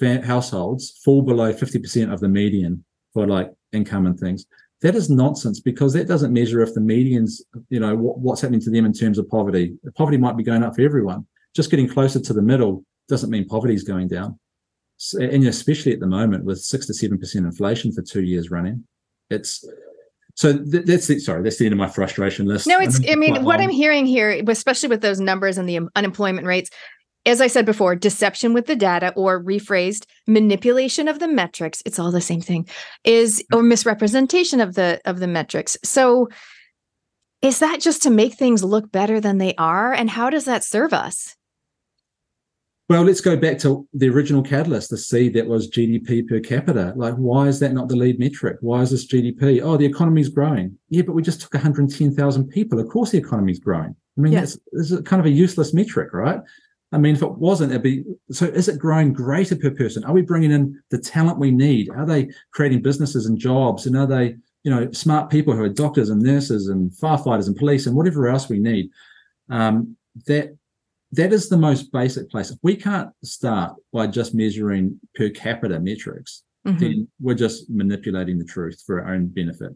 households 0.00 0.98
fall 1.04 1.22
below 1.22 1.52
50% 1.52 2.12
of 2.12 2.20
the 2.20 2.28
median 2.28 2.84
for 3.12 3.26
like 3.26 3.52
income 3.72 4.06
and 4.06 4.18
things. 4.18 4.46
That 4.80 4.96
is 4.96 5.08
nonsense 5.08 5.60
because 5.60 5.92
that 5.92 6.08
doesn't 6.08 6.32
measure 6.32 6.60
if 6.60 6.74
the 6.74 6.80
medians, 6.80 7.40
you 7.68 7.78
know, 7.78 7.94
what, 7.94 8.18
what's 8.18 8.40
happening 8.40 8.60
to 8.62 8.70
them 8.70 8.84
in 8.84 8.92
terms 8.92 9.16
of 9.16 9.28
poverty. 9.28 9.74
Poverty 9.96 10.16
might 10.16 10.36
be 10.36 10.42
going 10.42 10.64
up 10.64 10.74
for 10.74 10.82
everyone. 10.82 11.26
Just 11.54 11.70
getting 11.70 11.88
closer 11.88 12.18
to 12.18 12.32
the 12.32 12.42
middle 12.42 12.84
doesn't 13.08 13.30
mean 13.30 13.46
poverty 13.46 13.74
is 13.74 13.84
going 13.84 14.08
down. 14.08 14.38
So, 14.96 15.20
and 15.20 15.46
especially 15.46 15.92
at 15.92 16.00
the 16.00 16.06
moment 16.06 16.44
with 16.44 16.60
six 16.60 16.86
to 16.86 16.94
seven 16.94 17.18
percent 17.18 17.46
inflation 17.46 17.92
for 17.92 18.02
two 18.02 18.22
years 18.22 18.50
running, 18.50 18.84
it's 19.30 19.64
so 20.34 20.56
th- 20.56 20.84
that's 20.86 21.08
it. 21.10 21.20
Sorry, 21.20 21.42
that's 21.42 21.58
the 21.58 21.66
end 21.66 21.72
of 21.72 21.78
my 21.78 21.88
frustration 21.88 22.46
list. 22.46 22.66
No, 22.66 22.78
it's. 22.78 23.00
I 23.10 23.16
mean, 23.16 23.44
what 23.44 23.60
I'm 23.60 23.70
hearing 23.70 24.06
here, 24.06 24.30
especially 24.48 24.88
with 24.88 25.02
those 25.02 25.20
numbers 25.20 25.58
and 25.58 25.68
the 25.68 25.80
unemployment 25.94 26.46
rates, 26.46 26.70
as 27.26 27.40
I 27.40 27.46
said 27.46 27.66
before, 27.66 27.94
deception 27.94 28.54
with 28.54 28.66
the 28.66 28.76
data 28.76 29.12
or 29.14 29.42
rephrased 29.42 30.06
manipulation 30.26 31.06
of 31.06 31.18
the 31.18 31.28
metrics. 31.28 31.82
It's 31.84 31.98
all 31.98 32.10
the 32.10 32.20
same 32.20 32.40
thing. 32.40 32.66
Is 33.04 33.44
or 33.52 33.62
misrepresentation 33.62 34.60
of 34.60 34.74
the 34.74 35.00
of 35.04 35.20
the 35.20 35.28
metrics. 35.28 35.76
So, 35.84 36.28
is 37.42 37.58
that 37.58 37.80
just 37.80 38.02
to 38.02 38.10
make 38.10 38.34
things 38.34 38.64
look 38.64 38.90
better 38.90 39.20
than 39.20 39.38
they 39.38 39.54
are? 39.56 39.92
And 39.92 40.08
how 40.08 40.30
does 40.30 40.46
that 40.46 40.64
serve 40.64 40.92
us? 40.92 41.36
Well, 42.92 43.04
let's 43.04 43.22
go 43.22 43.38
back 43.38 43.56
to 43.60 43.88
the 43.94 44.10
original 44.10 44.42
catalyst, 44.42 44.90
the 44.90 44.98
seed 44.98 45.32
that 45.32 45.46
was 45.46 45.70
GDP 45.70 46.28
per 46.28 46.40
capita. 46.40 46.92
Like, 46.94 47.14
why 47.14 47.48
is 47.48 47.58
that 47.60 47.72
not 47.72 47.88
the 47.88 47.96
lead 47.96 48.18
metric? 48.18 48.58
Why 48.60 48.82
is 48.82 48.90
this 48.90 49.06
GDP? 49.06 49.62
Oh, 49.62 49.78
the 49.78 49.86
economy's 49.86 50.28
growing. 50.28 50.76
Yeah, 50.90 51.00
but 51.00 51.14
we 51.14 51.22
just 51.22 51.40
took 51.40 51.54
110,000 51.54 52.48
people. 52.48 52.78
Of 52.78 52.90
course, 52.90 53.12
the 53.12 53.16
economy's 53.16 53.60
growing. 53.60 53.96
I 54.18 54.20
mean, 54.20 54.34
yeah. 54.34 54.40
that's, 54.40 54.58
that's 54.72 55.00
kind 55.08 55.20
of 55.20 55.24
a 55.24 55.30
useless 55.30 55.72
metric, 55.72 56.12
right? 56.12 56.40
I 56.92 56.98
mean, 56.98 57.14
if 57.14 57.22
it 57.22 57.32
wasn't, 57.32 57.72
it'd 57.72 57.82
be 57.82 58.04
so. 58.30 58.44
Is 58.44 58.68
it 58.68 58.78
growing 58.78 59.14
greater 59.14 59.56
per 59.56 59.70
person? 59.70 60.04
Are 60.04 60.12
we 60.12 60.20
bringing 60.20 60.52
in 60.52 60.78
the 60.90 60.98
talent 60.98 61.38
we 61.38 61.50
need? 61.50 61.88
Are 61.88 62.04
they 62.04 62.28
creating 62.52 62.82
businesses 62.82 63.24
and 63.24 63.38
jobs? 63.38 63.86
And 63.86 63.96
are 63.96 64.06
they, 64.06 64.36
you 64.64 64.70
know, 64.70 64.92
smart 64.92 65.30
people 65.30 65.54
who 65.56 65.62
are 65.62 65.70
doctors 65.70 66.10
and 66.10 66.20
nurses 66.20 66.68
and 66.68 66.90
firefighters 66.90 67.46
and 67.46 67.56
police 67.56 67.86
and 67.86 67.96
whatever 67.96 68.28
else 68.28 68.50
we 68.50 68.58
need? 68.58 68.90
Um, 69.48 69.96
that 70.26 70.58
that 71.12 71.32
is 71.32 71.48
the 71.48 71.56
most 71.56 71.92
basic 71.92 72.30
place. 72.30 72.50
If 72.50 72.58
we 72.62 72.74
can't 72.74 73.10
start 73.22 73.74
by 73.92 74.06
just 74.06 74.34
measuring 74.34 74.98
per 75.14 75.28
capita 75.28 75.78
metrics, 75.78 76.42
mm-hmm. 76.66 76.78
then 76.78 77.08
we're 77.20 77.34
just 77.34 77.70
manipulating 77.70 78.38
the 78.38 78.44
truth 78.44 78.82
for 78.86 79.02
our 79.02 79.14
own 79.14 79.28
benefit. 79.28 79.72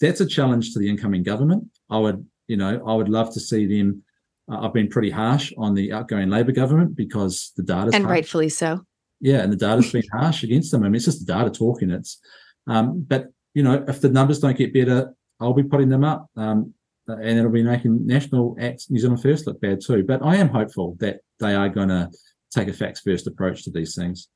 That's 0.00 0.20
a 0.20 0.26
challenge 0.26 0.74
to 0.74 0.78
the 0.78 0.88
incoming 0.88 1.22
government. 1.22 1.64
I 1.88 1.98
would, 1.98 2.26
you 2.48 2.58
know, 2.58 2.82
I 2.86 2.94
would 2.94 3.08
love 3.08 3.32
to 3.34 3.40
see 3.40 3.66
them. 3.66 4.02
Uh, 4.50 4.60
I've 4.60 4.74
been 4.74 4.88
pretty 4.88 5.10
harsh 5.10 5.52
on 5.56 5.74
the 5.74 5.92
outgoing 5.92 6.28
Labor 6.28 6.52
government 6.52 6.94
because 6.94 7.52
the 7.56 7.62
data 7.62 7.90
and 7.94 8.04
harsh. 8.04 8.10
rightfully 8.10 8.50
so. 8.50 8.84
Yeah, 9.20 9.38
and 9.38 9.50
the 9.50 9.56
data's 9.56 9.90
been 9.90 10.02
harsh 10.12 10.42
against 10.42 10.70
them. 10.70 10.82
I 10.82 10.88
mean, 10.88 10.96
it's 10.96 11.06
just 11.06 11.26
the 11.26 11.32
data 11.32 11.50
talking. 11.50 11.90
It's, 11.90 12.20
um, 12.66 13.04
but 13.08 13.28
you 13.54 13.62
know, 13.62 13.82
if 13.88 14.02
the 14.02 14.10
numbers 14.10 14.40
don't 14.40 14.58
get 14.58 14.74
better, 14.74 15.14
I'll 15.40 15.54
be 15.54 15.62
putting 15.62 15.88
them 15.88 16.04
up. 16.04 16.28
Um, 16.36 16.74
and 17.08 17.38
it'll 17.38 17.50
be 17.50 17.62
making 17.62 18.06
National 18.06 18.56
Acts 18.60 18.90
New 18.90 18.98
Zealand 18.98 19.22
First 19.22 19.46
look 19.46 19.60
bad 19.60 19.80
too. 19.84 20.04
But 20.04 20.24
I 20.24 20.36
am 20.36 20.48
hopeful 20.48 20.96
that 21.00 21.20
they 21.38 21.54
are 21.54 21.68
going 21.68 21.88
to 21.88 22.10
take 22.52 22.68
a 22.68 22.72
facts 22.72 23.00
first 23.00 23.26
approach 23.26 23.64
to 23.64 23.70
these 23.70 23.94
things. 23.94 24.28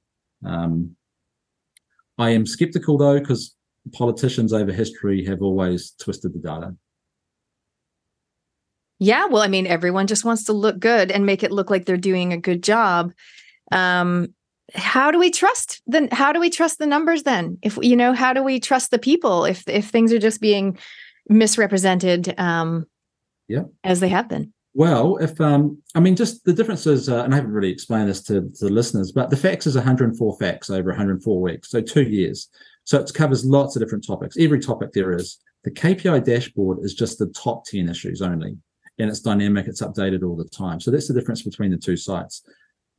Um, 0.45 0.97
I 2.19 2.31
am 2.31 2.47
skeptical 2.47 2.99
though 2.99 3.19
because 3.19 3.57
politicians 3.93 4.53
over 4.53 4.73
history 4.73 5.25
have 5.25 5.43
always 5.43 5.93
twisted 5.99 6.35
the 6.35 6.39
data. 6.39 6.75
Yeah, 8.99 9.27
well, 9.27 9.43
I 9.43 9.49
mean, 9.49 9.67
everyone 9.67 10.07
just 10.07 10.27
wants 10.27 10.45
to 10.45 10.53
look 10.53 10.79
good 10.79 11.11
and 11.11 11.25
make 11.25 11.43
it 11.43 11.53
look 11.53 11.71
like 11.71 11.87
they're 11.87 11.97
doing 11.97 12.35
a 12.35 12.39
good 12.39 12.63
job. 12.63 13.13
Um, 13.73 14.35
how 14.75 15.11
do 15.11 15.19
we 15.19 15.31
trust 15.31 15.83
then? 15.87 16.09
How 16.13 16.33
do 16.33 16.39
we 16.39 16.51
trust 16.51 16.79
the 16.79 16.87
numbers 16.87 17.23
then? 17.23 17.59
If 17.63 17.79
you 17.83 17.97
know, 17.97 18.13
how 18.13 18.33
do 18.33 18.43
we 18.43 18.61
trust 18.61 18.91
the 18.91 18.99
people 18.99 19.45
if 19.45 19.67
if 19.67 19.89
things 19.89 20.13
are 20.13 20.19
just 20.19 20.41
being 20.41 20.79
misrepresented 21.31 22.35
um, 22.39 22.87
yeah. 23.49 23.63
as 23.83 24.01
they 24.01 24.09
have 24.09 24.29
been. 24.29 24.53
Well, 24.75 25.17
if 25.17 25.41
um, 25.41 25.83
I 25.95 26.01
mean, 26.01 26.15
just 26.15 26.45
the 26.45 26.53
difference 26.53 26.87
is, 26.87 27.09
uh, 27.09 27.25
and 27.25 27.33
I 27.33 27.37
haven't 27.37 27.53
really 27.53 27.71
explained 27.71 28.09
this 28.09 28.23
to, 28.25 28.43
to, 28.43 28.67
the 28.67 28.71
listeners, 28.71 29.11
but 29.11 29.31
the 29.31 29.37
facts 29.37 29.67
is 29.67 29.75
104 29.75 30.37
facts 30.39 30.71
over 30.71 30.91
104 30.91 31.41
weeks, 31.41 31.71
so 31.71 31.81
two 31.81 32.03
years. 32.03 32.49
So 32.85 32.99
it 32.99 33.13
covers 33.13 33.45
lots 33.45 33.75
of 33.75 33.83
different 33.83 34.07
topics. 34.07 34.37
Every 34.39 34.61
topic 34.61 34.93
there 34.93 35.13
is. 35.13 35.39
The 35.65 35.71
KPI 35.71 36.25
dashboard 36.25 36.79
is 36.83 36.95
just 36.95 37.19
the 37.19 37.27
top 37.29 37.65
10 37.67 37.89
issues 37.89 38.23
only, 38.23 38.57
and 38.99 39.11
it's 39.11 39.21
dynamic. 39.21 39.67
It's 39.67 39.83
updated 39.83 40.23
all 40.23 40.37
the 40.37 40.49
time. 40.49 40.81
So 40.81 40.91
that's 40.91 41.09
the 41.09 41.15
difference 41.15 41.43
between 41.43 41.73
the 41.73 41.77
two 41.77 41.97
sites. 41.97 42.43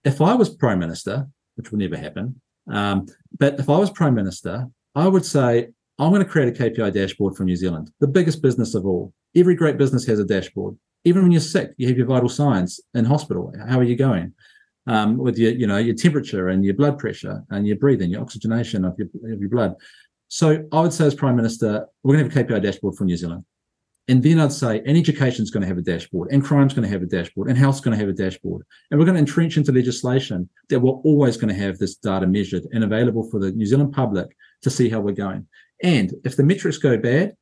If 0.03 0.19
I 0.19 0.33
was 0.33 0.49
prime 0.49 0.79
minister, 0.79 1.27
which 1.55 1.71
will 1.71 1.79
never 1.79 1.97
happen, 1.97 2.41
um, 2.69 3.07
but 3.39 3.59
if 3.59 3.69
I 3.69 3.77
was 3.77 3.89
prime 3.89 4.13
minister, 4.13 4.67
I 4.93 5.07
would 5.07 5.25
say 5.25 5.69
I'm 6.01 6.09
going 6.09 6.25
to 6.25 6.29
create 6.29 6.49
a 6.49 6.63
KPI 6.63 6.93
dashboard 6.93 7.37
for 7.37 7.43
New 7.43 7.55
Zealand, 7.55 7.91
the 7.99 8.07
biggest 8.07 8.41
business 8.41 8.73
of 8.73 8.87
all. 8.87 9.13
Every 9.35 9.53
great 9.53 9.77
business 9.77 10.03
has 10.07 10.17
a 10.17 10.25
dashboard. 10.25 10.75
Even 11.03 11.21
when 11.21 11.31
you're 11.31 11.39
sick, 11.39 11.73
you 11.77 11.87
have 11.87 11.95
your 11.97 12.07
vital 12.07 12.27
signs 12.27 12.79
in 12.95 13.05
hospital. 13.05 13.53
How 13.69 13.77
are 13.77 13.83
you 13.83 13.95
going? 13.95 14.33
Um, 14.87 15.17
with 15.17 15.37
your, 15.37 15.51
you 15.51 15.67
know, 15.67 15.77
your 15.77 15.93
temperature 15.93 16.49
and 16.49 16.65
your 16.65 16.73
blood 16.73 16.97
pressure 16.97 17.43
and 17.51 17.67
your 17.67 17.77
breathing, 17.77 18.09
your 18.09 18.21
oxygenation 18.21 18.83
of 18.83 18.95
your, 18.97 19.09
of 19.31 19.39
your 19.39 19.49
blood. 19.49 19.75
So 20.27 20.65
I 20.71 20.81
would 20.81 20.91
say, 20.91 21.05
as 21.05 21.13
Prime 21.13 21.35
Minister, 21.35 21.85
we're 22.01 22.15
going 22.15 22.27
to 22.27 22.35
have 22.35 22.47
a 22.49 22.51
KPI 22.51 22.63
dashboard 22.63 22.95
for 22.95 23.05
New 23.05 23.15
Zealand. 23.15 23.45
And 24.07 24.23
then 24.23 24.39
I'd 24.39 24.51
say, 24.51 24.81
and 24.87 24.97
education 24.97 25.43
is 25.43 25.51
going 25.51 25.61
to 25.61 25.67
have 25.67 25.77
a 25.77 25.83
dashboard, 25.83 26.31
and 26.31 26.43
crime's 26.43 26.73
going 26.73 26.83
to 26.83 26.91
have 26.91 27.03
a 27.03 27.05
dashboard, 27.05 27.47
and 27.47 27.57
health's 27.57 27.79
going 27.79 27.95
to 27.95 28.03
have 28.03 28.09
a 28.09 28.17
dashboard. 28.17 28.65
And 28.89 28.99
we're 28.99 29.05
going 29.05 29.15
to 29.15 29.19
entrench 29.19 29.55
into 29.55 29.71
legislation 29.71 30.49
that 30.69 30.79
we're 30.79 30.91
always 30.91 31.37
going 31.37 31.53
to 31.53 31.61
have 31.61 31.77
this 31.77 31.95
data 31.95 32.25
measured 32.25 32.63
and 32.73 32.83
available 32.83 33.29
for 33.29 33.39
the 33.39 33.51
New 33.51 33.67
Zealand 33.67 33.93
public 33.93 34.35
to 34.63 34.71
see 34.71 34.89
how 34.89 34.99
we're 34.99 35.11
going. 35.11 35.47
And 35.83 36.13
if 36.23 36.35
the 36.35 36.43
metrics 36.43 36.77
go 36.77 36.97
bad, 36.97 37.35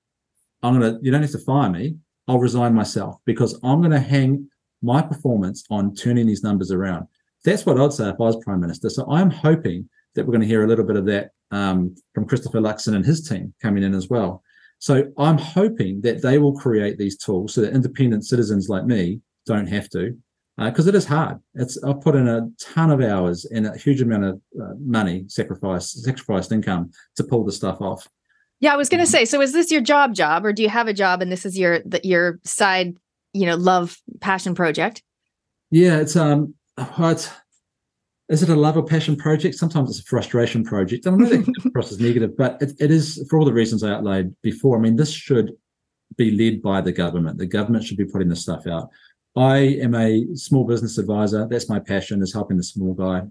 I'm 0.64 0.80
going 0.80 0.94
to, 0.94 1.00
you 1.02 1.12
don't 1.12 1.22
have 1.22 1.32
to 1.32 1.40
fire 1.40 1.70
me. 1.70 1.96
I'll 2.28 2.40
resign 2.40 2.74
myself 2.74 3.18
because 3.26 3.60
I'm 3.64 3.80
going 3.82 3.92
to 3.92 4.00
hang 4.00 4.50
my 4.82 5.02
performance 5.02 5.64
on 5.70 5.96
turning 5.96 6.28
these 6.28 6.44
numbers 6.44 6.72
around. 6.72 7.08
That's 7.44 7.66
what 7.66 7.80
I'd 7.80 7.94
say 7.94 8.10
if 8.10 8.16
I 8.16 8.24
was 8.24 8.44
Prime 8.44 8.60
Minister. 8.60 8.90
So 8.90 9.10
I'm 9.10 9.30
hoping 9.30 9.90
that 10.16 10.26
we're 10.26 10.32
going 10.32 10.42
to 10.42 10.48
hear 10.48 10.64
a 10.64 10.68
little 10.68 10.86
bit 10.86 10.96
of 10.98 11.06
that 11.06 11.32
um, 11.52 11.96
from 12.14 12.28
Christopher 12.28 12.60
Luxon 12.60 12.96
and 12.96 13.06
his 13.06 13.28
team 13.28 13.54
coming 13.62 13.84
in 13.84 13.94
as 13.94 14.10
well. 14.10 14.44
So 14.80 15.12
I'm 15.18 15.38
hoping 15.38 16.02
that 16.02 16.22
they 16.22 16.38
will 16.38 16.58
create 16.58 16.98
these 16.98 17.18
tools 17.18 17.54
so 17.54 17.62
that 17.62 17.74
independent 17.74 18.26
citizens 18.26 18.70
like 18.70 18.86
me 18.86 19.22
don't 19.46 19.68
have 19.68 19.90
to, 19.90 20.16
because 20.58 20.88
uh, 20.88 20.90
it 20.90 20.96
is 20.96 21.06
hard. 21.06 21.40
It's 21.56 21.82
I've 21.84 22.02
put 22.02 22.16
in 22.16 22.28
a 22.28 22.50
ton 22.60 22.92
of 22.92 23.02
hours 23.02 23.46
and 23.46 23.68
a 23.68 23.78
huge 23.78 24.02
amount 24.02 24.24
of 24.26 24.42
uh, 24.62 24.74
money, 24.80 25.26
sacrifice, 25.28 25.92
sacrificed 26.04 26.52
income 26.52 26.92
to 27.18 27.24
pull 27.24 27.44
the 27.44 27.52
stuff 27.52 27.82
off. 27.82 28.08
Yeah, 28.60 28.74
I 28.74 28.78
was 28.78 28.90
going 28.90 29.00
to 29.00 29.10
say. 29.10 29.26
So, 29.26 29.42
is 29.42 29.54
this 29.54 29.72
your 29.72 29.82
job 29.82 30.14
job, 30.14 30.46
or 30.46 30.54
do 30.54 30.62
you 30.62 30.70
have 30.70 30.88
a 30.88 30.94
job 30.94 31.22
and 31.22 31.32
this 31.32 31.46
is 31.46 31.58
your 31.58 31.80
the, 31.80 32.02
your 32.04 32.40
side, 32.44 32.96
you 33.34 33.46
know, 33.46 33.56
love 33.56 33.98
passion 34.20 34.56
project? 34.56 35.04
Yeah, 35.72 36.00
it's 36.00 36.16
um, 36.16 36.56
it's 36.78 37.30
is 38.30 38.44
it 38.44 38.50
a 38.50 38.56
love 38.56 38.78
or 38.78 38.84
passion 38.84 39.16
project? 39.16 39.56
Sometimes 39.56 39.90
it's 39.90 40.00
a 40.00 40.04
frustration 40.04 40.64
project. 40.64 41.08
I 41.08 41.10
don't 41.10 41.20
know 41.20 41.30
that 41.30 41.66
across 41.66 41.92
as 41.92 42.00
negative, 42.00 42.38
but 42.38 42.62
it, 42.62 42.74
it 42.80 42.92
is 42.92 43.26
for 43.30 43.40
all 43.40 43.46
the 43.46 43.54
reasons 43.54 43.84
I 43.84 43.92
outlined 43.92 44.36
before. 44.44 44.78
I 44.78 44.82
mean, 44.82 44.96
this 44.96 45.12
should 45.12 45.54
be 46.16 46.32
led 46.32 46.62
by 46.62 46.82
the 46.82 46.92
government. 46.92 47.40
The 47.40 47.48
government 47.48 47.86
should 47.86 47.98
be 47.98 48.06
putting 48.06 48.30
this 48.30 48.42
stuff 48.42 48.68
out. 48.68 48.90
I 49.36 49.58
am 49.82 49.96
a 49.96 50.26
small 50.36 50.66
business 50.66 50.98
advisor. 50.98 51.48
That's 51.50 51.70
my 51.70 51.80
passion 51.80 52.22
is 52.22 52.34
helping 52.34 52.58
the 52.58 52.64
small 52.64 52.94
guy. 52.94 53.22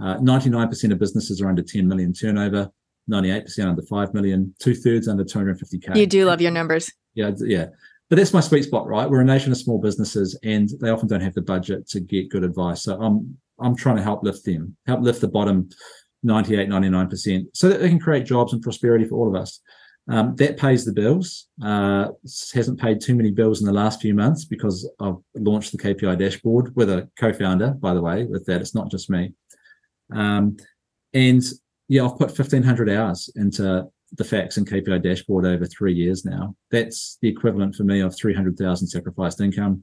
Uh, 0.00 0.16
99% 0.18 0.92
of 0.92 0.98
businesses 0.98 1.42
are 1.42 1.48
under 1.48 1.62
10 1.62 1.86
million 1.86 2.12
turnover. 2.12 2.70
98% 3.10 3.66
under 3.66 3.82
5 3.82 4.14
million, 4.14 4.54
two 4.58 4.74
thirds 4.74 5.08
under 5.08 5.24
250K. 5.24 5.96
You 5.96 6.06
do 6.06 6.26
love 6.26 6.40
your 6.40 6.50
numbers. 6.50 6.90
Yeah. 7.14 7.32
Yeah. 7.38 7.66
But 8.10 8.16
that's 8.16 8.32
my 8.32 8.40
sweet 8.40 8.64
spot, 8.64 8.86
right? 8.86 9.08
We're 9.08 9.20
a 9.20 9.24
nation 9.24 9.52
of 9.52 9.58
small 9.58 9.78
businesses 9.78 10.38
and 10.42 10.70
they 10.80 10.90
often 10.90 11.08
don't 11.08 11.20
have 11.20 11.34
the 11.34 11.42
budget 11.42 11.86
to 11.88 12.00
get 12.00 12.30
good 12.30 12.44
advice. 12.44 12.82
So 12.82 13.00
I'm, 13.00 13.36
I'm 13.60 13.76
trying 13.76 13.96
to 13.96 14.02
help 14.02 14.22
lift 14.22 14.44
them, 14.44 14.76
help 14.86 15.02
lift 15.02 15.20
the 15.20 15.28
bottom 15.28 15.68
98, 16.22 16.68
99% 16.68 17.46
so 17.52 17.68
that 17.68 17.80
they 17.80 17.88
can 17.88 18.00
create 18.00 18.24
jobs 18.24 18.52
and 18.52 18.62
prosperity 18.62 19.04
for 19.04 19.16
all 19.16 19.28
of 19.28 19.40
us. 19.40 19.60
Um, 20.10 20.34
that 20.36 20.56
pays 20.56 20.86
the 20.86 20.92
bills. 20.92 21.48
Uh, 21.62 22.08
hasn't 22.54 22.80
paid 22.80 23.02
too 23.02 23.14
many 23.14 23.30
bills 23.30 23.60
in 23.60 23.66
the 23.66 23.74
last 23.74 24.00
few 24.00 24.14
months 24.14 24.46
because 24.46 24.90
I've 25.00 25.16
launched 25.34 25.72
the 25.72 25.78
KPI 25.78 26.18
dashboard 26.18 26.74
with 26.74 26.88
a 26.88 27.10
co-founder, 27.18 27.72
by 27.72 27.92
the 27.92 28.00
way, 28.00 28.24
with 28.24 28.46
that. 28.46 28.62
It's 28.62 28.74
not 28.74 28.90
just 28.90 29.10
me. 29.10 29.34
Um, 30.10 30.56
and 31.12 31.42
yeah, 31.88 32.04
I've 32.04 32.18
put 32.18 32.38
1500 32.38 32.90
hours 32.90 33.30
into 33.36 33.88
the 34.12 34.24
facts 34.24 34.56
and 34.56 34.68
KPI 34.68 35.02
dashboard 35.02 35.46
over 35.46 35.66
three 35.66 35.94
years 35.94 36.24
now. 36.24 36.54
That's 36.70 37.18
the 37.20 37.28
equivalent 37.28 37.74
for 37.74 37.84
me 37.84 38.00
of 38.00 38.14
300,000 38.14 38.86
sacrificed 38.86 39.40
income. 39.40 39.82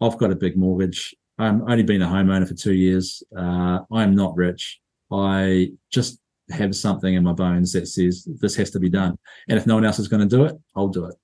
I've 0.00 0.18
got 0.18 0.30
a 0.30 0.36
big 0.36 0.56
mortgage. 0.56 1.14
I'm 1.38 1.62
only 1.68 1.82
been 1.82 2.02
a 2.02 2.06
homeowner 2.06 2.46
for 2.46 2.54
two 2.54 2.74
years. 2.74 3.22
Uh, 3.36 3.80
I'm 3.92 4.14
not 4.14 4.36
rich. 4.36 4.80
I 5.12 5.72
just 5.92 6.20
have 6.50 6.74
something 6.74 7.14
in 7.14 7.24
my 7.24 7.32
bones 7.32 7.72
that 7.72 7.86
says 7.86 8.26
this 8.40 8.56
has 8.56 8.70
to 8.72 8.80
be 8.80 8.88
done. 8.88 9.16
And 9.48 9.58
if 9.58 9.66
no 9.66 9.74
one 9.74 9.84
else 9.84 9.98
is 9.98 10.08
going 10.08 10.28
to 10.28 10.36
do 10.36 10.44
it, 10.44 10.56
I'll 10.76 10.88
do 10.88 11.06
it. 11.06 11.14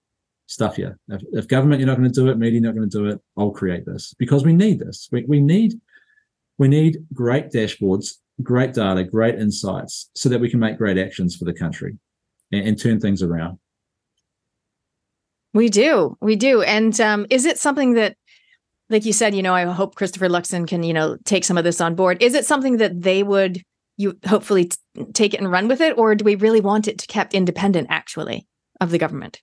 Stuff 0.46 0.78
you. 0.78 0.94
If, 1.08 1.22
if 1.32 1.48
government, 1.48 1.80
you're 1.80 1.88
not 1.88 1.98
going 1.98 2.10
to 2.10 2.20
do 2.20 2.28
it, 2.28 2.38
media, 2.38 2.60
not 2.60 2.76
going 2.76 2.88
to 2.88 2.98
do 2.98 3.06
it, 3.06 3.20
I'll 3.36 3.50
create 3.50 3.84
this 3.84 4.14
because 4.18 4.44
we 4.44 4.52
need 4.52 4.78
this. 4.78 5.08
We, 5.10 5.24
we 5.24 5.40
need 5.40 5.74
we 6.58 6.68
need 6.68 7.04
great 7.12 7.50
dashboards 7.50 8.14
great 8.42 8.74
data, 8.74 9.04
great 9.04 9.36
insights, 9.36 10.10
so 10.14 10.28
that 10.28 10.40
we 10.40 10.50
can 10.50 10.60
make 10.60 10.78
great 10.78 10.98
actions 10.98 11.36
for 11.36 11.44
the 11.44 11.52
country 11.52 11.98
and, 12.52 12.68
and 12.68 12.80
turn 12.80 13.00
things 13.00 13.22
around. 13.22 13.58
We 15.54 15.68
do, 15.68 16.16
we 16.20 16.36
do. 16.36 16.62
And 16.62 17.00
um, 17.00 17.26
is 17.30 17.44
it 17.44 17.58
something 17.58 17.94
that, 17.94 18.16
like 18.90 19.04
you 19.04 19.12
said, 19.12 19.34
you 19.34 19.42
know, 19.42 19.54
I 19.54 19.64
hope 19.64 19.94
Christopher 19.94 20.28
Luxon 20.28 20.68
can, 20.68 20.82
you 20.82 20.92
know, 20.92 21.16
take 21.24 21.44
some 21.44 21.56
of 21.56 21.64
this 21.64 21.80
on 21.80 21.94
board. 21.94 22.22
Is 22.22 22.34
it 22.34 22.44
something 22.44 22.76
that 22.76 23.02
they 23.02 23.22
would 23.22 23.62
you 23.96 24.16
hopefully 24.26 24.66
t- 24.66 25.04
take 25.12 25.34
it 25.34 25.40
and 25.40 25.50
run 25.50 25.68
with 25.68 25.80
it, 25.80 25.96
or 25.96 26.14
do 26.14 26.24
we 26.24 26.34
really 26.34 26.60
want 26.60 26.88
it 26.88 26.98
to 26.98 27.06
kept 27.06 27.34
independent, 27.34 27.88
actually, 27.90 28.46
of 28.80 28.90
the 28.90 28.98
government? 28.98 29.40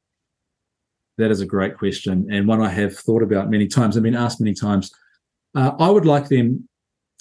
That 1.18 1.32
is 1.32 1.42
a 1.42 1.46
great 1.46 1.78
question, 1.78 2.28
and 2.32 2.48
one 2.48 2.62
I 2.62 2.70
have 2.70 2.96
thought 2.96 3.24
about 3.24 3.50
many 3.50 3.68
times. 3.68 3.98
I've 3.98 4.04
been 4.04 4.16
asked 4.16 4.40
many 4.40 4.54
times. 4.54 4.92
Uh, 5.56 5.72
I 5.80 5.90
would 5.90 6.06
like 6.06 6.30
them 6.30 6.68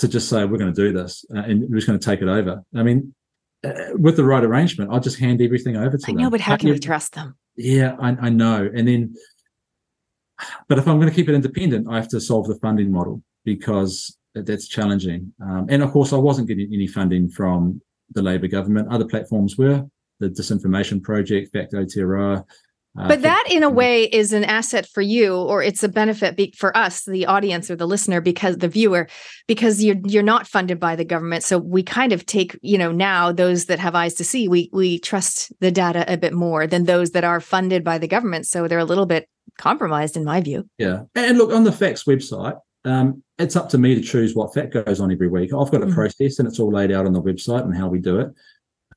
to 0.03 0.09
just 0.09 0.29
say 0.29 0.45
we're 0.45 0.59
going 0.59 0.73
to 0.73 0.81
do 0.81 0.93
this 0.93 1.25
uh, 1.35 1.39
and 1.41 1.63
we're 1.69 1.77
just 1.77 1.87
going 1.87 1.99
to 1.99 2.05
take 2.05 2.21
it 2.21 2.29
over. 2.29 2.63
I 2.77 2.83
mean, 2.83 3.15
uh, 3.65 3.73
with 3.95 4.17
the 4.17 4.25
right 4.25 4.45
arrangement, 4.45 4.91
I'll 4.93 5.01
just 5.01 5.19
hand 5.19 5.41
everything 5.41 5.77
over 5.77 5.97
to 5.97 6.05
I 6.07 6.13
them. 6.13 6.23
know, 6.23 6.31
but 6.31 6.41
how 6.41 6.57
can 6.57 6.71
we 6.71 6.79
trust 6.79 7.15
them? 7.15 7.37
Yeah, 7.57 7.97
I, 8.01 8.17
I 8.21 8.29
know. 8.29 8.69
And 8.75 8.87
then, 8.87 9.15
but 10.69 10.79
if 10.79 10.89
I'm 10.89 10.99
going 10.99 11.09
to 11.09 11.15
keep 11.15 11.29
it 11.29 11.35
independent, 11.35 11.87
I 11.89 11.97
have 11.97 12.09
to 12.09 12.21
solve 12.21 12.49
the 12.49 12.57
funding 12.57 12.91
model 12.91 13.23
because 13.45 14.17
that's 14.35 14.67
challenging. 14.67 15.33
Um, 15.41 15.67
and 15.69 15.83
of 15.83 15.91
course, 15.93 16.13
I 16.13 16.17
wasn't 16.17 16.49
getting 16.49 16.73
any 16.73 16.87
funding 16.87 17.29
from 17.29 17.81
the 18.13 18.23
Labor 18.23 18.49
government. 18.49 18.93
Other 18.93 19.07
platforms 19.07 19.57
were 19.57 19.85
the 20.21 20.29
Disinformation 20.29 21.03
Project, 21.03 21.53
Fact 21.53 21.73
Aotearoa. 21.73 22.45
Uh, 22.99 23.09
but 23.09 23.23
that, 23.23 23.45
in 23.51 23.63
a 23.63 23.71
way, 23.71 24.05
is 24.05 24.35
an 24.35 24.45
asset 24.45 24.87
for 24.87 25.01
you, 25.01 25.35
or 25.35 25.63
it's 25.63 25.83
a 25.83 25.89
benefit 25.89 26.37
be- 26.37 26.55
for 26.57 26.77
us, 26.77 27.05
the 27.05 27.25
audience 27.25 27.71
or 27.71 27.77
the 27.77 27.87
listener, 27.87 28.21
because 28.21 28.59
the 28.59 28.69
viewer, 28.69 29.09
because 29.49 29.83
you're 29.83 29.97
you're 30.05 30.23
not 30.23 30.47
funded 30.47 30.79
by 30.79 30.95
the 30.95 31.05
government. 31.05 31.43
So 31.43 31.57
we 31.57 31.83
kind 31.83 32.13
of 32.13 32.27
take, 32.27 32.59
you 32.61 32.77
know, 32.77 32.93
now 32.93 33.33
those 33.33 33.67
that 33.67 33.79
have 33.79 33.95
eyes 33.95 34.15
to 34.15 34.25
see, 34.25 34.47
we 34.47 34.69
we 34.75 34.99
trust 34.99 35.53
the 35.61 35.71
data 35.71 36.05
a 36.07 36.19
bit 36.19 36.35
more 36.35 36.67
than 36.67 36.85
those 36.85 37.13
that 37.13 37.25
are 37.25 37.41
funded 37.41 37.83
by 37.83 37.97
the 37.97 38.09
government. 38.09 38.47
So 38.47 38.69
they're 38.69 38.79
a 38.79 38.85
little 38.85 39.07
bit 39.07 39.27
compromised, 39.59 40.17
in 40.17 40.25
my 40.25 40.43
view. 40.43 40.69
Yeah, 40.77 41.05
and 41.15 41.39
look 41.39 41.53
on 41.53 41.65
the 41.65 41.73
Facts 41.73 42.05
website, 42.05 42.59
um, 42.85 43.23
it's 43.39 43.57
up 43.57 43.71
to 43.71 43.79
me 43.79 43.95
to 43.95 44.03
choose 44.03 44.35
what 44.35 44.53
fact 44.53 44.75
goes 44.75 45.01
on 45.01 45.11
every 45.11 45.29
week. 45.29 45.55
I've 45.55 45.71
got 45.71 45.83
a 45.83 45.87
mm-hmm. 45.87 45.95
process, 45.95 46.39
and 46.39 46.47
it's 46.47 46.61
all 46.61 46.71
laid 46.71 46.93
out 46.93 47.07
on 47.07 47.15
the 47.15 47.23
website 47.23 47.63
and 47.63 47.75
how 47.75 47.89
we 47.89 48.01
do 48.01 48.21
it. 48.21 48.29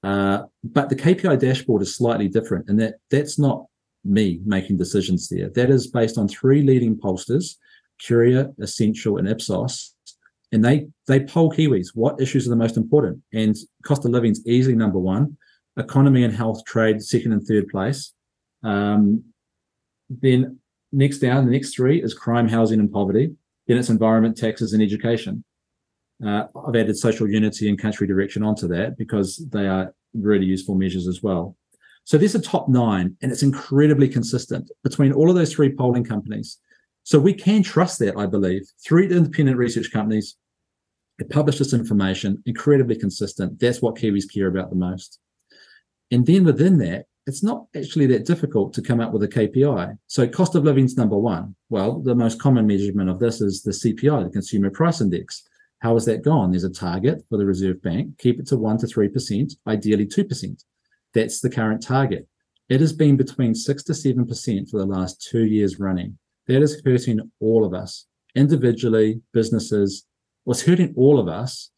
Uh, 0.04 0.44
but 0.66 0.90
the 0.90 0.96
KPI 0.96 1.40
dashboard 1.40 1.82
is 1.82 1.96
slightly 1.96 2.28
different, 2.28 2.68
and 2.68 2.78
that 2.82 2.96
that's 3.10 3.40
not 3.40 3.68
me 4.06 4.40
making 4.46 4.78
decisions 4.78 5.28
there. 5.28 5.50
That 5.50 5.70
is 5.70 5.88
based 5.88 6.18
on 6.18 6.28
three 6.28 6.62
leading 6.62 6.96
pollsters, 6.96 7.56
Curia, 8.00 8.52
Essential, 8.60 9.18
and 9.18 9.28
Ipsos. 9.28 9.94
And 10.52 10.64
they 10.64 10.88
they 11.08 11.22
poll 11.22 11.52
Kiwis. 11.52 11.88
What 11.96 12.22
issues 12.22 12.46
are 12.46 12.52
the 12.52 12.56
most 12.56 12.78
important? 12.78 13.22
And 13.34 13.56
cost 13.84 14.06
of 14.06 14.12
living 14.12 14.32
is 14.32 14.48
easily 14.48 14.76
number 14.76 15.00
one. 15.00 15.38
Economy 15.78 16.24
and 16.24 16.34
health 16.34 16.64
trade 16.66 17.02
second 17.02 17.34
and 17.34 17.46
third 17.46 17.68
place. 17.68 18.14
Um, 18.64 19.24
then 20.10 20.60
next 20.92 21.20
down, 21.20 21.46
the 21.46 21.52
next 21.52 21.76
three 21.76 22.02
is 22.02 22.14
crime, 22.14 22.48
housing, 22.48 22.80
and 22.80 22.92
poverty. 22.92 23.36
Then 23.68 23.78
it's 23.78 23.90
environment, 23.90 24.38
taxes, 24.38 24.74
and 24.74 24.82
education. 24.82 25.44
Uh, 26.26 26.44
I've 26.66 26.76
added 26.76 26.98
social 26.98 27.28
unity 27.28 27.68
and 27.68 27.78
country 27.78 28.08
direction 28.08 28.44
onto 28.44 28.68
that 28.70 28.98
because 28.98 29.38
they 29.50 29.68
are 29.68 29.94
really 30.14 30.46
useful 30.46 30.76
measures 30.76 31.08
as 31.08 31.22
well. 31.22 31.58
So 32.06 32.18
there's 32.18 32.36
a 32.36 32.42
top 32.42 32.70
nine, 32.70 33.18
and 33.22 33.32
it's 33.32 33.44
incredibly 33.44 34.08
consistent 34.08 34.70
between 34.84 35.12
all 35.12 35.30
of 35.30 35.36
those 35.36 35.54
three 35.54 35.76
polling 35.76 36.04
companies. 36.04 36.60
So 37.04 37.20
we 37.20 37.34
can 37.34 37.64
trust 37.64 38.00
that, 38.00 38.16
I 38.16 38.28
believe. 38.28 38.62
Three 38.84 39.10
independent 39.10 39.58
research 39.58 39.92
companies 39.92 40.38
that 41.18 41.32
publish 41.32 41.58
this 41.58 41.74
information, 41.74 42.44
incredibly 42.46 42.96
consistent. 42.96 43.60
That's 43.60 43.82
what 43.82 43.96
Kiwis 43.96 44.32
care 44.32 44.48
about 44.48 44.70
the 44.70 44.76
most. 44.76 45.20
And 46.12 46.26
then 46.26 46.44
within 46.44 46.78
that, 46.80 47.06
it's 47.26 47.44
not 47.44 47.66
actually 47.76 48.06
that 48.08 48.26
difficult 48.26 48.74
to 48.74 48.84
come 48.84 49.00
up 49.00 49.12
with 49.12 49.24
a 49.24 49.28
KPI. 49.28 49.98
So 50.06 50.28
cost 50.28 50.54
of 50.54 50.64
living 50.64 50.86
is 50.86 50.98
number 50.98 51.18
one. 51.18 51.56
Well, 51.70 52.02
the 52.02 52.14
most 52.14 52.40
common 52.40 52.68
measurement 52.68 53.10
of 53.10 53.18
this 53.18 53.42
is 53.42 53.64
the 53.64 53.72
CPI, 53.72 54.26
the 54.26 54.30
Consumer 54.30 54.70
Price 54.70 55.02
Index. 55.02 55.42
How 55.80 55.96
has 55.96 56.06
that 56.06 56.24
gone? 56.24 56.52
There's 56.52 56.64
a 56.64 56.70
target 56.70 57.24
for 57.30 57.38
the 57.40 57.46
Reserve 57.46 57.82
Bank. 57.82 58.20
Keep 58.20 58.42
it 58.42 58.48
to 58.48 58.58
one 58.58 58.78
to 58.78 58.88
three 58.88 59.10
percent, 59.10 59.56
ideally 59.68 60.06
two 60.06 60.24
percent. 60.24 60.64
That's 61.16 61.40
the 61.40 61.50
current 61.50 61.82
target. 61.82 62.28
It 62.70 62.82
has 62.82 62.94
been 62.94 63.16
between 63.16 63.56
six 63.56 63.84
to 63.86 63.94
seven 63.96 64.28
percent 64.28 64.70
for 64.70 64.78
the 64.78 64.86
last 64.86 65.26
two 65.32 65.46
years 65.46 65.80
running. 65.80 66.20
That 66.48 66.62
is 66.62 66.82
hurting 66.86 67.32
all 67.40 67.66
of 67.66 67.74
us, 67.74 68.06
individually, 68.36 69.22
businesses. 69.34 70.06
What's 70.44 70.62
hurting 70.62 70.94
all 70.96 71.18
of 71.18 71.28
us, 71.28 71.72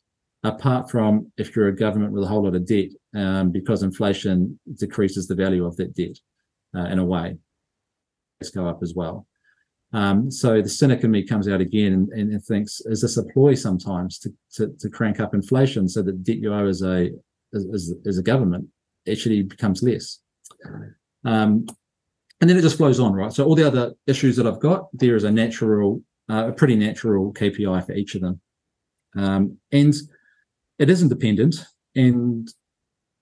apart 0.43 0.89
from 0.89 1.31
if 1.37 1.55
you're 1.55 1.67
a 1.67 1.75
government 1.75 2.13
with 2.13 2.23
a 2.23 2.27
whole 2.27 2.43
lot 2.43 2.55
of 2.55 2.65
debt, 2.65 2.89
um, 3.15 3.51
because 3.51 3.83
inflation 3.83 4.59
decreases 4.77 5.27
the 5.27 5.35
value 5.35 5.65
of 5.65 5.77
that 5.77 5.95
debt 5.95 6.17
uh, 6.75 6.85
in 6.85 6.99
a 6.99 7.05
way. 7.05 7.37
Let's 8.41 8.51
go 8.51 8.67
up 8.67 8.79
as 8.81 8.93
well. 8.95 9.27
Um, 9.93 10.29
so 10.29 10.61
the 10.61 10.67
cynic 10.67 11.03
in 11.03 11.11
me 11.11 11.23
comes 11.25 11.47
out 11.47 11.61
again 11.61 11.93
and, 11.93 12.33
and, 12.33 12.43
thinks, 12.43 12.81
is 12.85 13.01
this 13.01 13.15
a 13.15 13.23
ploy 13.23 13.53
sometimes 13.53 14.19
to, 14.19 14.33
to, 14.55 14.75
to 14.79 14.89
crank 14.89 15.21
up 15.21 15.33
inflation 15.33 15.87
so 15.87 16.01
that 16.01 16.23
debt 16.23 16.37
you 16.37 16.53
owe 16.53 16.67
as 16.67 16.81
a 16.81 17.11
as 17.53 18.17
a 18.17 18.21
government 18.21 18.67
actually 19.09 19.43
becomes 19.43 19.83
less. 19.83 20.19
Um, 21.25 21.65
and 22.39 22.49
then 22.49 22.57
it 22.57 22.61
just 22.61 22.77
flows 22.77 22.99
on, 22.99 23.13
right? 23.13 23.33
So 23.33 23.45
all 23.45 23.55
the 23.55 23.67
other 23.67 23.93
issues 24.05 24.35
that 24.35 24.47
I've 24.47 24.59
got, 24.59 24.87
there 24.93 25.15
is 25.15 25.23
a 25.23 25.31
natural, 25.31 26.01
uh, 26.29 26.47
a 26.47 26.51
pretty 26.51 26.75
natural 26.75 27.33
KPI 27.33 27.85
for 27.85 27.93
each 27.93 28.15
of 28.15 28.21
them. 28.21 28.39
Um, 29.15 29.57
and 29.71 29.93
it 30.77 30.89
is 30.89 31.01
independent 31.01 31.55
and 31.95 32.47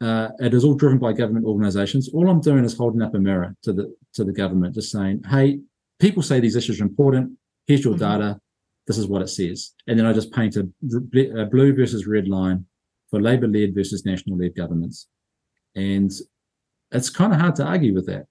uh, 0.01 0.29
it 0.39 0.53
is 0.53 0.65
all 0.65 0.75
driven 0.75 0.99
by 0.99 1.13
government 1.13 1.45
organizations. 1.45 2.09
All 2.13 2.29
I'm 2.29 2.41
doing 2.41 2.65
is 2.65 2.77
holding 2.77 3.01
up 3.01 3.15
a 3.15 3.19
mirror 3.19 3.55
to 3.63 3.71
the 3.71 3.95
to 4.13 4.25
the 4.25 4.33
government, 4.33 4.75
just 4.75 4.91
saying, 4.91 5.23
hey, 5.29 5.59
people 5.99 6.21
say 6.21 6.39
these 6.39 6.55
issues 6.57 6.81
are 6.81 6.83
important. 6.83 7.37
Here's 7.67 7.83
your 7.83 7.93
mm-hmm. 7.93 8.19
data. 8.19 8.39
This 8.87 8.97
is 8.97 9.07
what 9.07 9.21
it 9.21 9.29
says. 9.29 9.73
And 9.87 9.97
then 9.97 10.05
I 10.05 10.13
just 10.13 10.31
paint 10.31 10.57
a, 10.57 10.67
a 11.41 11.45
blue 11.45 11.73
versus 11.73 12.05
red 12.05 12.27
line 12.27 12.65
for 13.09 13.21
Labour 13.21 13.47
led 13.47 13.73
versus 13.73 14.05
national 14.05 14.37
led 14.37 14.55
governments. 14.55 15.07
And 15.75 16.11
it's 16.91 17.09
kind 17.09 17.33
of 17.33 17.39
hard 17.39 17.55
to 17.55 17.65
argue 17.65 17.93
with 17.93 18.07
that. 18.07 18.27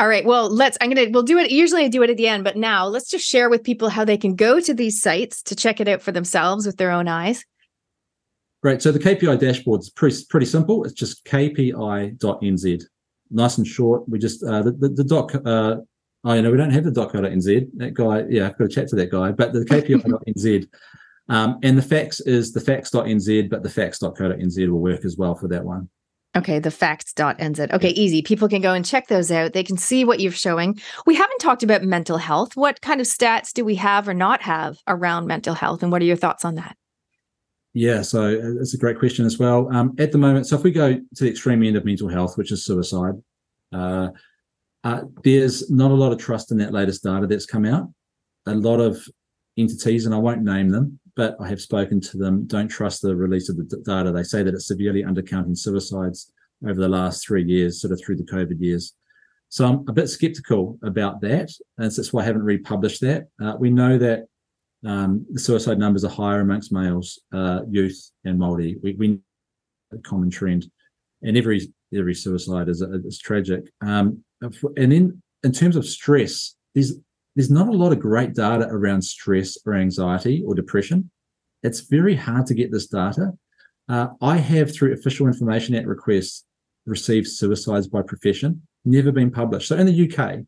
All 0.00 0.08
right. 0.08 0.24
Well, 0.24 0.48
let's, 0.48 0.78
I'm 0.80 0.90
going 0.90 1.06
to, 1.06 1.12
we'll 1.12 1.24
do 1.24 1.38
it. 1.38 1.50
Usually 1.50 1.84
I 1.84 1.88
do 1.88 2.02
it 2.02 2.10
at 2.10 2.16
the 2.16 2.28
end, 2.28 2.44
but 2.44 2.56
now 2.56 2.86
let's 2.86 3.10
just 3.10 3.26
share 3.26 3.50
with 3.50 3.64
people 3.64 3.88
how 3.88 4.04
they 4.04 4.16
can 4.16 4.36
go 4.36 4.60
to 4.60 4.72
these 4.72 5.02
sites 5.02 5.42
to 5.42 5.56
check 5.56 5.80
it 5.80 5.88
out 5.88 6.02
for 6.02 6.12
themselves 6.12 6.66
with 6.66 6.76
their 6.76 6.92
own 6.92 7.08
eyes. 7.08 7.44
Great. 8.62 8.80
So 8.80 8.92
the 8.92 9.00
KPI 9.00 9.40
dashboard 9.40 9.80
is 9.80 9.90
pretty, 9.90 10.16
pretty 10.30 10.46
simple. 10.46 10.84
It's 10.84 10.94
just 10.94 11.24
kpi.nz. 11.24 12.84
Nice 13.30 13.58
and 13.58 13.66
short. 13.66 14.08
We 14.08 14.18
just, 14.18 14.42
uh, 14.44 14.62
the, 14.62 14.72
the, 14.72 14.88
the 14.88 15.04
doc, 15.04 15.34
uh, 15.34 15.76
oh, 16.24 16.32
you 16.32 16.42
know, 16.42 16.50
we 16.50 16.56
don't 16.56 16.70
have 16.70 16.84
the 16.84 16.92
doc.nz. 16.92 17.68
That 17.76 17.94
guy, 17.94 18.24
yeah, 18.28 18.46
I've 18.46 18.58
got 18.58 18.70
to 18.70 18.74
chat 18.74 18.88
to 18.88 18.96
that 18.96 19.10
guy, 19.10 19.32
but 19.32 19.52
the 19.52 19.64
kpi.nz. 19.64 20.68
Um, 21.30 21.58
and 21.62 21.76
the 21.76 21.82
facts 21.82 22.20
is 22.20 22.52
the 22.52 22.60
facts.nz, 22.62 23.50
but 23.50 23.62
the 23.62 23.68
facts.co.nz 23.68 24.70
will 24.70 24.78
work 24.78 25.04
as 25.04 25.18
well 25.18 25.34
for 25.34 25.46
that 25.48 25.62
one. 25.62 25.90
Okay, 26.38 26.60
the 26.60 26.70
facts.nz. 26.70 27.72
Okay, 27.72 27.90
easy. 27.90 28.22
People 28.22 28.48
can 28.48 28.62
go 28.62 28.72
and 28.72 28.84
check 28.84 29.08
those 29.08 29.32
out. 29.32 29.54
They 29.54 29.64
can 29.64 29.76
see 29.76 30.04
what 30.04 30.20
you're 30.20 30.30
showing. 30.30 30.80
We 31.04 31.16
haven't 31.16 31.40
talked 31.40 31.64
about 31.64 31.82
mental 31.82 32.16
health. 32.16 32.56
What 32.56 32.80
kind 32.80 33.00
of 33.00 33.08
stats 33.08 33.52
do 33.52 33.64
we 33.64 33.74
have 33.74 34.08
or 34.08 34.14
not 34.14 34.40
have 34.42 34.78
around 34.86 35.26
mental 35.26 35.54
health? 35.54 35.82
And 35.82 35.90
what 35.90 36.00
are 36.00 36.04
your 36.04 36.16
thoughts 36.16 36.44
on 36.44 36.54
that? 36.54 36.76
Yeah, 37.74 38.02
so 38.02 38.22
uh, 38.22 38.60
it's 38.60 38.74
a 38.74 38.78
great 38.78 39.00
question 39.00 39.26
as 39.26 39.38
well. 39.38 39.68
Um, 39.74 39.96
at 39.98 40.12
the 40.12 40.18
moment, 40.18 40.46
so 40.46 40.56
if 40.56 40.62
we 40.62 40.70
go 40.70 40.94
to 40.94 41.24
the 41.24 41.28
extreme 41.28 41.64
end 41.64 41.76
of 41.76 41.84
mental 41.84 42.08
health, 42.08 42.38
which 42.38 42.52
is 42.52 42.64
suicide, 42.64 43.14
uh, 43.72 44.10
uh, 44.84 45.02
there's 45.24 45.68
not 45.70 45.90
a 45.90 45.94
lot 45.94 46.12
of 46.12 46.18
trust 46.18 46.52
in 46.52 46.58
that 46.58 46.72
latest 46.72 47.02
data 47.02 47.26
that's 47.26 47.46
come 47.46 47.64
out. 47.64 47.88
A 48.46 48.54
lot 48.54 48.78
of 48.78 49.04
entities, 49.56 50.06
and 50.06 50.14
I 50.14 50.18
won't 50.18 50.42
name 50.42 50.68
them, 50.68 51.00
but 51.18 51.36
I 51.40 51.48
have 51.48 51.60
spoken 51.60 52.00
to 52.00 52.16
them, 52.16 52.46
don't 52.46 52.68
trust 52.68 53.02
the 53.02 53.16
release 53.16 53.48
of 53.48 53.56
the 53.56 53.64
data. 53.84 54.12
They 54.12 54.22
say 54.22 54.44
that 54.44 54.54
it's 54.54 54.68
severely 54.68 55.02
undercounting 55.02 55.58
suicides 55.58 56.30
over 56.64 56.80
the 56.80 56.88
last 56.88 57.26
three 57.26 57.42
years, 57.42 57.80
sort 57.80 57.92
of 57.92 58.00
through 58.00 58.18
the 58.18 58.22
COVID 58.22 58.60
years. 58.60 58.94
So 59.48 59.66
I'm 59.66 59.84
a 59.88 59.92
bit 59.92 60.08
skeptical 60.08 60.78
about 60.84 61.20
that. 61.22 61.50
And 61.76 61.90
that's 61.90 62.12
why 62.12 62.22
I 62.22 62.24
haven't 62.24 62.44
republished 62.44 63.00
that. 63.00 63.26
Uh, 63.42 63.54
we 63.58 63.68
know 63.68 63.98
that 63.98 64.26
um, 64.86 65.26
the 65.32 65.40
suicide 65.40 65.80
numbers 65.80 66.04
are 66.04 66.10
higher 66.10 66.40
amongst 66.40 66.72
males, 66.72 67.18
uh, 67.34 67.62
youth, 67.68 68.12
and 68.24 68.38
Māori. 68.38 68.76
We, 68.80 68.92
we 68.94 69.18
a 69.92 69.98
common 69.98 70.30
trend, 70.30 70.70
and 71.22 71.36
every 71.36 71.72
every 71.92 72.14
suicide 72.14 72.68
is, 72.68 72.80
is 72.80 73.18
tragic. 73.18 73.64
Um, 73.80 74.22
and 74.40 74.92
then 74.92 75.22
in 75.42 75.50
terms 75.50 75.74
of 75.74 75.84
stress, 75.84 76.54
there's 76.76 76.92
there's 77.38 77.50
not 77.50 77.68
a 77.68 77.72
lot 77.72 77.92
of 77.92 78.00
great 78.00 78.34
data 78.34 78.66
around 78.68 79.00
stress 79.00 79.56
or 79.64 79.74
anxiety 79.74 80.42
or 80.44 80.56
depression. 80.56 81.08
It's 81.62 81.82
very 81.82 82.16
hard 82.16 82.46
to 82.46 82.54
get 82.54 82.72
this 82.72 82.88
data. 82.88 83.30
Uh, 83.88 84.08
I 84.20 84.38
have, 84.38 84.74
through 84.74 84.92
Official 84.92 85.28
Information 85.28 85.76
Act 85.76 85.86
requests, 85.86 86.44
received 86.84 87.28
suicides 87.28 87.86
by 87.86 88.02
profession, 88.02 88.62
never 88.84 89.12
been 89.12 89.30
published. 89.30 89.68
So 89.68 89.76
in 89.76 89.86
the 89.86 90.10
UK, 90.12 90.40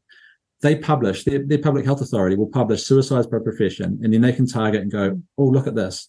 they 0.62 0.74
publish, 0.74 1.22
their, 1.22 1.46
their 1.46 1.58
public 1.58 1.84
health 1.84 2.00
authority 2.00 2.34
will 2.34 2.48
publish 2.48 2.82
suicides 2.82 3.28
by 3.28 3.38
profession, 3.38 4.00
and 4.02 4.12
then 4.12 4.22
they 4.22 4.32
can 4.32 4.48
target 4.48 4.82
and 4.82 4.90
go, 4.90 5.22
oh, 5.38 5.44
look 5.44 5.68
at 5.68 5.76
this. 5.76 6.08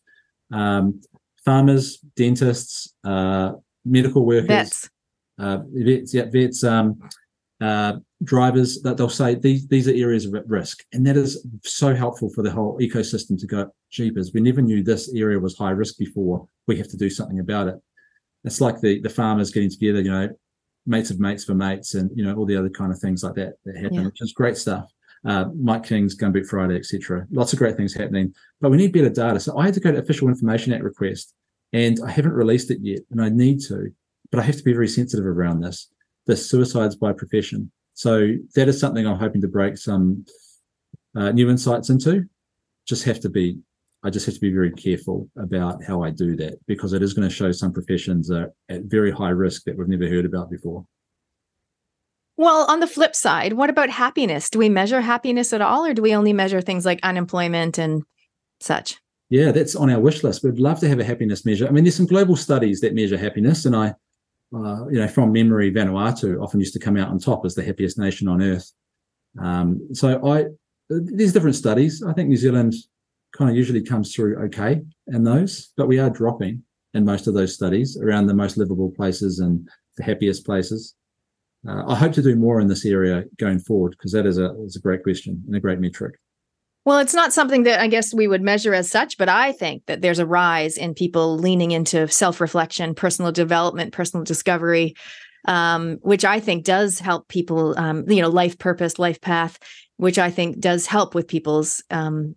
Um, 0.51 0.99
farmers, 1.45 1.99
dentists, 2.15 2.95
uh, 3.03 3.51
medical 3.85 4.25
workers, 4.25 4.47
vets, 4.47 4.89
uh, 5.37 5.59
vets, 5.71 6.11
yeah, 6.15 6.25
vets, 6.31 6.63
um, 6.63 7.07
uh, 7.61 7.97
drivers 8.23 8.81
that 8.81 8.97
they'll 8.97 9.09
say 9.09 9.35
these 9.35 9.67
these 9.67 9.87
are 9.87 9.95
areas 9.95 10.25
of 10.25 10.35
risk, 10.47 10.83
and 10.93 11.05
that 11.05 11.17
is 11.17 11.45
so 11.63 11.95
helpful 11.95 12.29
for 12.29 12.43
the 12.43 12.51
whole 12.51 12.77
ecosystem 12.79 13.39
to 13.39 13.47
go. 13.47 13.71
Jeepers, 13.89 14.31
we 14.33 14.41
never 14.41 14.61
knew 14.61 14.83
this 14.83 15.13
area 15.13 15.39
was 15.39 15.57
high 15.57 15.71
risk 15.71 15.97
before. 15.97 16.47
We 16.67 16.77
have 16.77 16.87
to 16.89 16.97
do 16.97 17.09
something 17.09 17.39
about 17.39 17.67
it. 17.67 17.75
It's 18.43 18.61
like 18.61 18.79
the 18.81 18.99
the 19.01 19.09
farmers 19.09 19.51
getting 19.51 19.69
together, 19.69 20.01
you 20.01 20.11
know, 20.11 20.29
mates 20.85 21.09
of 21.11 21.19
mates 21.19 21.45
for 21.45 21.55
mates, 21.55 21.95
and 21.95 22.11
you 22.15 22.23
know 22.23 22.35
all 22.35 22.45
the 22.45 22.57
other 22.57 22.69
kind 22.69 22.91
of 22.91 22.99
things 22.99 23.23
like 23.23 23.35
that 23.35 23.53
that 23.65 23.77
happen, 23.77 23.93
yeah. 23.93 24.05
which 24.05 24.21
is 24.21 24.33
great 24.33 24.57
stuff. 24.57 24.91
Uh, 25.23 25.45
Mike 25.55 25.83
King's 25.83 26.17
Gumboot 26.17 26.47
Friday, 26.47 26.75
etc. 26.75 27.27
Lots 27.31 27.53
of 27.53 27.59
great 27.59 27.77
things 27.77 27.93
happening, 27.93 28.33
but 28.59 28.71
we 28.71 28.77
need 28.77 28.93
better 28.93 29.09
data. 29.09 29.39
So 29.39 29.57
I 29.57 29.65
had 29.65 29.73
to 29.75 29.79
go 29.79 29.91
to 29.91 29.99
Official 29.99 30.29
Information 30.29 30.73
Act 30.73 30.83
request, 30.83 31.33
and 31.73 31.99
I 32.05 32.11
haven't 32.11 32.33
released 32.33 32.71
it 32.71 32.79
yet, 32.81 33.01
and 33.11 33.21
I 33.21 33.29
need 33.29 33.61
to, 33.67 33.91
but 34.31 34.39
I 34.39 34.43
have 34.43 34.57
to 34.57 34.63
be 34.63 34.73
very 34.73 34.87
sensitive 34.87 35.25
around 35.25 35.61
this 35.61 35.89
the 36.27 36.35
suicides 36.35 36.95
by 36.95 37.13
profession. 37.13 37.71
So 37.93 38.33
that 38.55 38.67
is 38.67 38.79
something 38.79 39.05
I'm 39.05 39.19
hoping 39.19 39.41
to 39.41 39.47
break 39.47 39.77
some 39.77 40.25
uh, 41.15 41.31
new 41.31 41.49
insights 41.49 41.89
into. 41.89 42.25
Just 42.87 43.03
have 43.03 43.19
to 43.21 43.29
be 43.29 43.59
I 44.03 44.09
just 44.09 44.25
have 44.25 44.35
to 44.35 44.41
be 44.41 44.51
very 44.51 44.71
careful 44.71 45.29
about 45.37 45.83
how 45.83 46.01
I 46.01 46.09
do 46.09 46.35
that 46.37 46.55
because 46.65 46.93
it 46.93 47.03
is 47.03 47.13
going 47.13 47.27
to 47.27 47.33
show 47.33 47.51
some 47.51 47.71
professions 47.71 48.31
are 48.31 48.51
at 48.67 48.83
very 48.83 49.11
high 49.11 49.29
risk 49.29 49.63
that 49.65 49.77
we've 49.77 49.87
never 49.87 50.07
heard 50.07 50.25
about 50.25 50.49
before. 50.49 50.85
Well, 52.35 52.65
on 52.67 52.79
the 52.79 52.87
flip 52.87 53.15
side, 53.15 53.53
what 53.53 53.69
about 53.69 53.91
happiness? 53.91 54.49
Do 54.49 54.57
we 54.57 54.69
measure 54.69 55.01
happiness 55.01 55.53
at 55.53 55.61
all, 55.61 55.85
or 55.85 55.93
do 55.93 56.01
we 56.01 56.15
only 56.15 56.33
measure 56.33 56.61
things 56.61 56.85
like 56.85 56.99
unemployment 57.03 57.77
and 57.77 58.01
such? 58.59 58.97
Yeah, 59.29 59.51
that's 59.51 59.75
on 59.75 59.91
our 59.91 59.99
wish 59.99 60.23
list. 60.23 60.43
We'd 60.43 60.59
love 60.59 60.79
to 60.79 60.89
have 60.89 60.99
a 60.99 61.03
happiness 61.03 61.45
measure. 61.45 61.67
I 61.67 61.71
mean, 61.71 61.83
there's 61.83 61.95
some 61.95 62.07
global 62.07 62.35
studies 62.35 62.81
that 62.81 62.95
measure 62.95 63.17
happiness, 63.17 63.65
and 63.65 63.75
I, 63.75 63.93
uh, 64.53 64.87
you 64.89 64.99
know, 64.99 65.07
from 65.07 65.31
memory, 65.31 65.71
Vanuatu 65.71 66.41
often 66.41 66.59
used 66.59 66.73
to 66.73 66.79
come 66.79 66.97
out 66.97 67.09
on 67.09 67.19
top 67.19 67.45
as 67.45 67.55
the 67.55 67.63
happiest 67.63 67.97
nation 67.97 68.27
on 68.27 68.41
earth. 68.41 68.71
Um, 69.39 69.87
so 69.93 70.25
I, 70.27 70.45
there's 70.89 71.33
different 71.33 71.55
studies. 71.55 72.03
I 72.03 72.13
think 72.13 72.29
New 72.29 72.37
Zealand 72.37 72.73
kind 73.35 73.49
of 73.49 73.55
usually 73.55 73.81
comes 73.81 74.13
through 74.13 74.37
okay 74.45 74.81
in 75.07 75.23
those, 75.23 75.71
but 75.77 75.87
we 75.87 75.99
are 75.99 76.09
dropping 76.09 76.63
in 76.93 77.05
most 77.05 77.27
of 77.27 77.33
those 77.33 77.53
studies 77.53 77.97
around 77.97 78.27
the 78.27 78.33
most 78.33 78.57
livable 78.57 78.91
places 78.91 79.39
and 79.39 79.67
the 79.97 80.03
happiest 80.03 80.45
places. 80.45 80.95
Uh, 81.67 81.83
I 81.87 81.95
hope 81.95 82.11
to 82.13 82.21
do 82.21 82.35
more 82.35 82.59
in 82.59 82.67
this 82.67 82.85
area 82.85 83.23
going 83.37 83.59
forward 83.59 83.91
because 83.91 84.11
that 84.11 84.25
is 84.25 84.37
a 84.37 84.59
is 84.63 84.75
a 84.75 84.81
great 84.81 85.03
question 85.03 85.41
and 85.45 85.55
a 85.55 85.59
great 85.59 85.79
metric. 85.79 86.15
Well, 86.83 86.97
it's 86.97 87.13
not 87.13 87.31
something 87.31 87.63
that 87.63 87.79
I 87.79 87.87
guess 87.87 88.13
we 88.13 88.27
would 88.27 88.41
measure 88.41 88.73
as 88.73 88.89
such, 88.89 89.17
but 89.17 89.29
I 89.29 89.51
think 89.51 89.85
that 89.85 90.01
there's 90.01 90.19
a 90.19 90.25
rise 90.25 90.77
in 90.77 90.95
people 90.95 91.37
leaning 91.37 91.71
into 91.71 92.07
self 92.07 92.41
reflection, 92.41 92.95
personal 92.95 93.31
development, 93.31 93.93
personal 93.93 94.23
discovery, 94.23 94.95
um, 95.47 95.97
which 96.01 96.25
I 96.25 96.39
think 96.39 96.65
does 96.65 96.99
help 96.99 97.27
people, 97.27 97.77
um, 97.77 98.09
you 98.09 98.21
know, 98.21 98.29
life 98.29 98.57
purpose, 98.57 98.97
life 98.97 99.21
path, 99.21 99.59
which 99.97 100.17
I 100.17 100.31
think 100.31 100.59
does 100.59 100.87
help 100.87 101.13
with 101.13 101.27
people's 101.27 101.83
um, 101.91 102.35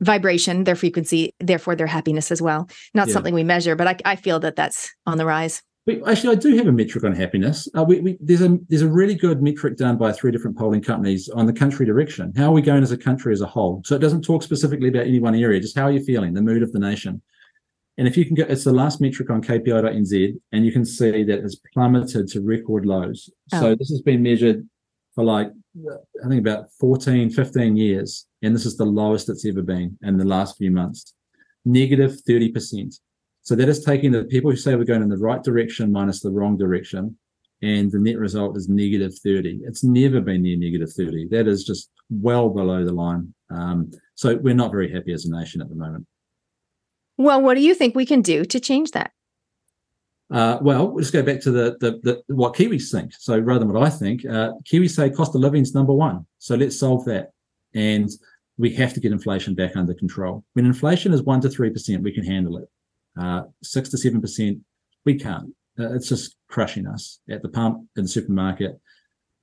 vibration, 0.00 0.64
their 0.64 0.76
frequency, 0.76 1.34
therefore 1.38 1.76
their 1.76 1.86
happiness 1.86 2.32
as 2.32 2.42
well. 2.42 2.68
Not 2.94 3.08
yeah. 3.08 3.14
something 3.14 3.34
we 3.34 3.44
measure, 3.44 3.76
but 3.76 3.86
I, 3.86 3.96
I 4.04 4.16
feel 4.16 4.40
that 4.40 4.56
that's 4.56 4.92
on 5.06 5.18
the 5.18 5.26
rise. 5.26 5.62
We, 5.88 6.04
actually, 6.04 6.36
I 6.36 6.38
do 6.38 6.54
have 6.54 6.66
a 6.66 6.72
metric 6.72 7.02
on 7.04 7.14
happiness. 7.14 7.66
Uh, 7.74 7.82
we, 7.82 8.00
we, 8.00 8.18
there's 8.20 8.42
a 8.42 8.58
there's 8.68 8.82
a 8.82 8.88
really 8.88 9.14
good 9.14 9.42
metric 9.42 9.78
done 9.78 9.96
by 9.96 10.12
three 10.12 10.30
different 10.30 10.58
polling 10.58 10.82
companies 10.82 11.30
on 11.30 11.46
the 11.46 11.52
country 11.52 11.86
direction. 11.86 12.30
How 12.36 12.50
are 12.50 12.52
we 12.52 12.60
going 12.60 12.82
as 12.82 12.92
a 12.92 12.98
country 12.98 13.32
as 13.32 13.40
a 13.40 13.46
whole? 13.46 13.80
So 13.86 13.96
it 13.96 14.00
doesn't 14.00 14.20
talk 14.20 14.42
specifically 14.42 14.88
about 14.88 15.06
any 15.06 15.18
one 15.18 15.34
area, 15.34 15.58
just 15.60 15.78
how 15.78 15.84
are 15.84 15.90
you 15.90 16.04
feeling, 16.04 16.34
the 16.34 16.42
mood 16.42 16.62
of 16.62 16.72
the 16.72 16.78
nation. 16.78 17.22
And 17.96 18.06
if 18.06 18.18
you 18.18 18.26
can 18.26 18.34
get, 18.34 18.50
it's 18.50 18.64
the 18.64 18.72
last 18.72 19.00
metric 19.00 19.30
on 19.30 19.40
KPI.nz, 19.40 20.34
and 20.52 20.66
you 20.66 20.72
can 20.72 20.84
see 20.84 21.24
that 21.24 21.38
it's 21.38 21.56
plummeted 21.72 22.28
to 22.28 22.42
record 22.42 22.84
lows. 22.84 23.30
Oh. 23.54 23.60
So 23.60 23.74
this 23.74 23.88
has 23.88 24.02
been 24.02 24.22
measured 24.22 24.68
for 25.14 25.24
like, 25.24 25.50
I 26.22 26.28
think 26.28 26.46
about 26.46 26.66
14, 26.78 27.30
15 27.30 27.78
years. 27.78 28.26
And 28.42 28.54
this 28.54 28.66
is 28.66 28.76
the 28.76 28.84
lowest 28.84 29.30
it's 29.30 29.46
ever 29.46 29.62
been 29.62 29.96
in 30.02 30.18
the 30.18 30.26
last 30.26 30.58
few 30.58 30.70
months, 30.70 31.14
negative 31.64 32.18
30%. 32.28 32.94
So 33.48 33.56
that 33.56 33.70
is 33.70 33.82
taking 33.82 34.12
the 34.12 34.24
people 34.24 34.50
who 34.50 34.58
say 34.58 34.74
we're 34.74 34.84
going 34.84 35.00
in 35.00 35.08
the 35.08 35.16
right 35.16 35.42
direction 35.42 35.90
minus 35.90 36.20
the 36.20 36.30
wrong 36.30 36.58
direction. 36.58 37.16
And 37.62 37.90
the 37.90 37.98
net 37.98 38.18
result 38.18 38.58
is 38.58 38.68
negative 38.68 39.14
30. 39.24 39.60
It's 39.64 39.82
never 39.82 40.20
been 40.20 40.42
near 40.42 40.58
negative 40.58 40.92
30. 40.92 41.28
That 41.28 41.48
is 41.48 41.64
just 41.64 41.90
well 42.10 42.50
below 42.50 42.84
the 42.84 42.92
line. 42.92 43.32
Um, 43.48 43.90
so 44.16 44.36
we're 44.36 44.52
not 44.52 44.70
very 44.70 44.92
happy 44.92 45.14
as 45.14 45.24
a 45.24 45.34
nation 45.34 45.62
at 45.62 45.70
the 45.70 45.76
moment. 45.76 46.06
Well, 47.16 47.40
what 47.40 47.54
do 47.54 47.62
you 47.62 47.74
think 47.74 47.94
we 47.94 48.04
can 48.04 48.20
do 48.20 48.44
to 48.44 48.60
change 48.60 48.90
that? 48.90 49.12
Uh, 50.30 50.58
well, 50.60 50.94
let's 50.94 51.10
go 51.10 51.22
back 51.22 51.40
to 51.40 51.50
the, 51.50 51.78
the, 51.80 52.00
the, 52.02 52.34
what 52.34 52.54
Kiwis 52.54 52.92
think. 52.92 53.12
So 53.18 53.38
rather 53.38 53.60
than 53.60 53.72
what 53.72 53.82
I 53.82 53.88
think, 53.88 54.26
uh, 54.26 54.52
Kiwis 54.70 54.90
say 54.90 55.08
cost 55.08 55.34
of 55.34 55.40
living 55.40 55.62
is 55.62 55.74
number 55.74 55.94
one. 55.94 56.26
So 56.38 56.54
let's 56.54 56.78
solve 56.78 57.06
that. 57.06 57.30
And 57.74 58.10
we 58.58 58.74
have 58.74 58.92
to 58.92 59.00
get 59.00 59.10
inflation 59.10 59.54
back 59.54 59.74
under 59.74 59.94
control. 59.94 60.44
When 60.52 60.66
inflation 60.66 61.14
is 61.14 61.22
one 61.22 61.40
to 61.40 61.48
three 61.48 61.70
percent, 61.70 62.02
we 62.02 62.12
can 62.12 62.26
handle 62.26 62.58
it. 62.58 62.68
Uh, 63.18 63.42
six 63.62 63.88
to 63.90 63.98
seven 63.98 64.20
percent, 64.20 64.58
we 65.04 65.14
can't. 65.14 65.54
Uh, 65.78 65.94
it's 65.94 66.08
just 66.08 66.36
crushing 66.48 66.86
us 66.86 67.20
at 67.30 67.42
the 67.42 67.48
pump 67.48 67.86
in 67.96 68.04
the 68.04 68.08
supermarket. 68.08 68.80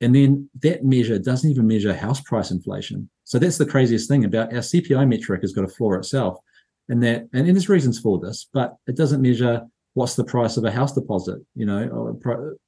And 0.01 0.13
then 0.13 0.49
that 0.61 0.83
measure 0.83 1.17
doesn't 1.17 1.49
even 1.49 1.67
measure 1.67 1.93
house 1.93 2.21
price 2.21 2.51
inflation. 2.51 3.09
So 3.23 3.39
that's 3.39 3.57
the 3.57 3.65
craziest 3.65 4.09
thing 4.09 4.25
about 4.25 4.53
our 4.53 4.59
CPI 4.59 5.07
metric 5.07 5.41
has 5.41 5.53
got 5.53 5.63
a 5.63 5.69
floor 5.69 5.95
itself. 5.95 6.37
And 6.89 7.01
that, 7.03 7.27
and, 7.33 7.47
and 7.47 7.55
there's 7.55 7.69
reasons 7.69 7.99
for 7.99 8.19
this, 8.19 8.47
but 8.53 8.75
it 8.87 8.95
doesn't 8.95 9.21
measure 9.21 9.65
what's 9.93 10.15
the 10.15 10.25
price 10.25 10.57
of 10.57 10.65
a 10.65 10.71
house 10.71 10.93
deposit, 10.93 11.39
you 11.55 11.65
know, 11.65 11.87
or 11.87 12.13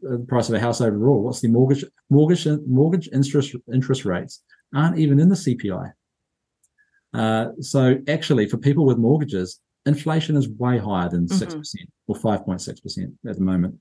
the 0.01 0.13
uh, 0.13 0.17
price 0.27 0.47
of 0.49 0.55
a 0.55 0.59
house 0.59 0.81
overall. 0.81 1.21
What's 1.21 1.41
the 1.41 1.49
mortgage, 1.49 1.83
mortgage, 2.09 2.47
mortgage 2.65 3.09
interest 3.13 3.55
interest 3.71 4.05
rates 4.05 4.41
aren't 4.73 4.97
even 4.97 5.19
in 5.19 5.29
the 5.29 5.35
CPI. 5.35 5.91
Uh, 7.13 7.47
so 7.59 7.97
actually, 8.07 8.47
for 8.47 8.57
people 8.57 8.85
with 8.85 8.97
mortgages, 8.97 9.59
inflation 9.87 10.35
is 10.35 10.49
way 10.49 10.77
higher 10.77 11.09
than 11.09 11.27
mm-hmm. 11.27 11.59
6% 11.59 11.75
or 12.07 12.15
5.6% 12.15 13.13
at 13.27 13.35
the 13.35 13.41
moment. 13.41 13.75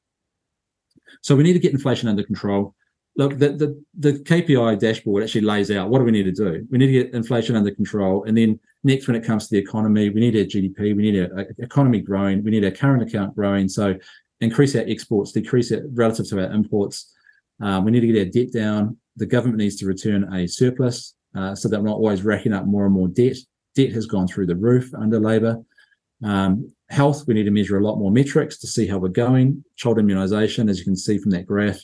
So 1.23 1.37
we 1.37 1.43
need 1.43 1.53
to 1.55 1.59
get 1.59 1.73
inflation 1.73 2.09
under 2.09 2.23
control. 2.23 2.75
Look, 3.17 3.39
the, 3.39 3.51
the, 3.51 3.85
the 3.99 4.13
KPI 4.13 4.79
dashboard 4.79 5.23
actually 5.23 5.41
lays 5.43 5.71
out 5.71 5.89
what 5.89 6.01
do 6.01 6.05
we 6.05 6.11
need 6.11 6.25
to 6.25 6.33
do? 6.33 6.67
We 6.71 6.79
need 6.79 6.87
to 6.89 6.93
get 6.93 7.15
inflation 7.15 7.57
under 7.57 7.71
control. 7.71 8.25
And 8.25 8.37
then 8.37 8.61
next, 8.85 9.07
when 9.07 9.17
it 9.17 9.25
comes 9.25 9.49
to 9.49 9.55
the 9.55 9.63
economy, 9.63 10.11
we 10.11 10.21
need 10.21 10.37
our 10.37 10.45
GDP, 10.45 10.95
we 10.95 11.11
need 11.11 11.21
our 11.21 11.47
economy 11.59 12.01
growing, 12.01 12.45
we 12.45 12.51
need 12.51 12.65
our 12.65 12.71
current 12.71 13.03
account 13.03 13.35
growing. 13.35 13.69
So 13.69 13.95
increase 14.41 14.77
our 14.77 14.85
exports, 14.87 15.33
decrease 15.33 15.71
it 15.71 15.85
relative 15.93 16.29
to 16.29 16.45
our 16.45 16.53
imports. 16.53 17.15
Um, 17.61 17.85
we 17.85 17.91
need 17.91 18.01
to 18.01 18.13
get 18.13 18.19
our 18.19 18.31
debt 18.31 18.53
down. 18.53 18.99
The 19.17 19.27
government 19.27 19.59
needs 19.59 19.77
to 19.77 19.87
return 19.87 20.33
a 20.35 20.47
surplus 20.47 21.15
uh, 21.35 21.55
so 21.55 21.69
that 21.69 21.81
we're 21.81 21.89
not 21.89 21.97
always 21.97 22.23
racking 22.23 22.53
up 22.53 22.67
more 22.67 22.85
and 22.85 22.95
more 22.95 23.09
debt. 23.09 23.37
Debt 23.75 23.93
has 23.93 24.05
gone 24.05 24.27
through 24.27 24.47
the 24.47 24.57
roof 24.57 24.93
under 24.95 25.19
Labor. 25.19 25.63
Um, 26.25 26.73
health, 26.89 27.25
we 27.27 27.35
need 27.35 27.45
to 27.45 27.51
measure 27.51 27.79
a 27.79 27.85
lot 27.85 27.99
more 27.99 28.11
metrics 28.11 28.59
to 28.59 28.67
see 28.67 28.87
how 28.87 28.99
we're 28.99 29.09
going. 29.09 29.65
Child 29.77 29.99
immunisation, 29.99 30.71
as 30.71 30.79
you 30.79 30.85
can 30.85 30.97
see 30.97 31.19
from 31.19 31.31
that 31.33 31.47
graph, 31.47 31.81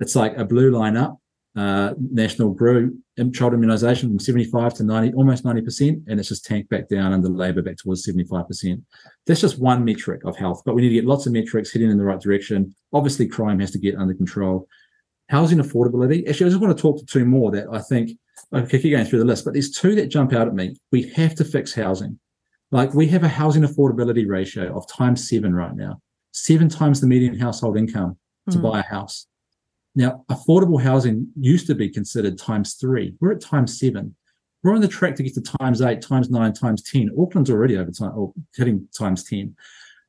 it's 0.00 0.16
like 0.16 0.36
a 0.36 0.44
blue 0.44 0.70
line 0.70 0.96
up. 0.96 1.18
Uh, 1.54 1.92
national 1.98 2.50
grew 2.50 2.96
child 3.16 3.52
immunisation 3.52 4.02
from 4.02 4.18
75 4.18 4.72
to 4.74 4.84
90, 4.84 5.14
almost 5.14 5.44
90%, 5.44 6.02
and 6.08 6.18
it's 6.18 6.30
just 6.30 6.46
tanked 6.46 6.70
back 6.70 6.88
down 6.88 7.12
under 7.12 7.28
Labor 7.28 7.60
back 7.60 7.76
towards 7.76 8.06
75%. 8.06 8.82
That's 9.26 9.40
just 9.40 9.58
one 9.58 9.84
metric 9.84 10.22
of 10.24 10.36
health, 10.36 10.62
but 10.64 10.74
we 10.74 10.82
need 10.82 10.88
to 10.88 10.94
get 10.94 11.04
lots 11.04 11.26
of 11.26 11.32
metrics 11.32 11.70
heading 11.70 11.90
in 11.90 11.98
the 11.98 12.04
right 12.04 12.20
direction. 12.20 12.74
Obviously, 12.92 13.28
crime 13.28 13.60
has 13.60 13.70
to 13.72 13.78
get 13.78 13.96
under 13.96 14.14
control. 14.14 14.66
Housing 15.28 15.58
affordability. 15.58 16.28
Actually, 16.28 16.46
I 16.46 16.50
just 16.50 16.60
want 16.60 16.76
to 16.76 16.82
talk 16.82 16.98
to 16.98 17.06
two 17.06 17.24
more 17.24 17.50
that 17.52 17.66
I 17.70 17.80
think 17.80 18.18
I 18.52 18.62
could 18.62 18.82
keep 18.82 18.92
going 18.92 19.04
through 19.04 19.20
the 19.20 19.24
list, 19.24 19.44
but 19.44 19.52
there's 19.52 19.70
two 19.70 19.94
that 19.94 20.06
jump 20.06 20.32
out 20.32 20.48
at 20.48 20.54
me. 20.54 20.76
We 20.90 21.10
have 21.10 21.34
to 21.36 21.44
fix 21.44 21.74
housing. 21.74 22.18
Like 22.72 22.94
we 22.94 23.06
have 23.08 23.22
a 23.22 23.28
housing 23.28 23.62
affordability 23.62 24.26
ratio 24.26 24.74
of 24.74 24.88
times 24.88 25.28
seven 25.28 25.54
right 25.54 25.76
now, 25.76 26.00
seven 26.32 26.70
times 26.70 27.00
the 27.00 27.06
median 27.06 27.38
household 27.38 27.76
income 27.76 28.16
to 28.50 28.58
mm. 28.58 28.62
buy 28.62 28.80
a 28.80 28.82
house. 28.82 29.26
Now, 29.94 30.24
affordable 30.30 30.82
housing 30.82 31.28
used 31.38 31.66
to 31.66 31.74
be 31.74 31.90
considered 31.90 32.38
times 32.38 32.74
three. 32.74 33.14
We're 33.20 33.32
at 33.32 33.42
times 33.42 33.78
seven. 33.78 34.16
We're 34.62 34.74
on 34.74 34.80
the 34.80 34.88
track 34.88 35.16
to 35.16 35.22
get 35.22 35.34
to 35.34 35.42
times 35.60 35.82
eight, 35.82 36.00
times 36.00 36.30
nine, 36.30 36.54
times 36.54 36.82
10. 36.82 37.10
Auckland's 37.18 37.50
already 37.50 37.76
over 37.76 37.90
time 37.90 38.12
or 38.16 38.32
hitting 38.56 38.88
times 38.96 39.24
10. 39.24 39.54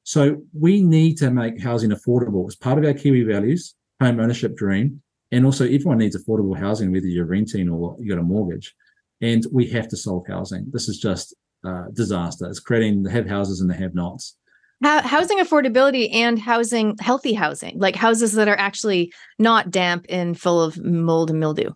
So 0.04 0.44
we 0.58 0.82
need 0.82 1.18
to 1.18 1.32
make 1.32 1.62
housing 1.62 1.90
affordable 1.90 2.48
as 2.48 2.56
part 2.56 2.78
of 2.78 2.86
our 2.86 2.94
Kiwi 2.94 3.24
values, 3.24 3.76
home 4.00 4.20
ownership 4.20 4.56
dream. 4.56 5.02
And 5.32 5.46
also 5.46 5.66
everyone 5.66 5.98
needs 5.98 6.16
affordable 6.16 6.58
housing, 6.58 6.92
whether 6.92 7.08
you're 7.08 7.26
renting 7.26 7.68
or 7.68 7.98
you've 8.00 8.10
got 8.10 8.20
a 8.20 8.24
mortgage. 8.24 8.76
And 9.22 9.46
we 9.52 9.68
have 9.70 9.88
to 9.90 9.98
solve 9.98 10.28
housing. 10.28 10.68
This 10.72 10.88
is 10.88 11.00
just 11.00 11.34
uh, 11.64 11.86
disaster. 11.94 12.48
It's 12.48 12.60
creating 12.60 13.04
the 13.04 13.12
have 13.12 13.28
houses 13.28 13.62
and 13.62 13.70
the 13.70 13.76
have 13.76 13.96
nots. 13.96 14.36
Housing 14.82 15.40
affordability 15.40 16.14
and 16.14 16.38
housing, 16.38 16.98
healthy 17.00 17.32
housing, 17.32 17.80
like 17.80 17.96
houses 17.96 18.34
that 18.34 18.50
are 18.50 18.58
actually 18.58 19.14
not 19.40 19.72
damp 19.72 20.06
and 20.10 20.38
full 20.38 20.62
of 20.62 20.78
mold 20.78 21.30
and 21.30 21.40
mildew. 21.40 21.72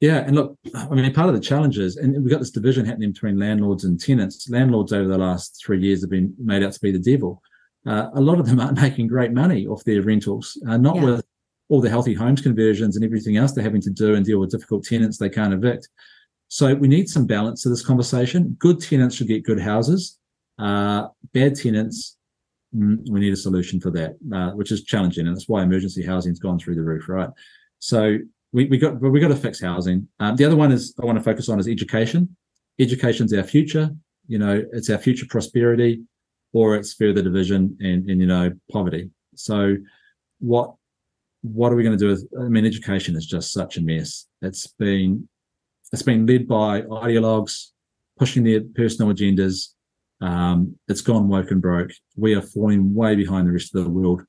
Yeah, 0.00 0.18
and 0.18 0.36
look, 0.36 0.56
I 0.74 0.94
mean, 0.94 1.12
part 1.12 1.28
of 1.28 1.34
the 1.34 1.40
challenge 1.40 1.78
is, 1.78 1.96
and 1.96 2.12
we've 2.22 2.30
got 2.30 2.38
this 2.38 2.50
division 2.50 2.84
happening 2.84 3.12
between 3.12 3.38
landlords 3.38 3.84
and 3.84 3.98
tenants. 3.98 4.48
Landlords 4.48 4.92
over 4.92 5.08
the 5.08 5.18
last 5.18 5.62
three 5.64 5.80
years 5.80 6.02
have 6.02 6.10
been 6.10 6.34
made 6.38 6.62
out 6.62 6.72
to 6.72 6.80
be 6.80 6.92
the 6.92 6.98
devil. 6.98 7.42
Uh, 7.86 8.10
a 8.14 8.20
lot 8.20 8.38
of 8.38 8.46
them 8.46 8.60
aren't 8.60 8.80
making 8.80 9.08
great 9.08 9.32
money 9.32 9.66
off 9.66 9.82
their 9.84 10.02
rentals, 10.02 10.60
uh, 10.68 10.76
not 10.76 10.96
yeah. 10.96 11.04
with 11.04 11.24
all 11.68 11.80
the 11.80 11.88
healthy 11.88 12.14
homes 12.14 12.42
conversions 12.42 12.96
and 12.96 13.04
everything 13.04 13.36
else 13.36 13.52
they're 13.52 13.64
having 13.64 13.80
to 13.80 13.90
do 13.90 14.14
and 14.14 14.24
deal 14.24 14.38
with 14.38 14.50
difficult 14.50 14.84
tenants 14.84 15.16
they 15.16 15.30
can't 15.30 15.54
evict. 15.54 15.88
So 16.48 16.74
we 16.74 16.88
need 16.88 17.08
some 17.08 17.26
balance 17.26 17.62
to 17.62 17.68
this 17.68 17.84
conversation. 17.84 18.56
Good 18.58 18.80
tenants 18.80 19.16
should 19.16 19.28
get 19.28 19.44
good 19.44 19.60
houses. 19.60 20.18
Uh, 20.58 21.08
bad 21.32 21.56
tenants, 21.56 22.16
mm, 22.74 22.98
we 23.10 23.20
need 23.20 23.32
a 23.32 23.36
solution 23.36 23.80
for 23.80 23.90
that, 23.90 24.16
uh, 24.32 24.50
which 24.50 24.70
is 24.70 24.84
challenging, 24.84 25.26
and 25.26 25.36
that's 25.36 25.48
why 25.48 25.62
emergency 25.62 26.04
housing's 26.04 26.38
gone 26.38 26.58
through 26.58 26.76
the 26.76 26.82
roof, 26.82 27.08
right? 27.08 27.30
So 27.80 28.18
we, 28.52 28.66
we 28.66 28.78
got 28.78 29.00
we 29.00 29.18
got 29.18 29.28
to 29.28 29.36
fix 29.36 29.60
housing. 29.60 30.06
Um, 30.20 30.36
the 30.36 30.44
other 30.44 30.56
one 30.56 30.70
is 30.70 30.94
I 31.02 31.06
want 31.06 31.18
to 31.18 31.24
focus 31.24 31.48
on 31.48 31.58
is 31.58 31.66
education. 31.66 32.36
Education's 32.78 33.32
our 33.32 33.42
future. 33.42 33.90
You 34.28 34.38
know, 34.38 34.64
it's 34.72 34.90
our 34.90 34.98
future 34.98 35.26
prosperity, 35.28 36.02
or 36.52 36.76
it's 36.76 36.94
further 36.94 37.20
division 37.20 37.76
and 37.80 38.08
and 38.08 38.20
you 38.20 38.26
know 38.26 38.52
poverty. 38.70 39.10
So 39.34 39.76
what 40.38 40.74
what 41.44 41.72
are 41.72 41.76
we 41.76 41.82
going 41.82 41.96
to 41.96 42.02
do 42.02 42.08
with 42.08 42.26
i 42.40 42.48
mean 42.48 42.64
education 42.64 43.14
is 43.16 43.26
just 43.26 43.52
such 43.52 43.76
a 43.76 43.82
mess 43.82 44.26
it's 44.40 44.66
been 44.66 45.28
it's 45.94 46.02
been 46.02 46.26
led 46.26 46.46
by 46.46 46.82
ideologues 46.82 47.68
pushing 48.18 48.44
their 48.44 48.60
personal 48.74 49.12
agendas. 49.12 49.68
Um, 50.20 50.76
it's 50.88 51.00
gone 51.00 51.28
woke 51.28 51.50
and 51.50 51.62
broke. 51.62 51.90
We 52.16 52.34
are 52.34 52.42
falling 52.42 52.94
way 52.94 53.14
behind 53.14 53.46
the 53.46 53.52
rest 53.52 53.74
of 53.74 53.84
the 53.84 53.90
world. 53.90 54.22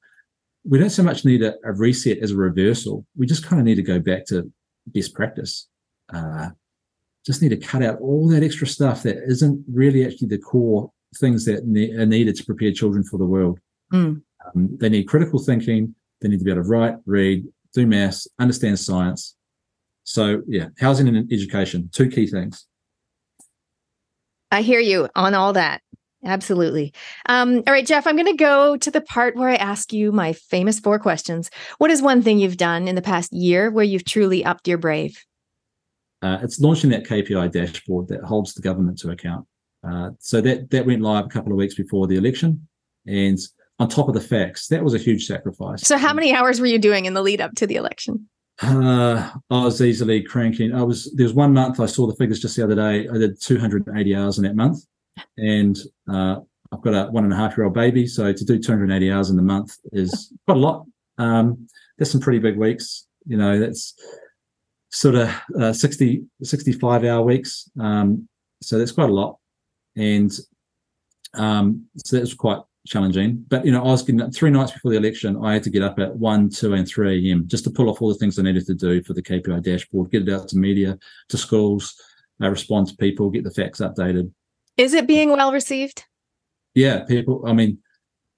We 0.63 0.80
don't 0.80 0.89
so 0.89 1.03
much 1.03 1.26
need 1.26 1.43
a, 1.43 1.55
a 1.63 1.74
reset 1.74 2.20
as 2.20 2.32
a 2.32 2.38
reversal. 2.38 3.05
We 3.18 3.26
just 3.26 3.45
kind 3.45 3.59
of 3.59 3.66
need 3.66 3.76
to 3.76 3.84
go 3.84 3.99
back 3.99 4.26
to 4.28 4.51
best 4.88 5.13
practice. 5.13 5.68
Uh, 6.13 6.49
just 7.26 7.41
need 7.41 7.49
to 7.49 7.57
cut 7.57 7.84
out 7.84 7.99
all 7.99 8.28
that 8.30 8.43
extra 8.43 8.68
stuff 8.68 9.03
that 9.03 9.18
isn't 9.28 9.63
really 9.72 10.05
actually 10.05 10.28
the 10.28 10.38
core 10.38 10.91
things 11.18 11.45
that 11.45 11.66
ne- 11.66 11.93
are 11.93 12.05
needed 12.05 12.36
to 12.36 12.45
prepare 12.45 12.72
children 12.72 13.03
for 13.03 13.18
the 13.18 13.26
world. 13.26 13.59
Mm. 13.93 14.22
Um, 14.45 14.78
they 14.80 14.89
need 14.89 15.07
critical 15.07 15.39
thinking. 15.39 15.95
They 16.22 16.30
need 16.30 16.39
to 16.39 16.45
be 16.45 16.51
able 16.51 16.63
to 16.63 16.70
write, 16.70 16.95
read, 17.05 17.45
do 17.74 17.88
maths, 17.88 18.28
understand 18.39 18.80
science. 18.80 19.36
So, 20.06 20.43
yeah, 20.47 20.70
housing 20.80 21.08
and 21.08 21.32
education, 21.32 21.89
two 21.91 22.10
key 22.10 22.28
things. 22.28 22.66
I 24.51 24.62
hear 24.62 24.80
you 24.80 25.10
on 25.16 25.34
all 25.34 25.53
that. 25.53 25.82
Absolutely. 26.24 26.93
Um, 27.28 27.62
all 27.68 27.74
right, 27.74 27.86
Geoff, 27.86 28.08
I'm 28.08 28.16
going 28.16 28.26
to 28.26 28.34
go 28.34 28.78
to 28.78 28.89
the 28.89 29.01
part 29.01 29.36
where 29.36 29.49
I 29.49 29.56
ask 29.56 29.91
you 29.91 30.12
my 30.12 30.34
famous 30.34 30.80
four 30.80 30.97
questions. 30.97 31.51
What 31.78 31.91
is 31.91 32.01
one 32.01 32.22
thing 32.22 32.39
you've 32.39 32.58
done 32.58 32.88
in 32.88 32.95
the 32.95 33.01
past 33.01 33.34
year 33.34 33.70
where 33.70 33.84
you've 33.84 34.06
truly 34.06 34.43
upped 34.45 34.68
your 34.68 34.78
brave? 34.78 35.24
Uh, 36.22 36.39
it's 36.41 36.60
launching 36.60 36.89
that 36.91 37.06
KPI 37.06 37.51
dashboard 37.51 38.08
that 38.08 38.24
holds 38.24 38.53
the 38.53 38.62
government 38.62 38.97
to 38.99 39.12
account. 39.12 39.45
Uh, 39.88 40.12
so 40.20 40.41
that 40.41 40.72
that 40.72 40.86
went 40.86 41.01
live 41.03 41.26
a 41.26 41.30
couple 41.30 41.51
of 41.51 41.58
weeks 41.58 41.76
before 41.76 42.08
the 42.08 42.16
election, 42.16 42.68
and 43.06 43.38
on 43.78 43.88
top 43.88 44.08
of 44.08 44.16
the 44.16 44.22
facts, 44.22 44.68
that 44.68 44.84
was 44.84 44.95
a 44.95 44.97
huge 44.97 45.28
sacrifice. 45.28 45.82
So, 45.82 45.97
how 45.97 46.12
many 46.12 46.34
hours 46.34 46.60
were 46.60 46.66
you 46.66 46.80
doing 46.80 47.06
in 47.06 47.14
the 47.14 47.22
lead 47.22 47.39
up 47.39 47.53
to 47.56 47.68
the 47.68 47.76
election? 47.76 48.28
Uh, 48.62 49.32
I 49.49 49.64
was 49.64 49.82
easily 49.82 50.22
cranking. 50.24 50.74
I 50.74 50.82
was 50.82 51.12
there 51.14 51.26
was 51.26 51.34
one 51.34 51.53
month 51.53 51.80
I 51.80 51.86
saw 51.88 52.08
the 52.08 52.16
figures 52.16 52.39
just 52.39 52.56
the 52.56 52.64
other 52.64 52.76
day. 52.76 53.08
I 53.10 53.18
did 53.18 53.41
280 53.41 54.16
hours 54.16 54.38
in 54.38 54.45
that 54.45 54.56
month, 54.56 54.86
and 55.38 55.78
uh, 56.12 56.38
I've 56.72 56.82
got 56.82 56.93
a 56.93 57.12
one 57.12 57.26
and 57.26 57.34
a 57.34 57.36
half 57.36 57.58
year 57.58 57.66
old 57.66 57.74
baby. 57.74 58.08
So 58.08 58.32
to 58.32 58.45
do 58.45 58.60
280 58.60 59.12
hours 59.12 59.30
in 59.30 59.36
the 59.36 59.41
month 59.41 59.76
is 59.91 60.34
quite 60.45 60.58
a 60.58 60.60
lot. 60.60 60.86
Um, 61.18 61.68
there's 61.97 62.12
some 62.12 62.22
pretty 62.22 62.39
big 62.39 62.58
weeks. 62.58 63.08
You 63.26 63.38
know, 63.38 63.60
that's 63.60 63.93
sort 64.91 65.16
of 65.16 65.36
uh, 65.60 65.74
60, 65.74 66.24
65 66.43 67.03
hour 67.03 67.22
weeks. 67.24 67.70
Um, 67.80 68.28
so 68.62 68.78
that's 68.78 68.91
quite 68.91 69.10
a 69.10 69.14
lot. 69.14 69.38
And 69.97 70.32
um, 71.34 71.86
so 71.97 72.16
that 72.16 72.22
was 72.22 72.34
quite 72.34 72.62
challenging. 72.86 73.46
But, 73.50 73.66
you 73.66 73.72
know, 73.72 73.82
I 73.82 73.88
was 73.88 74.04
getting 74.04 74.22
up 74.22 74.34
three 74.34 74.50
nights 74.50 74.72
before 74.72 74.92
the 74.92 74.98
election. 74.98 75.44
I 75.44 75.54
had 75.54 75.64
to 75.64 75.70
get 75.70 75.84
up 75.84 76.00
at 76.00 76.16
1, 76.16 76.50
2, 76.50 76.74
and 76.74 76.88
3 76.88 77.30
a.m. 77.30 77.48
just 77.48 77.64
to 77.66 77.70
pull 77.70 77.90
off 77.90 78.02
all 78.02 78.10
the 78.10 78.16
things 78.16 78.38
I 78.38 78.44
needed 78.44 78.66
to 78.68 78.76
do 78.76 79.04
for 79.04 79.14
the 79.14 79.22
KPI 79.22 79.62
dashboard, 79.64 80.12
get 80.12 80.28
it 80.28 80.34
out 80.34 80.48
to 80.50 80.58
media, 80.58 80.98
to 81.30 81.38
schools, 81.38 81.96
uh, 82.42 82.50
respond 82.50 82.88
to 82.88 82.98
people, 82.98 83.30
get 83.30 83.44
the 83.44 83.52
facts 83.52 83.80
updated. 83.80 84.32
Is 84.78 84.94
it 84.94 85.08
being 85.08 85.30
well 85.32 85.52
received? 85.52 86.06
Yeah, 86.74 87.04
people, 87.06 87.44
I 87.48 87.54
mean, 87.54 87.80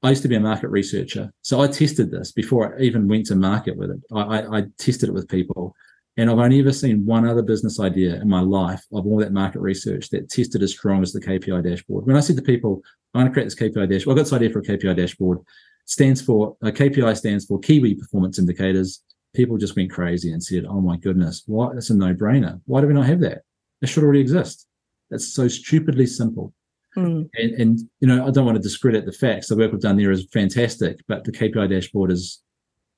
I 0.04 0.10
used 0.10 0.22
to 0.22 0.28
be 0.28 0.36
a 0.36 0.40
market 0.40 0.70
researcher. 0.70 1.32
So 1.42 1.62
I 1.62 1.68
tested 1.68 2.12
this 2.12 2.32
before 2.32 2.78
I 2.78 2.82
even 2.82 3.08
went 3.08 3.26
to 3.28 3.36
market 3.36 3.76
with 3.76 3.90
it. 3.90 4.00
I, 4.14 4.22
I, 4.22 4.58
I 4.60 4.64
tested 4.78 5.10
it 5.10 5.14
with 5.14 5.28
people 5.28 5.76
and 6.18 6.32
I've 6.32 6.40
only 6.40 6.60
ever 6.60 6.74
seen 6.74 7.06
one 7.06 7.28
other 7.28 7.44
business 7.44 7.80
idea 7.80 8.16
in 8.16 8.28
my 8.28 8.42
life 8.42 8.84
of 8.92 9.06
all 9.06 9.18
that 9.20 9.32
market 9.32 9.60
research 9.60 10.10
that 10.10 10.30
tested 10.30 10.64
as 10.64 10.72
strong 10.72 11.04
as 11.04 11.14
the 11.14 11.22
KPI 11.22 11.64
dashboard. 11.64 12.08
When 12.08 12.16
I 12.16 12.22
said 12.22 12.36
to 12.38 12.42
people, 12.42 12.82
I'm 13.14 13.22
going 13.22 13.28
to 13.28 13.34
create 13.34 13.46
this 13.46 13.56
KPI 13.56 13.90
dashboard, 13.90 14.14
I've 14.14 14.18
got 14.18 14.24
this 14.24 14.34
idea 14.34 14.50
for 14.50 14.60
a 14.60 14.64
KPI 14.64 14.98
dashboard. 14.98 15.40
stands 15.86 16.22
for 16.22 16.58
a 16.64 16.72
KPI 16.72 17.16
stands 17.16 17.46
for 17.46 17.60
Kiwi 17.60 17.96
Performance 17.96 18.40
Indicators. 18.40 19.04
People 19.36 19.58
just 19.58 19.76
went 19.76 19.92
crazy 19.92 20.32
and 20.32 20.44
said, 20.44 20.66
"Oh 20.66 20.82
my 20.82 20.98
goodness, 20.98 21.44
what? 21.46 21.76
It's 21.78 21.92
a 21.92 21.96
no-brainer. 21.96 22.60
Why 22.66 22.82
do 22.82 22.88
we 22.88 22.94
not 22.94 23.06
have 23.06 23.20
that? 23.20 23.44
It 23.82 23.88
should 23.88 24.04
already 24.04 24.22
exist. 24.22 24.68
It's 25.12 25.28
so 25.28 25.48
stupidly 25.48 26.08
simple." 26.08 26.54
Mm. 26.98 27.30
And, 27.36 27.52
and 27.62 27.80
you 28.00 28.08
know, 28.08 28.26
I 28.26 28.32
don't 28.32 28.46
want 28.46 28.56
to 28.56 28.62
discredit 28.62 29.06
the 29.06 29.12
facts. 29.12 29.48
The 29.48 29.56
work 29.56 29.72
we've 29.72 29.80
done 29.80 29.98
there 29.98 30.12
is 30.12 30.26
fantastic, 30.34 31.00
but 31.08 31.24
the 31.24 31.32
KPI 31.32 31.70
dashboard 31.70 32.12
is 32.12 32.42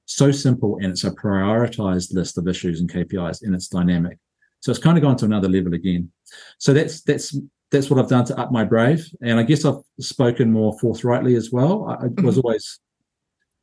so 0.09 0.31
simple 0.31 0.77
and 0.81 0.87
it's 0.87 1.03
a 1.03 1.11
prioritized 1.11 2.13
list 2.13 2.37
of 2.37 2.47
issues 2.47 2.81
and 2.81 2.91
KPIs 2.91 3.43
and 3.43 3.53
it's 3.53 3.67
dynamic. 3.67 4.17
So 4.59 4.71
it's 4.71 4.79
kind 4.79 4.97
of 4.97 5.03
gone 5.03 5.15
to 5.17 5.25
another 5.25 5.47
level 5.47 5.73
again. 5.73 6.11
So 6.57 6.73
that's 6.73 7.01
that's 7.03 7.37
that's 7.71 7.89
what 7.89 7.99
I've 7.99 8.09
done 8.09 8.25
to 8.25 8.39
up 8.39 8.51
my 8.51 8.63
brave. 8.63 9.07
And 9.21 9.39
I 9.39 9.43
guess 9.43 9.65
I've 9.65 9.81
spoken 9.99 10.51
more 10.51 10.77
forthrightly 10.79 11.35
as 11.35 11.51
well. 11.51 11.85
I, 11.85 11.93
I 11.93 12.07
was 12.21 12.37
mm-hmm. 12.37 12.39
always 12.43 12.79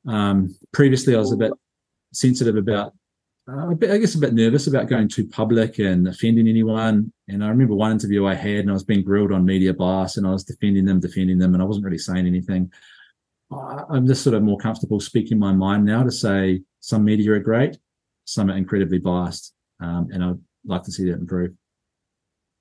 um, 0.07 0.55
previously 0.73 1.17
I 1.17 1.19
was 1.19 1.33
a 1.33 1.37
bit 1.37 1.53
sensitive 2.13 2.57
about 2.57 2.93
uh, 3.49 3.75
bit, 3.75 3.91
I 3.91 3.99
guess 3.99 4.15
a 4.15 4.19
bit 4.19 4.35
nervous 4.35 4.67
about 4.67 4.89
going 4.89 5.09
too 5.09 5.27
public 5.27 5.79
and 5.79 6.09
offending 6.09 6.49
anyone. 6.49 7.13
And 7.29 7.45
I 7.45 7.49
remember 7.49 7.75
one 7.75 7.93
interview 7.93 8.27
I 8.27 8.35
had 8.35 8.61
and 8.61 8.71
I 8.71 8.73
was 8.73 8.85
being 8.85 9.05
grilled 9.05 9.33
on 9.33 9.45
media 9.45 9.75
bias 9.75 10.17
and 10.17 10.27
I 10.27 10.31
was 10.31 10.45
defending 10.45 10.85
them, 10.85 11.01
defending 11.01 11.39
them, 11.39 11.55
and 11.55 11.63
I 11.63 11.67
wasn't 11.67 11.85
really 11.85 11.99
saying 11.99 12.27
anything. 12.27 12.73
I'm 13.53 14.07
just 14.07 14.23
sort 14.23 14.35
of 14.35 14.43
more 14.43 14.59
comfortable 14.59 15.01
speaking 15.01 15.39
my 15.39 15.53
mind 15.53 15.85
now 15.85 16.03
to 16.03 16.11
say 16.11 16.63
some 16.81 17.05
media 17.05 17.33
are 17.33 17.39
great, 17.39 17.79
some 18.25 18.51
are 18.51 18.57
incredibly 18.57 18.99
biased, 18.99 19.55
um, 19.81 20.09
and 20.13 20.25
I'd 20.25 20.39
like 20.65 20.83
to 20.85 20.93
see 20.93 21.05
that 21.05 21.19
improve. 21.19 21.53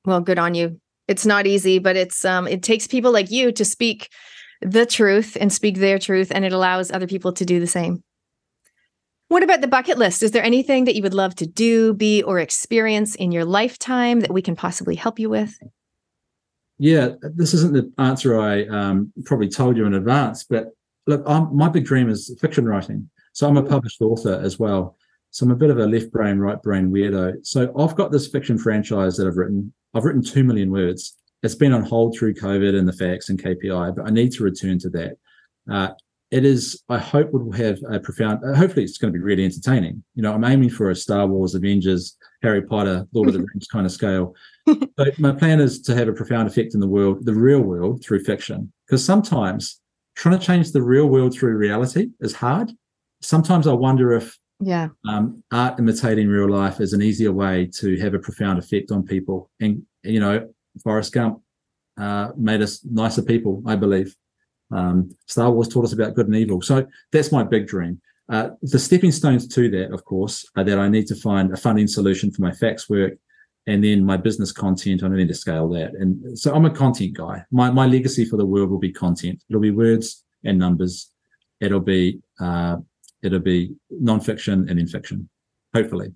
Well, 0.06 0.22
good 0.22 0.38
on 0.38 0.54
you. 0.54 0.80
It's 1.08 1.26
not 1.26 1.48
easy, 1.48 1.80
but 1.80 1.96
it's 1.96 2.24
um, 2.24 2.48
it 2.48 2.64
takes 2.64 2.88
people 2.88 3.12
like 3.12 3.32
you 3.32 3.52
to 3.54 3.66
speak 3.66 4.10
the 4.62 4.86
truth 4.86 5.36
and 5.40 5.52
speak 5.52 5.78
their 5.78 6.00
truth, 6.00 6.32
and 6.34 6.46
it 6.46 6.54
allows 6.54 6.92
other 6.92 7.08
people 7.08 7.34
to 7.34 7.46
do 7.46 7.60
the 7.60 7.68
same. 7.68 8.04
What 9.28 9.44
about 9.44 9.62
the 9.62 9.68
bucket 9.68 9.98
list? 9.98 10.22
Is 10.22 10.32
there 10.32 10.44
anything 10.44 10.86
that 10.86 10.96
you 10.96 11.02
would 11.02 11.16
love 11.16 11.36
to 11.36 11.48
do, 11.48 11.94
be, 11.94 12.22
or 12.22 12.40
experience 12.40 13.16
in 13.16 13.32
your 13.32 13.44
lifetime 13.44 14.20
that 14.20 14.34
we 14.34 14.42
can 14.42 14.56
possibly 14.56 14.96
help 14.96 15.20
you 15.20 15.30
with? 15.30 15.58
Yeah, 16.78 17.10
this 17.22 17.54
isn't 17.54 17.74
the 17.74 17.92
answer 17.98 18.40
I 18.40 18.66
um, 18.66 19.12
probably 19.26 19.50
told 19.50 19.78
you 19.78 19.86
in 19.86 19.94
advance, 19.94 20.44
but 20.44 20.75
look, 21.08 21.24
I'm, 21.26 21.56
my 21.56 21.70
big 21.70 21.86
dream 21.86 22.10
is 22.10 22.36
fiction 22.40 22.66
writing. 22.66 23.10
So 23.34 23.48
I'm 23.48 23.58
a 23.58 23.64
published 23.64 24.02
author 24.02 24.40
as 24.42 24.60
well. 24.60 24.98
So 25.32 25.46
I'm 25.46 25.52
a 25.52 25.56
bit 25.56 25.70
of 25.70 25.78
a 25.78 25.86
left 25.86 26.12
brain, 26.12 26.40
right 26.40 26.62
brain 26.62 26.92
weirdo. 26.92 27.46
So 27.46 27.74
I've 27.78 27.96
got 27.96 28.12
this 28.12 28.28
fiction 28.28 28.58
franchise 28.58 29.18
that 29.18 29.28
I've 29.28 29.36
written. 29.36 29.74
I've 29.94 30.06
written 30.06 30.24
2 30.24 30.44
million 30.44 30.72
words. 30.72 31.18
It's 31.44 31.56
been 31.56 31.74
on 31.74 31.84
hold 31.84 32.18
through 32.18 32.36
COVID 32.36 32.78
and 32.78 32.88
the 32.88 32.94
facts 32.94 33.30
and 33.30 33.42
KPI, 33.42 33.96
but 33.96 34.08
I 34.08 34.10
need 34.10 34.32
to 34.34 34.44
return 34.44 34.80
to 34.80 34.90
that. 34.92 35.18
Uh, 35.70 35.90
it 36.32 36.44
is, 36.44 36.82
I 36.90 36.98
hope, 36.98 37.32
will 37.32 37.52
have 37.52 37.78
a 37.90 38.00
profound, 38.00 38.44
uh, 38.44 38.56
hopefully, 38.56 38.84
it's 38.84 38.98
going 38.98 39.14
to 39.14 39.18
be 39.18 39.24
really 39.24 39.46
entertaining. 39.46 40.04
You 40.16 40.24
know, 40.24 40.34
I'm 40.34 40.44
aiming 40.44 40.70
for 40.70 40.90
a 40.90 40.96
Star 40.96 41.28
Wars, 41.28 41.54
Avengers, 41.54 42.18
Harry 42.42 42.62
Potter, 42.62 43.08
Lord 43.14 43.28
of 43.28 43.34
the 43.34 43.40
Rings 43.40 43.68
kind 43.68 43.86
of 43.86 43.92
scale. 43.92 44.36
so 44.68 45.06
my 45.20 45.32
plan 45.34 45.60
is 45.60 45.82
to 45.84 45.96
have 45.96 46.08
a 46.08 46.14
profound 46.14 46.48
effect 46.48 46.74
in 46.74 46.80
the 46.80 46.88
world, 46.88 47.26
the 47.26 47.34
real 47.34 47.62
world, 47.62 48.04
through 48.04 48.24
fiction. 48.24 48.72
Because 48.88 49.06
sometimes 49.06 49.82
trying 50.16 50.38
to 50.38 50.46
change 50.46 50.72
the 50.72 50.82
real 50.82 51.08
world 51.08 51.34
through 51.34 51.56
reality 51.56 52.10
is 52.20 52.34
hard. 52.34 52.72
Sometimes 53.22 53.68
I 53.68 53.74
wonder 53.74 54.14
if 54.14 54.38
yeah 54.62 54.88
um, 55.06 55.44
art 55.52 55.78
imitating 55.80 56.30
real 56.30 56.50
life 56.50 56.80
is 56.80 56.94
an 56.94 57.02
easier 57.02 57.34
way 57.34 57.70
to 57.74 58.00
have 58.00 58.14
a 58.14 58.20
profound 58.20 58.58
effect 58.58 58.92
on 58.92 59.04
people. 59.04 59.50
And 59.60 59.84
you 60.04 60.20
know, 60.20 60.50
Forrest 60.84 61.14
Gump 61.14 61.42
uh, 61.98 62.32
made 62.38 62.62
us 62.62 62.84
nicer 62.84 63.22
people, 63.22 63.62
I 63.66 63.76
believe. 63.76 64.16
Um, 64.72 65.16
Star 65.28 65.52
Wars 65.52 65.68
taught 65.68 65.86
us 65.86 65.94
about 65.94 66.16
good 66.16 66.28
and 66.28 66.36
evil. 66.36 66.62
So 66.62 66.88
that's 67.12 67.32
my 67.32 67.44
big 67.44 67.68
dream. 67.68 68.02
Uh, 68.28 68.50
the 68.64 68.80
stepping 68.80 69.12
stones 69.12 69.48
to 69.48 69.70
that, 69.70 69.94
of 69.94 70.04
course, 70.04 70.46
are 70.56 70.64
that 70.64 70.80
I 70.80 70.90
need 70.90 71.06
to 71.08 71.16
find 71.16 71.54
a 71.54 71.58
funding 71.58 71.88
solution 71.88 72.32
for 72.32 72.42
my 72.42 72.52
facts 72.52 72.90
work 72.90 73.14
and 73.68 73.84
then 73.84 74.06
my 74.06 74.18
business 74.18 74.52
content. 74.52 75.04
I 75.04 75.08
need 75.10 75.28
to 75.28 75.34
scale 75.34 75.68
that. 75.70 75.94
And 75.96 76.38
so 76.38 76.54
I'm 76.54 76.66
a 76.66 76.70
content 76.70 77.16
guy. 77.16 77.44
My, 77.52 77.72
my 77.72 77.86
legacy 77.86 78.26
for 78.26 78.38
the 78.38 78.46
world 78.46 78.70
will 78.70 78.80
be 78.80 78.92
content. 78.92 79.44
It'll 79.50 79.62
be 79.62 79.72
words 79.72 80.24
and 80.44 80.60
numbers. 80.60 81.12
It'll 81.60 81.80
be, 81.80 82.20
uh, 82.40 82.78
it'll 83.24 83.40
be 83.40 83.76
nonfiction 83.92 84.70
and 84.70 84.80
in 84.80 84.88
fiction, 84.88 85.30
hopefully. 85.74 86.14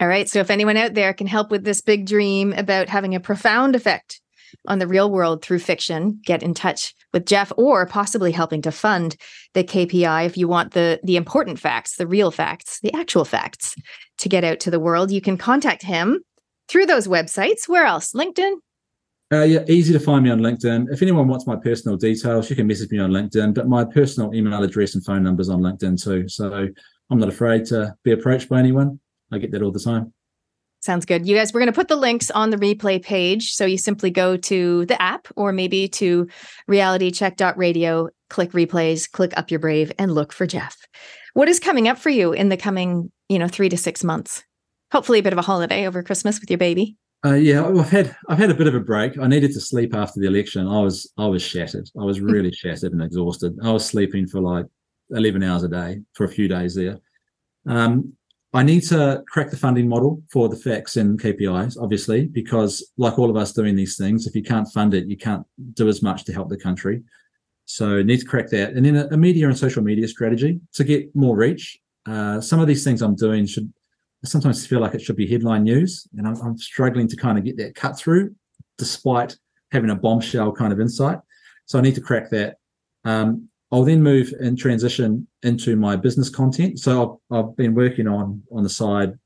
All 0.00 0.08
right. 0.08 0.28
So 0.28 0.40
if 0.40 0.50
anyone 0.50 0.76
out 0.76 0.94
there 0.94 1.14
can 1.14 1.26
help 1.26 1.50
with 1.50 1.64
this 1.64 1.80
big 1.80 2.06
dream 2.06 2.52
about 2.52 2.88
having 2.88 3.14
a 3.14 3.20
profound 3.20 3.74
effect 3.76 4.20
on 4.66 4.78
the 4.78 4.86
real 4.86 5.10
world 5.10 5.42
through 5.42 5.60
fiction, 5.60 6.20
get 6.24 6.42
in 6.42 6.52
touch 6.52 6.94
with 7.12 7.26
Geoff 7.26 7.52
or 7.56 7.86
possibly 7.86 8.32
helping 8.32 8.60
to 8.62 8.72
fund 8.72 9.16
the 9.54 9.64
KPI 9.64 10.26
if 10.26 10.36
you 10.36 10.48
want 10.48 10.72
the 10.72 11.00
the 11.02 11.16
important 11.16 11.58
facts, 11.58 11.96
the 11.96 12.06
real 12.06 12.30
facts, 12.30 12.80
the 12.80 12.92
actual 12.92 13.24
facts 13.24 13.74
to 14.18 14.28
get 14.28 14.44
out 14.44 14.60
to 14.60 14.70
the 14.70 14.80
world. 14.80 15.10
You 15.10 15.20
can 15.20 15.38
contact 15.38 15.82
him 15.82 16.20
through 16.68 16.86
those 16.86 17.06
websites. 17.06 17.68
Where 17.68 17.84
else? 17.84 18.12
LinkedIn? 18.12 18.54
Uh, 19.32 19.42
yeah, 19.42 19.64
easy 19.68 19.92
to 19.92 19.98
find 19.98 20.22
me 20.22 20.30
on 20.30 20.40
LinkedIn. 20.40 20.86
If 20.92 21.02
anyone 21.02 21.26
wants 21.28 21.46
my 21.46 21.56
personal 21.56 21.96
details, 21.96 22.50
you 22.50 22.56
can 22.56 22.66
message 22.66 22.90
me 22.90 22.98
on 22.98 23.10
LinkedIn, 23.10 23.54
but 23.54 23.66
my 23.66 23.84
personal 23.84 24.34
email 24.34 24.62
address 24.62 24.94
and 24.94 25.04
phone 25.04 25.22
numbers 25.22 25.48
on 25.48 25.60
LinkedIn 25.60 26.02
too. 26.02 26.28
So 26.28 26.68
I'm 27.10 27.18
not 27.18 27.28
afraid 27.28 27.64
to 27.66 27.94
be 28.04 28.12
approached 28.12 28.48
by 28.48 28.58
anyone. 28.58 29.00
I 29.32 29.38
get 29.38 29.50
that 29.52 29.62
all 29.62 29.72
the 29.72 29.80
time. 29.80 30.12
Sounds 30.80 31.06
good. 31.06 31.26
You 31.26 31.34
guys, 31.34 31.54
we're 31.54 31.60
going 31.60 31.72
to 31.72 31.76
put 31.76 31.88
the 31.88 31.96
links 31.96 32.30
on 32.30 32.50
the 32.50 32.58
replay 32.58 33.02
page. 33.02 33.52
So 33.54 33.64
you 33.64 33.78
simply 33.78 34.10
go 34.10 34.36
to 34.36 34.84
the 34.84 35.00
app 35.00 35.28
or 35.34 35.50
maybe 35.50 35.88
to 35.88 36.28
realitycheck.radio, 36.70 38.10
click 38.28 38.52
replays, 38.52 39.10
click 39.10 39.32
up 39.38 39.50
your 39.50 39.60
brave, 39.60 39.90
and 39.98 40.12
look 40.12 40.32
for 40.32 40.46
Geoff. 40.46 40.76
What 41.32 41.48
is 41.48 41.58
coming 41.58 41.88
up 41.88 41.98
for 41.98 42.10
you 42.10 42.34
in 42.34 42.50
the 42.50 42.58
coming, 42.58 43.10
you 43.30 43.38
know, 43.38 43.48
three 43.48 43.70
to 43.70 43.78
six 43.78 44.04
months? 44.04 44.44
Hopefully 44.94 45.18
a 45.18 45.22
bit 45.24 45.32
of 45.32 45.40
a 45.40 45.42
holiday 45.42 45.88
over 45.88 46.04
Christmas 46.04 46.38
with 46.38 46.48
your 46.48 46.58
baby. 46.58 46.96
Uh, 47.26 47.34
yeah, 47.34 47.66
I've 47.66 47.90
had 47.90 48.16
I've 48.28 48.38
had 48.38 48.52
a 48.52 48.54
bit 48.54 48.68
of 48.68 48.76
a 48.76 48.80
break. 48.80 49.18
I 49.18 49.26
needed 49.26 49.52
to 49.54 49.60
sleep 49.60 49.92
after 49.92 50.20
the 50.20 50.28
election. 50.28 50.68
I 50.68 50.80
was 50.82 51.12
I 51.18 51.26
was 51.26 51.42
shattered. 51.42 51.90
I 52.00 52.04
was 52.04 52.20
really 52.20 52.52
shattered 52.54 52.92
and 52.92 53.02
exhausted. 53.02 53.58
I 53.64 53.72
was 53.72 53.84
sleeping 53.84 54.28
for 54.28 54.40
like 54.40 54.66
eleven 55.10 55.42
hours 55.42 55.64
a 55.64 55.68
day 55.68 56.00
for 56.12 56.22
a 56.22 56.28
few 56.28 56.46
days 56.46 56.76
there. 56.76 57.00
Um, 57.66 58.12
I 58.52 58.62
need 58.62 58.82
to 58.82 59.24
crack 59.26 59.50
the 59.50 59.56
funding 59.56 59.88
model 59.88 60.22
for 60.30 60.48
the 60.48 60.54
facts 60.54 60.96
and 60.96 61.20
KPIs, 61.20 61.76
obviously, 61.76 62.26
because 62.26 62.88
like 62.96 63.18
all 63.18 63.30
of 63.30 63.36
us 63.36 63.52
doing 63.52 63.74
these 63.74 63.96
things, 63.96 64.28
if 64.28 64.36
you 64.36 64.44
can't 64.44 64.68
fund 64.72 64.94
it, 64.94 65.08
you 65.08 65.16
can't 65.16 65.44
do 65.72 65.88
as 65.88 66.02
much 66.02 66.22
to 66.26 66.32
help 66.32 66.50
the 66.50 66.56
country. 66.56 67.02
So 67.64 68.00
need 68.00 68.20
to 68.20 68.26
crack 68.26 68.48
that, 68.50 68.74
and 68.74 68.86
then 68.86 68.94
a, 68.94 69.08
a 69.08 69.16
media 69.16 69.48
and 69.48 69.58
social 69.58 69.82
media 69.82 70.06
strategy 70.06 70.60
to 70.74 70.84
get 70.84 71.16
more 71.16 71.34
reach. 71.34 71.80
Uh, 72.06 72.40
some 72.40 72.60
of 72.60 72.68
these 72.68 72.84
things 72.84 73.02
I'm 73.02 73.16
doing 73.16 73.44
should 73.46 73.72
I 74.24 74.26
sometimes 74.26 74.66
feel 74.66 74.80
like 74.80 74.94
it 74.94 75.02
should 75.02 75.16
be 75.16 75.26
headline 75.26 75.64
news, 75.64 76.08
and 76.16 76.26
I'm, 76.26 76.36
I'm 76.40 76.56
struggling 76.56 77.08
to 77.08 77.16
kind 77.16 77.36
of 77.36 77.44
get 77.44 77.58
that 77.58 77.74
cut 77.74 77.98
through, 77.98 78.34
despite 78.78 79.36
having 79.70 79.90
a 79.90 79.94
bombshell 79.94 80.52
kind 80.52 80.72
of 80.72 80.80
insight. 80.80 81.18
So 81.66 81.78
I 81.78 81.82
need 81.82 81.94
to 81.96 82.00
crack 82.00 82.30
that. 82.30 82.56
Um, 83.04 83.48
I'll 83.70 83.84
then 83.84 84.02
move 84.02 84.32
and 84.40 84.56
transition 84.56 85.26
into 85.42 85.76
my 85.76 85.96
business 85.96 86.30
content. 86.30 86.78
So 86.78 87.20
I've, 87.30 87.38
I've 87.38 87.56
been 87.56 87.74
working 87.74 88.08
on 88.08 88.42
on 88.50 88.62
the 88.62 88.70
side 88.70 89.18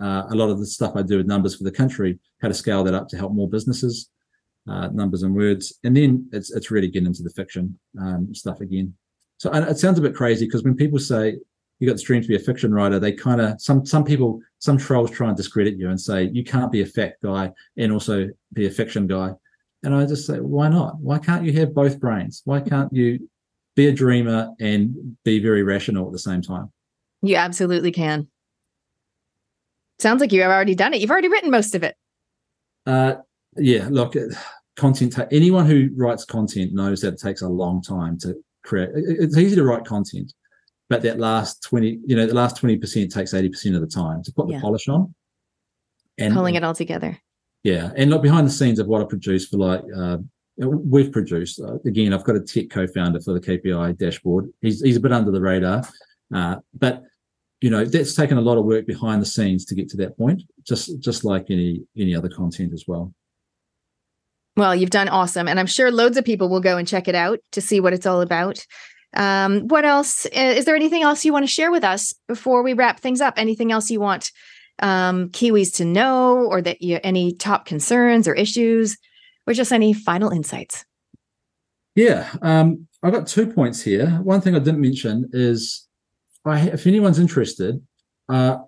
uh, 0.00 0.24
a 0.30 0.34
lot 0.34 0.48
of 0.48 0.58
the 0.58 0.66
stuff 0.66 0.96
I 0.96 1.02
do 1.02 1.18
with 1.18 1.26
numbers 1.26 1.56
for 1.56 1.64
the 1.64 1.70
country, 1.70 2.18
how 2.40 2.48
to 2.48 2.54
scale 2.54 2.82
that 2.84 2.94
up 2.94 3.08
to 3.08 3.18
help 3.18 3.32
more 3.32 3.48
businesses, 3.48 4.08
uh, 4.66 4.88
numbers 4.88 5.22
and 5.22 5.34
words, 5.34 5.78
and 5.84 5.94
then 5.94 6.28
it's 6.32 6.50
it's 6.50 6.70
really 6.70 6.88
getting 6.88 7.08
into 7.08 7.22
the 7.22 7.30
fiction 7.30 7.78
um, 8.00 8.34
stuff 8.34 8.60
again. 8.60 8.94
So 9.36 9.52
it 9.52 9.78
sounds 9.78 9.98
a 9.98 10.02
bit 10.02 10.14
crazy 10.14 10.46
because 10.46 10.62
when 10.62 10.76
people 10.76 10.98
say 10.98 11.38
you 11.80 11.88
got 11.88 11.96
the 11.96 12.02
dream 12.02 12.22
to 12.22 12.28
be 12.28 12.36
a 12.36 12.38
fiction 12.38 12.72
writer, 12.72 13.00
they 13.00 13.12
kind 13.12 13.40
of 13.40 13.60
some 13.60 13.84
some 13.84 14.04
people 14.04 14.40
some 14.58 14.76
trolls 14.76 15.10
try 15.10 15.28
and 15.28 15.36
discredit 15.36 15.76
you 15.76 15.88
and 15.88 16.00
say 16.00 16.24
you 16.32 16.44
can't 16.44 16.70
be 16.70 16.82
a 16.82 16.86
fact 16.86 17.22
guy 17.22 17.50
and 17.78 17.90
also 17.90 18.28
be 18.52 18.66
a 18.66 18.70
fiction 18.70 19.06
guy. 19.06 19.32
And 19.82 19.94
I 19.94 20.04
just 20.04 20.26
say, 20.26 20.40
why 20.40 20.68
not? 20.68 21.00
Why 21.00 21.18
can't 21.18 21.42
you 21.42 21.54
have 21.54 21.74
both 21.74 21.98
brains? 21.98 22.42
Why 22.44 22.60
can't 22.60 22.92
you 22.92 23.30
be 23.76 23.86
a 23.86 23.92
dreamer 23.92 24.50
and 24.60 25.16
be 25.24 25.40
very 25.40 25.62
rational 25.62 26.06
at 26.06 26.12
the 26.12 26.18
same 26.18 26.42
time? 26.42 26.70
You 27.22 27.36
absolutely 27.36 27.90
can. 27.90 28.28
Sounds 29.98 30.20
like 30.20 30.32
you 30.32 30.42
have 30.42 30.50
already 30.50 30.74
done 30.74 30.92
it. 30.92 31.00
You've 31.00 31.10
already 31.10 31.28
written 31.28 31.50
most 31.50 31.74
of 31.74 31.82
it. 31.82 31.96
Uh, 32.84 33.14
yeah. 33.56 33.88
Look, 33.90 34.14
content. 34.76 35.18
Anyone 35.32 35.64
who 35.64 35.88
writes 35.96 36.26
content 36.26 36.74
knows 36.74 37.00
that 37.00 37.14
it 37.14 37.20
takes 37.20 37.40
a 37.40 37.48
long 37.48 37.80
time 37.80 38.18
to 38.18 38.34
create. 38.64 38.90
It's 38.94 39.38
easy 39.38 39.56
to 39.56 39.64
write 39.64 39.86
content 39.86 40.34
but 40.90 41.02
that 41.02 41.18
last 41.18 41.62
20 41.62 42.00
you 42.04 42.16
know 42.16 42.26
the 42.26 42.34
last 42.34 42.60
20% 42.60 43.14
takes 43.14 43.32
80% 43.32 43.74
of 43.74 43.80
the 43.80 43.86
time 43.86 44.22
to 44.24 44.32
put 44.32 44.48
the 44.48 44.60
polish 44.60 44.88
on. 44.88 45.14
And 46.18 46.34
pulling 46.34 46.56
it 46.56 46.64
all 46.64 46.74
together. 46.74 47.16
Yeah 47.62 47.92
and 47.96 48.10
look 48.10 48.22
behind 48.22 48.46
the 48.46 48.50
scenes 48.50 48.78
of 48.78 48.88
what 48.88 49.00
i 49.00 49.04
produce 49.04 49.46
for 49.46 49.56
like 49.56 49.82
uh, 49.96 50.18
we've 50.58 51.12
produced 51.12 51.60
uh, 51.60 51.78
again 51.86 52.12
i've 52.12 52.24
got 52.24 52.36
a 52.36 52.40
tech 52.40 52.68
co-founder 52.68 53.20
for 53.20 53.32
the 53.32 53.40
kpi 53.40 53.96
dashboard. 53.96 54.50
He's, 54.60 54.82
he's 54.82 54.96
a 54.96 55.00
bit 55.00 55.12
under 55.12 55.30
the 55.30 55.40
radar 55.40 55.84
uh, 56.34 56.56
but 56.74 57.04
you 57.60 57.70
know 57.70 57.84
that's 57.84 58.14
taken 58.14 58.36
a 58.36 58.42
lot 58.42 58.58
of 58.58 58.64
work 58.64 58.86
behind 58.86 59.22
the 59.22 59.26
scenes 59.26 59.64
to 59.66 59.74
get 59.74 59.88
to 59.90 59.96
that 59.98 60.18
point 60.18 60.42
just 60.66 61.00
just 61.00 61.24
like 61.24 61.46
any 61.50 61.82
any 61.96 62.14
other 62.14 62.28
content 62.28 62.72
as 62.74 62.84
well. 62.88 63.14
Well 64.56 64.74
you've 64.74 64.90
done 64.90 65.08
awesome 65.08 65.46
and 65.46 65.60
i'm 65.60 65.66
sure 65.66 65.90
loads 65.92 66.16
of 66.16 66.24
people 66.24 66.48
will 66.48 66.60
go 66.60 66.76
and 66.76 66.88
check 66.88 67.06
it 67.06 67.14
out 67.14 67.38
to 67.52 67.60
see 67.60 67.78
what 67.80 67.92
it's 67.92 68.06
all 68.06 68.20
about 68.20 68.66
um, 69.14 69.66
what 69.68 69.84
else? 69.84 70.26
Is 70.26 70.64
there 70.64 70.76
anything 70.76 71.02
else 71.02 71.24
you 71.24 71.32
want 71.32 71.44
to 71.44 71.50
share 71.50 71.70
with 71.70 71.84
us 71.84 72.14
before 72.28 72.62
we 72.62 72.74
wrap 72.74 73.00
things 73.00 73.20
up? 73.20 73.34
Anything 73.36 73.72
else 73.72 73.90
you 73.90 74.00
want 74.00 74.30
um, 74.80 75.28
Kiwis 75.30 75.74
to 75.76 75.84
know, 75.84 76.46
or 76.46 76.62
that 76.62 76.80
you 76.80 77.00
any 77.02 77.32
top 77.32 77.66
concerns 77.66 78.28
or 78.28 78.34
issues, 78.34 78.96
or 79.46 79.52
just 79.52 79.72
any 79.72 79.92
final 79.92 80.30
insights? 80.30 80.84
Yeah, 81.96 82.30
um, 82.40 82.86
I've 83.02 83.12
got 83.12 83.26
two 83.26 83.46
points 83.46 83.82
here. 83.82 84.08
One 84.22 84.40
thing 84.40 84.54
I 84.54 84.60
didn't 84.60 84.80
mention 84.80 85.28
is, 85.32 85.88
I, 86.44 86.60
if 86.68 86.86
anyone's 86.86 87.18
interested, 87.18 87.84
uh, 88.28 88.58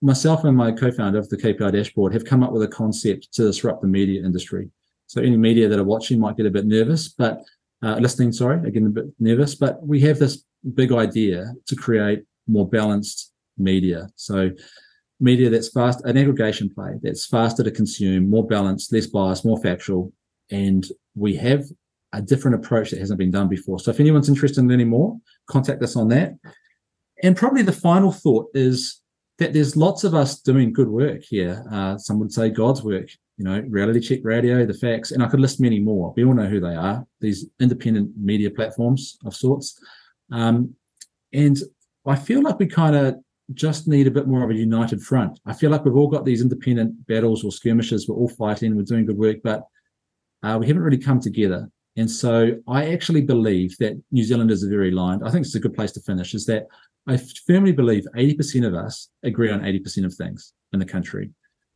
myself 0.00 0.44
and 0.44 0.56
my 0.56 0.72
co-founder 0.72 1.18
of 1.18 1.28
the 1.28 1.36
KPI 1.36 1.72
dashboard 1.72 2.12
have 2.14 2.24
come 2.24 2.42
up 2.42 2.52
with 2.52 2.62
a 2.62 2.68
concept 2.68 3.32
to 3.34 3.44
disrupt 3.44 3.82
the 3.82 3.88
media 3.88 4.24
industry. 4.24 4.70
So 5.06 5.20
any 5.20 5.36
media 5.36 5.68
that 5.68 5.78
are 5.78 5.84
watching 5.84 6.18
might 6.18 6.36
get 6.36 6.46
a 6.46 6.50
bit 6.50 6.66
nervous, 6.66 7.08
but 7.08 7.42
uh, 7.84 7.96
listening, 7.96 8.32
sorry, 8.32 8.66
again, 8.66 8.86
a 8.86 8.90
bit 8.90 9.04
nervous, 9.18 9.54
but 9.54 9.86
we 9.86 10.00
have 10.00 10.18
this 10.18 10.44
big 10.72 10.90
idea 10.90 11.52
to 11.66 11.76
create 11.76 12.22
more 12.46 12.66
balanced 12.66 13.32
media. 13.58 14.08
So, 14.16 14.50
media 15.20 15.50
that's 15.50 15.68
fast, 15.68 16.04
an 16.04 16.16
aggregation 16.16 16.72
play 16.74 16.94
that's 17.02 17.26
faster 17.26 17.62
to 17.62 17.70
consume, 17.70 18.30
more 18.30 18.46
balanced, 18.46 18.92
less 18.92 19.06
biased, 19.06 19.44
more 19.44 19.60
factual. 19.60 20.12
And 20.50 20.86
we 21.14 21.36
have 21.36 21.64
a 22.12 22.22
different 22.22 22.54
approach 22.56 22.90
that 22.90 23.00
hasn't 23.00 23.18
been 23.18 23.30
done 23.30 23.48
before. 23.48 23.78
So, 23.78 23.90
if 23.90 24.00
anyone's 24.00 24.30
interested 24.30 24.60
in 24.60 24.68
learning 24.68 24.88
more, 24.88 25.18
contact 25.46 25.82
us 25.82 25.94
on 25.94 26.08
that. 26.08 26.32
And 27.22 27.36
probably 27.36 27.62
the 27.62 27.72
final 27.72 28.12
thought 28.12 28.48
is 28.54 29.00
that 29.38 29.52
there's 29.52 29.76
lots 29.76 30.04
of 30.04 30.14
us 30.14 30.40
doing 30.40 30.72
good 30.72 30.88
work 30.88 31.22
here. 31.22 31.62
Uh, 31.70 31.98
some 31.98 32.18
would 32.20 32.32
say 32.32 32.48
God's 32.48 32.82
work 32.82 33.08
you 33.36 33.44
know, 33.44 33.60
Reality 33.68 34.00
Check 34.00 34.20
Radio, 34.22 34.64
The 34.64 34.74
Facts, 34.74 35.10
and 35.10 35.22
I 35.22 35.28
could 35.28 35.40
list 35.40 35.60
many 35.60 35.80
more. 35.80 36.12
We 36.16 36.24
all 36.24 36.34
know 36.34 36.46
who 36.46 36.60
they 36.60 36.74
are, 36.74 37.04
these 37.20 37.46
independent 37.60 38.12
media 38.16 38.50
platforms 38.50 39.18
of 39.24 39.34
sorts. 39.34 39.78
Um, 40.30 40.74
and 41.32 41.58
I 42.06 42.16
feel 42.16 42.42
like 42.42 42.58
we 42.58 42.66
kind 42.66 42.94
of 42.94 43.16
just 43.52 43.88
need 43.88 44.06
a 44.06 44.10
bit 44.10 44.28
more 44.28 44.44
of 44.44 44.50
a 44.50 44.54
united 44.54 45.02
front. 45.02 45.38
I 45.46 45.52
feel 45.52 45.70
like 45.70 45.84
we've 45.84 45.96
all 45.96 46.08
got 46.08 46.24
these 46.24 46.42
independent 46.42 47.06
battles 47.06 47.44
or 47.44 47.50
skirmishes, 47.50 48.08
we're 48.08 48.16
all 48.16 48.28
fighting, 48.28 48.76
we're 48.76 48.82
doing 48.82 49.06
good 49.06 49.18
work, 49.18 49.38
but 49.42 49.64
uh, 50.42 50.56
we 50.58 50.66
haven't 50.66 50.82
really 50.82 50.98
come 50.98 51.20
together. 51.20 51.68
And 51.96 52.10
so 52.10 52.56
I 52.66 52.92
actually 52.92 53.22
believe 53.22 53.76
that 53.78 54.00
New 54.10 54.24
Zealanders 54.24 54.64
are 54.64 54.70
very 54.70 54.90
aligned. 54.90 55.22
I 55.24 55.30
think 55.30 55.44
it's 55.44 55.54
a 55.54 55.60
good 55.60 55.74
place 55.74 55.92
to 55.92 56.00
finish, 56.00 56.34
is 56.34 56.46
that 56.46 56.66
I 57.06 57.18
firmly 57.46 57.72
believe 57.72 58.06
80% 58.16 58.66
of 58.66 58.74
us 58.74 59.10
agree 59.22 59.50
on 59.50 59.60
80% 59.60 60.04
of 60.04 60.14
things 60.14 60.52
in 60.72 60.78
the 60.78 60.86
country. 60.86 61.30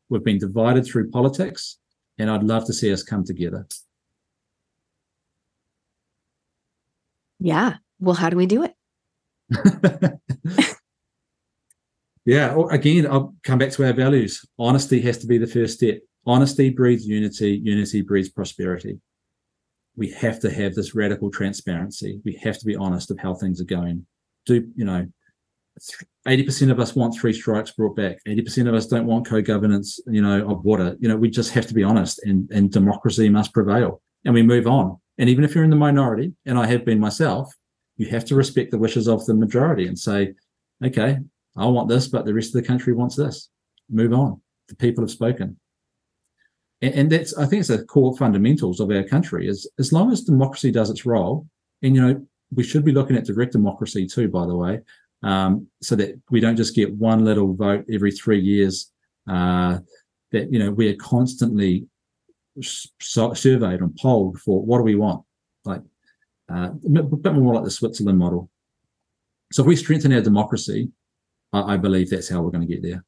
We've 0.08 0.24
been 0.24 0.38
divided 0.38 0.86
through 0.86 1.10
politics, 1.10 1.78
and 2.18 2.30
I'd 2.30 2.42
love 2.42 2.66
to 2.66 2.72
see 2.72 2.92
us 2.92 3.02
come 3.02 3.24
together. 3.24 3.66
Yeah. 7.38 7.76
Well, 8.00 8.14
how 8.14 8.30
do 8.30 8.36
we 8.36 8.46
do 8.46 8.64
it? 8.64 8.74
yeah. 12.24 12.54
Oh, 12.54 12.68
again, 12.68 13.06
I'll 13.06 13.34
come 13.44 13.58
back 13.58 13.70
to 13.72 13.84
our 13.86 13.92
values. 13.92 14.44
Honesty 14.58 15.00
has 15.02 15.18
to 15.18 15.26
be 15.26 15.38
the 15.38 15.46
first 15.46 15.74
step. 15.74 15.98
Honesty 16.26 16.70
breeds 16.70 17.06
unity, 17.06 17.60
unity 17.62 18.02
breeds 18.02 18.28
prosperity. 18.28 19.00
We 19.96 20.10
have 20.12 20.40
to 20.40 20.50
have 20.50 20.74
this 20.74 20.94
radical 20.94 21.30
transparency. 21.30 22.20
We 22.24 22.34
have 22.42 22.58
to 22.58 22.66
be 22.66 22.76
honest 22.76 23.10
of 23.10 23.18
how 23.18 23.34
things 23.34 23.60
are 23.60 23.64
going. 23.64 24.06
Do, 24.46 24.68
you 24.76 24.84
know, 24.84 25.06
80% 26.26 26.70
of 26.70 26.80
us 26.80 26.94
want 26.94 27.14
three 27.14 27.32
strikes 27.32 27.70
brought 27.70 27.96
back. 27.96 28.18
80% 28.26 28.68
of 28.68 28.74
us 28.74 28.86
don't 28.86 29.06
want 29.06 29.26
co-governance, 29.26 30.00
you 30.06 30.22
know, 30.22 30.48
of 30.48 30.64
water. 30.64 30.96
You 31.00 31.08
know, 31.08 31.16
we 31.16 31.30
just 31.30 31.52
have 31.52 31.66
to 31.66 31.74
be 31.74 31.84
honest 31.84 32.22
and, 32.24 32.50
and 32.50 32.70
democracy 32.70 33.28
must 33.28 33.54
prevail 33.54 34.02
and 34.24 34.34
we 34.34 34.42
move 34.42 34.66
on. 34.66 34.98
And 35.18 35.28
even 35.28 35.44
if 35.44 35.54
you're 35.54 35.64
in 35.64 35.70
the 35.70 35.76
minority, 35.76 36.32
and 36.46 36.58
I 36.58 36.66
have 36.66 36.84
been 36.84 37.00
myself, 37.00 37.52
you 37.96 38.06
have 38.08 38.24
to 38.26 38.36
respect 38.36 38.70
the 38.70 38.78
wishes 38.78 39.08
of 39.08 39.24
the 39.26 39.34
majority 39.34 39.86
and 39.86 39.98
say, 39.98 40.34
okay, 40.84 41.18
I 41.56 41.66
want 41.66 41.88
this, 41.88 42.06
but 42.06 42.24
the 42.24 42.34
rest 42.34 42.54
of 42.54 42.62
the 42.62 42.66
country 42.66 42.92
wants 42.92 43.16
this. 43.16 43.48
Move 43.90 44.12
on. 44.12 44.40
The 44.68 44.76
people 44.76 45.02
have 45.02 45.10
spoken. 45.10 45.58
And, 46.80 46.94
and 46.94 47.10
that's, 47.10 47.36
I 47.36 47.46
think 47.46 47.60
it's 47.60 47.68
the 47.68 47.84
core 47.84 48.16
fundamentals 48.16 48.80
of 48.80 48.90
our 48.90 49.02
country 49.02 49.48
is 49.48 49.68
as 49.78 49.92
long 49.92 50.12
as 50.12 50.22
democracy 50.22 50.70
does 50.70 50.90
its 50.90 51.04
role, 51.04 51.48
and, 51.82 51.94
you 51.94 52.00
know, 52.00 52.26
we 52.54 52.62
should 52.62 52.84
be 52.84 52.92
looking 52.92 53.16
at 53.16 53.24
direct 53.24 53.52
democracy 53.52 54.06
too, 54.06 54.28
by 54.28 54.46
the 54.46 54.56
way, 54.56 54.80
um, 55.22 55.66
so 55.82 55.96
that 55.96 56.20
we 56.30 56.40
don't 56.40 56.56
just 56.56 56.74
get 56.74 56.94
one 56.94 57.24
little 57.24 57.54
vote 57.54 57.84
every 57.92 58.12
three 58.12 58.40
years. 58.40 58.92
Uh, 59.28 59.78
that 60.32 60.52
you 60.52 60.58
know 60.58 60.70
we 60.70 60.88
are 60.88 60.96
constantly 60.96 61.86
so- 62.62 63.34
surveyed 63.34 63.80
and 63.80 63.96
polled 63.96 64.38
for 64.40 64.62
what 64.62 64.78
do 64.78 64.84
we 64.84 64.94
want, 64.94 65.24
like 65.64 65.82
uh, 66.50 66.70
a 66.72 67.02
bit 67.02 67.34
more 67.34 67.54
like 67.54 67.64
the 67.64 67.70
Switzerland 67.70 68.18
model. 68.18 68.50
So 69.52 69.62
if 69.62 69.66
we 69.66 69.76
strengthen 69.76 70.12
our 70.12 70.20
democracy, 70.20 70.90
I, 71.52 71.74
I 71.74 71.76
believe 71.76 72.10
that's 72.10 72.28
how 72.28 72.42
we're 72.42 72.50
going 72.50 72.66
to 72.66 72.72
get 72.72 72.82
there. 72.82 73.04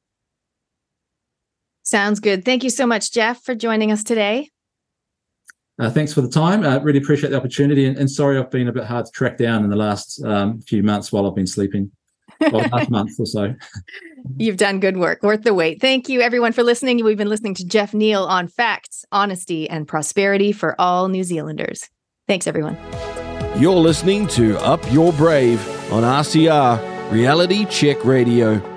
Sounds 1.83 2.21
good. 2.21 2.45
Thank 2.45 2.63
you 2.65 2.71
so 2.71 2.87
much, 2.87 3.13
Geoff, 3.13 3.43
for 3.43 3.55
joining 3.55 3.91
us 3.91 4.05
today. 4.05 4.49
Uh, 5.79 5.91
thanks 5.91 6.13
for 6.13 6.21
the 6.21 6.29
time. 6.29 6.63
I 6.63 6.77
uh, 6.77 6.81
really 6.81 6.99
appreciate 6.99 7.31
the 7.31 7.37
opportunity. 7.37 7.87
And, 7.87 7.97
and, 7.97 8.11
sorry, 8.11 8.39
I've 8.39 8.51
been 8.51 8.69
a 8.69 8.73
bit 8.73 8.85
hard 8.85 9.07
to 9.07 9.13
track 9.13 9.39
down 9.39 9.65
in 9.65 9.71
the 9.71 9.77
last 9.77 10.23
um, 10.25 10.61
few 10.61 10.83
months 10.83 11.11
while 11.11 11.27
I've 11.27 11.35
been 11.35 11.47
sleeping 11.47 11.91
well, 12.41 12.67
last 12.73 12.91
month 12.91 13.19
or 13.19 13.27
so. 13.27 13.55
You've 14.37 14.57
done 14.57 14.81
good 14.81 14.97
work, 14.97 15.23
worth 15.23 15.43
the 15.43 15.55
wait. 15.55 15.81
Thank 15.81 16.09
you, 16.09 16.21
everyone, 16.21 16.53
for 16.53 16.63
listening. 16.63 17.03
We've 17.05 17.17
been 17.17 17.29
listening 17.29 17.55
to 17.55 17.65
Geoff 17.65 17.95
Neal 17.95 18.25
on 18.25 18.49
facts, 18.49 19.05
honesty, 19.13 19.69
and 19.69 19.87
prosperity 19.87 20.53
for 20.53 20.79
all 20.81 21.09
New 21.09 21.25
Zealanders. 21.25 21.89
Thanks, 22.29 22.47
everyone. 22.47 22.77
You're 23.57 23.75
listening 23.75 24.27
to 24.29 24.59
Up 24.59 24.81
Your 24.93 25.13
Brave 25.13 25.61
on 25.93 26.03
RCR 26.03 27.11
Reality 27.11 27.65
Check 27.67 28.05
Radio. 28.05 28.70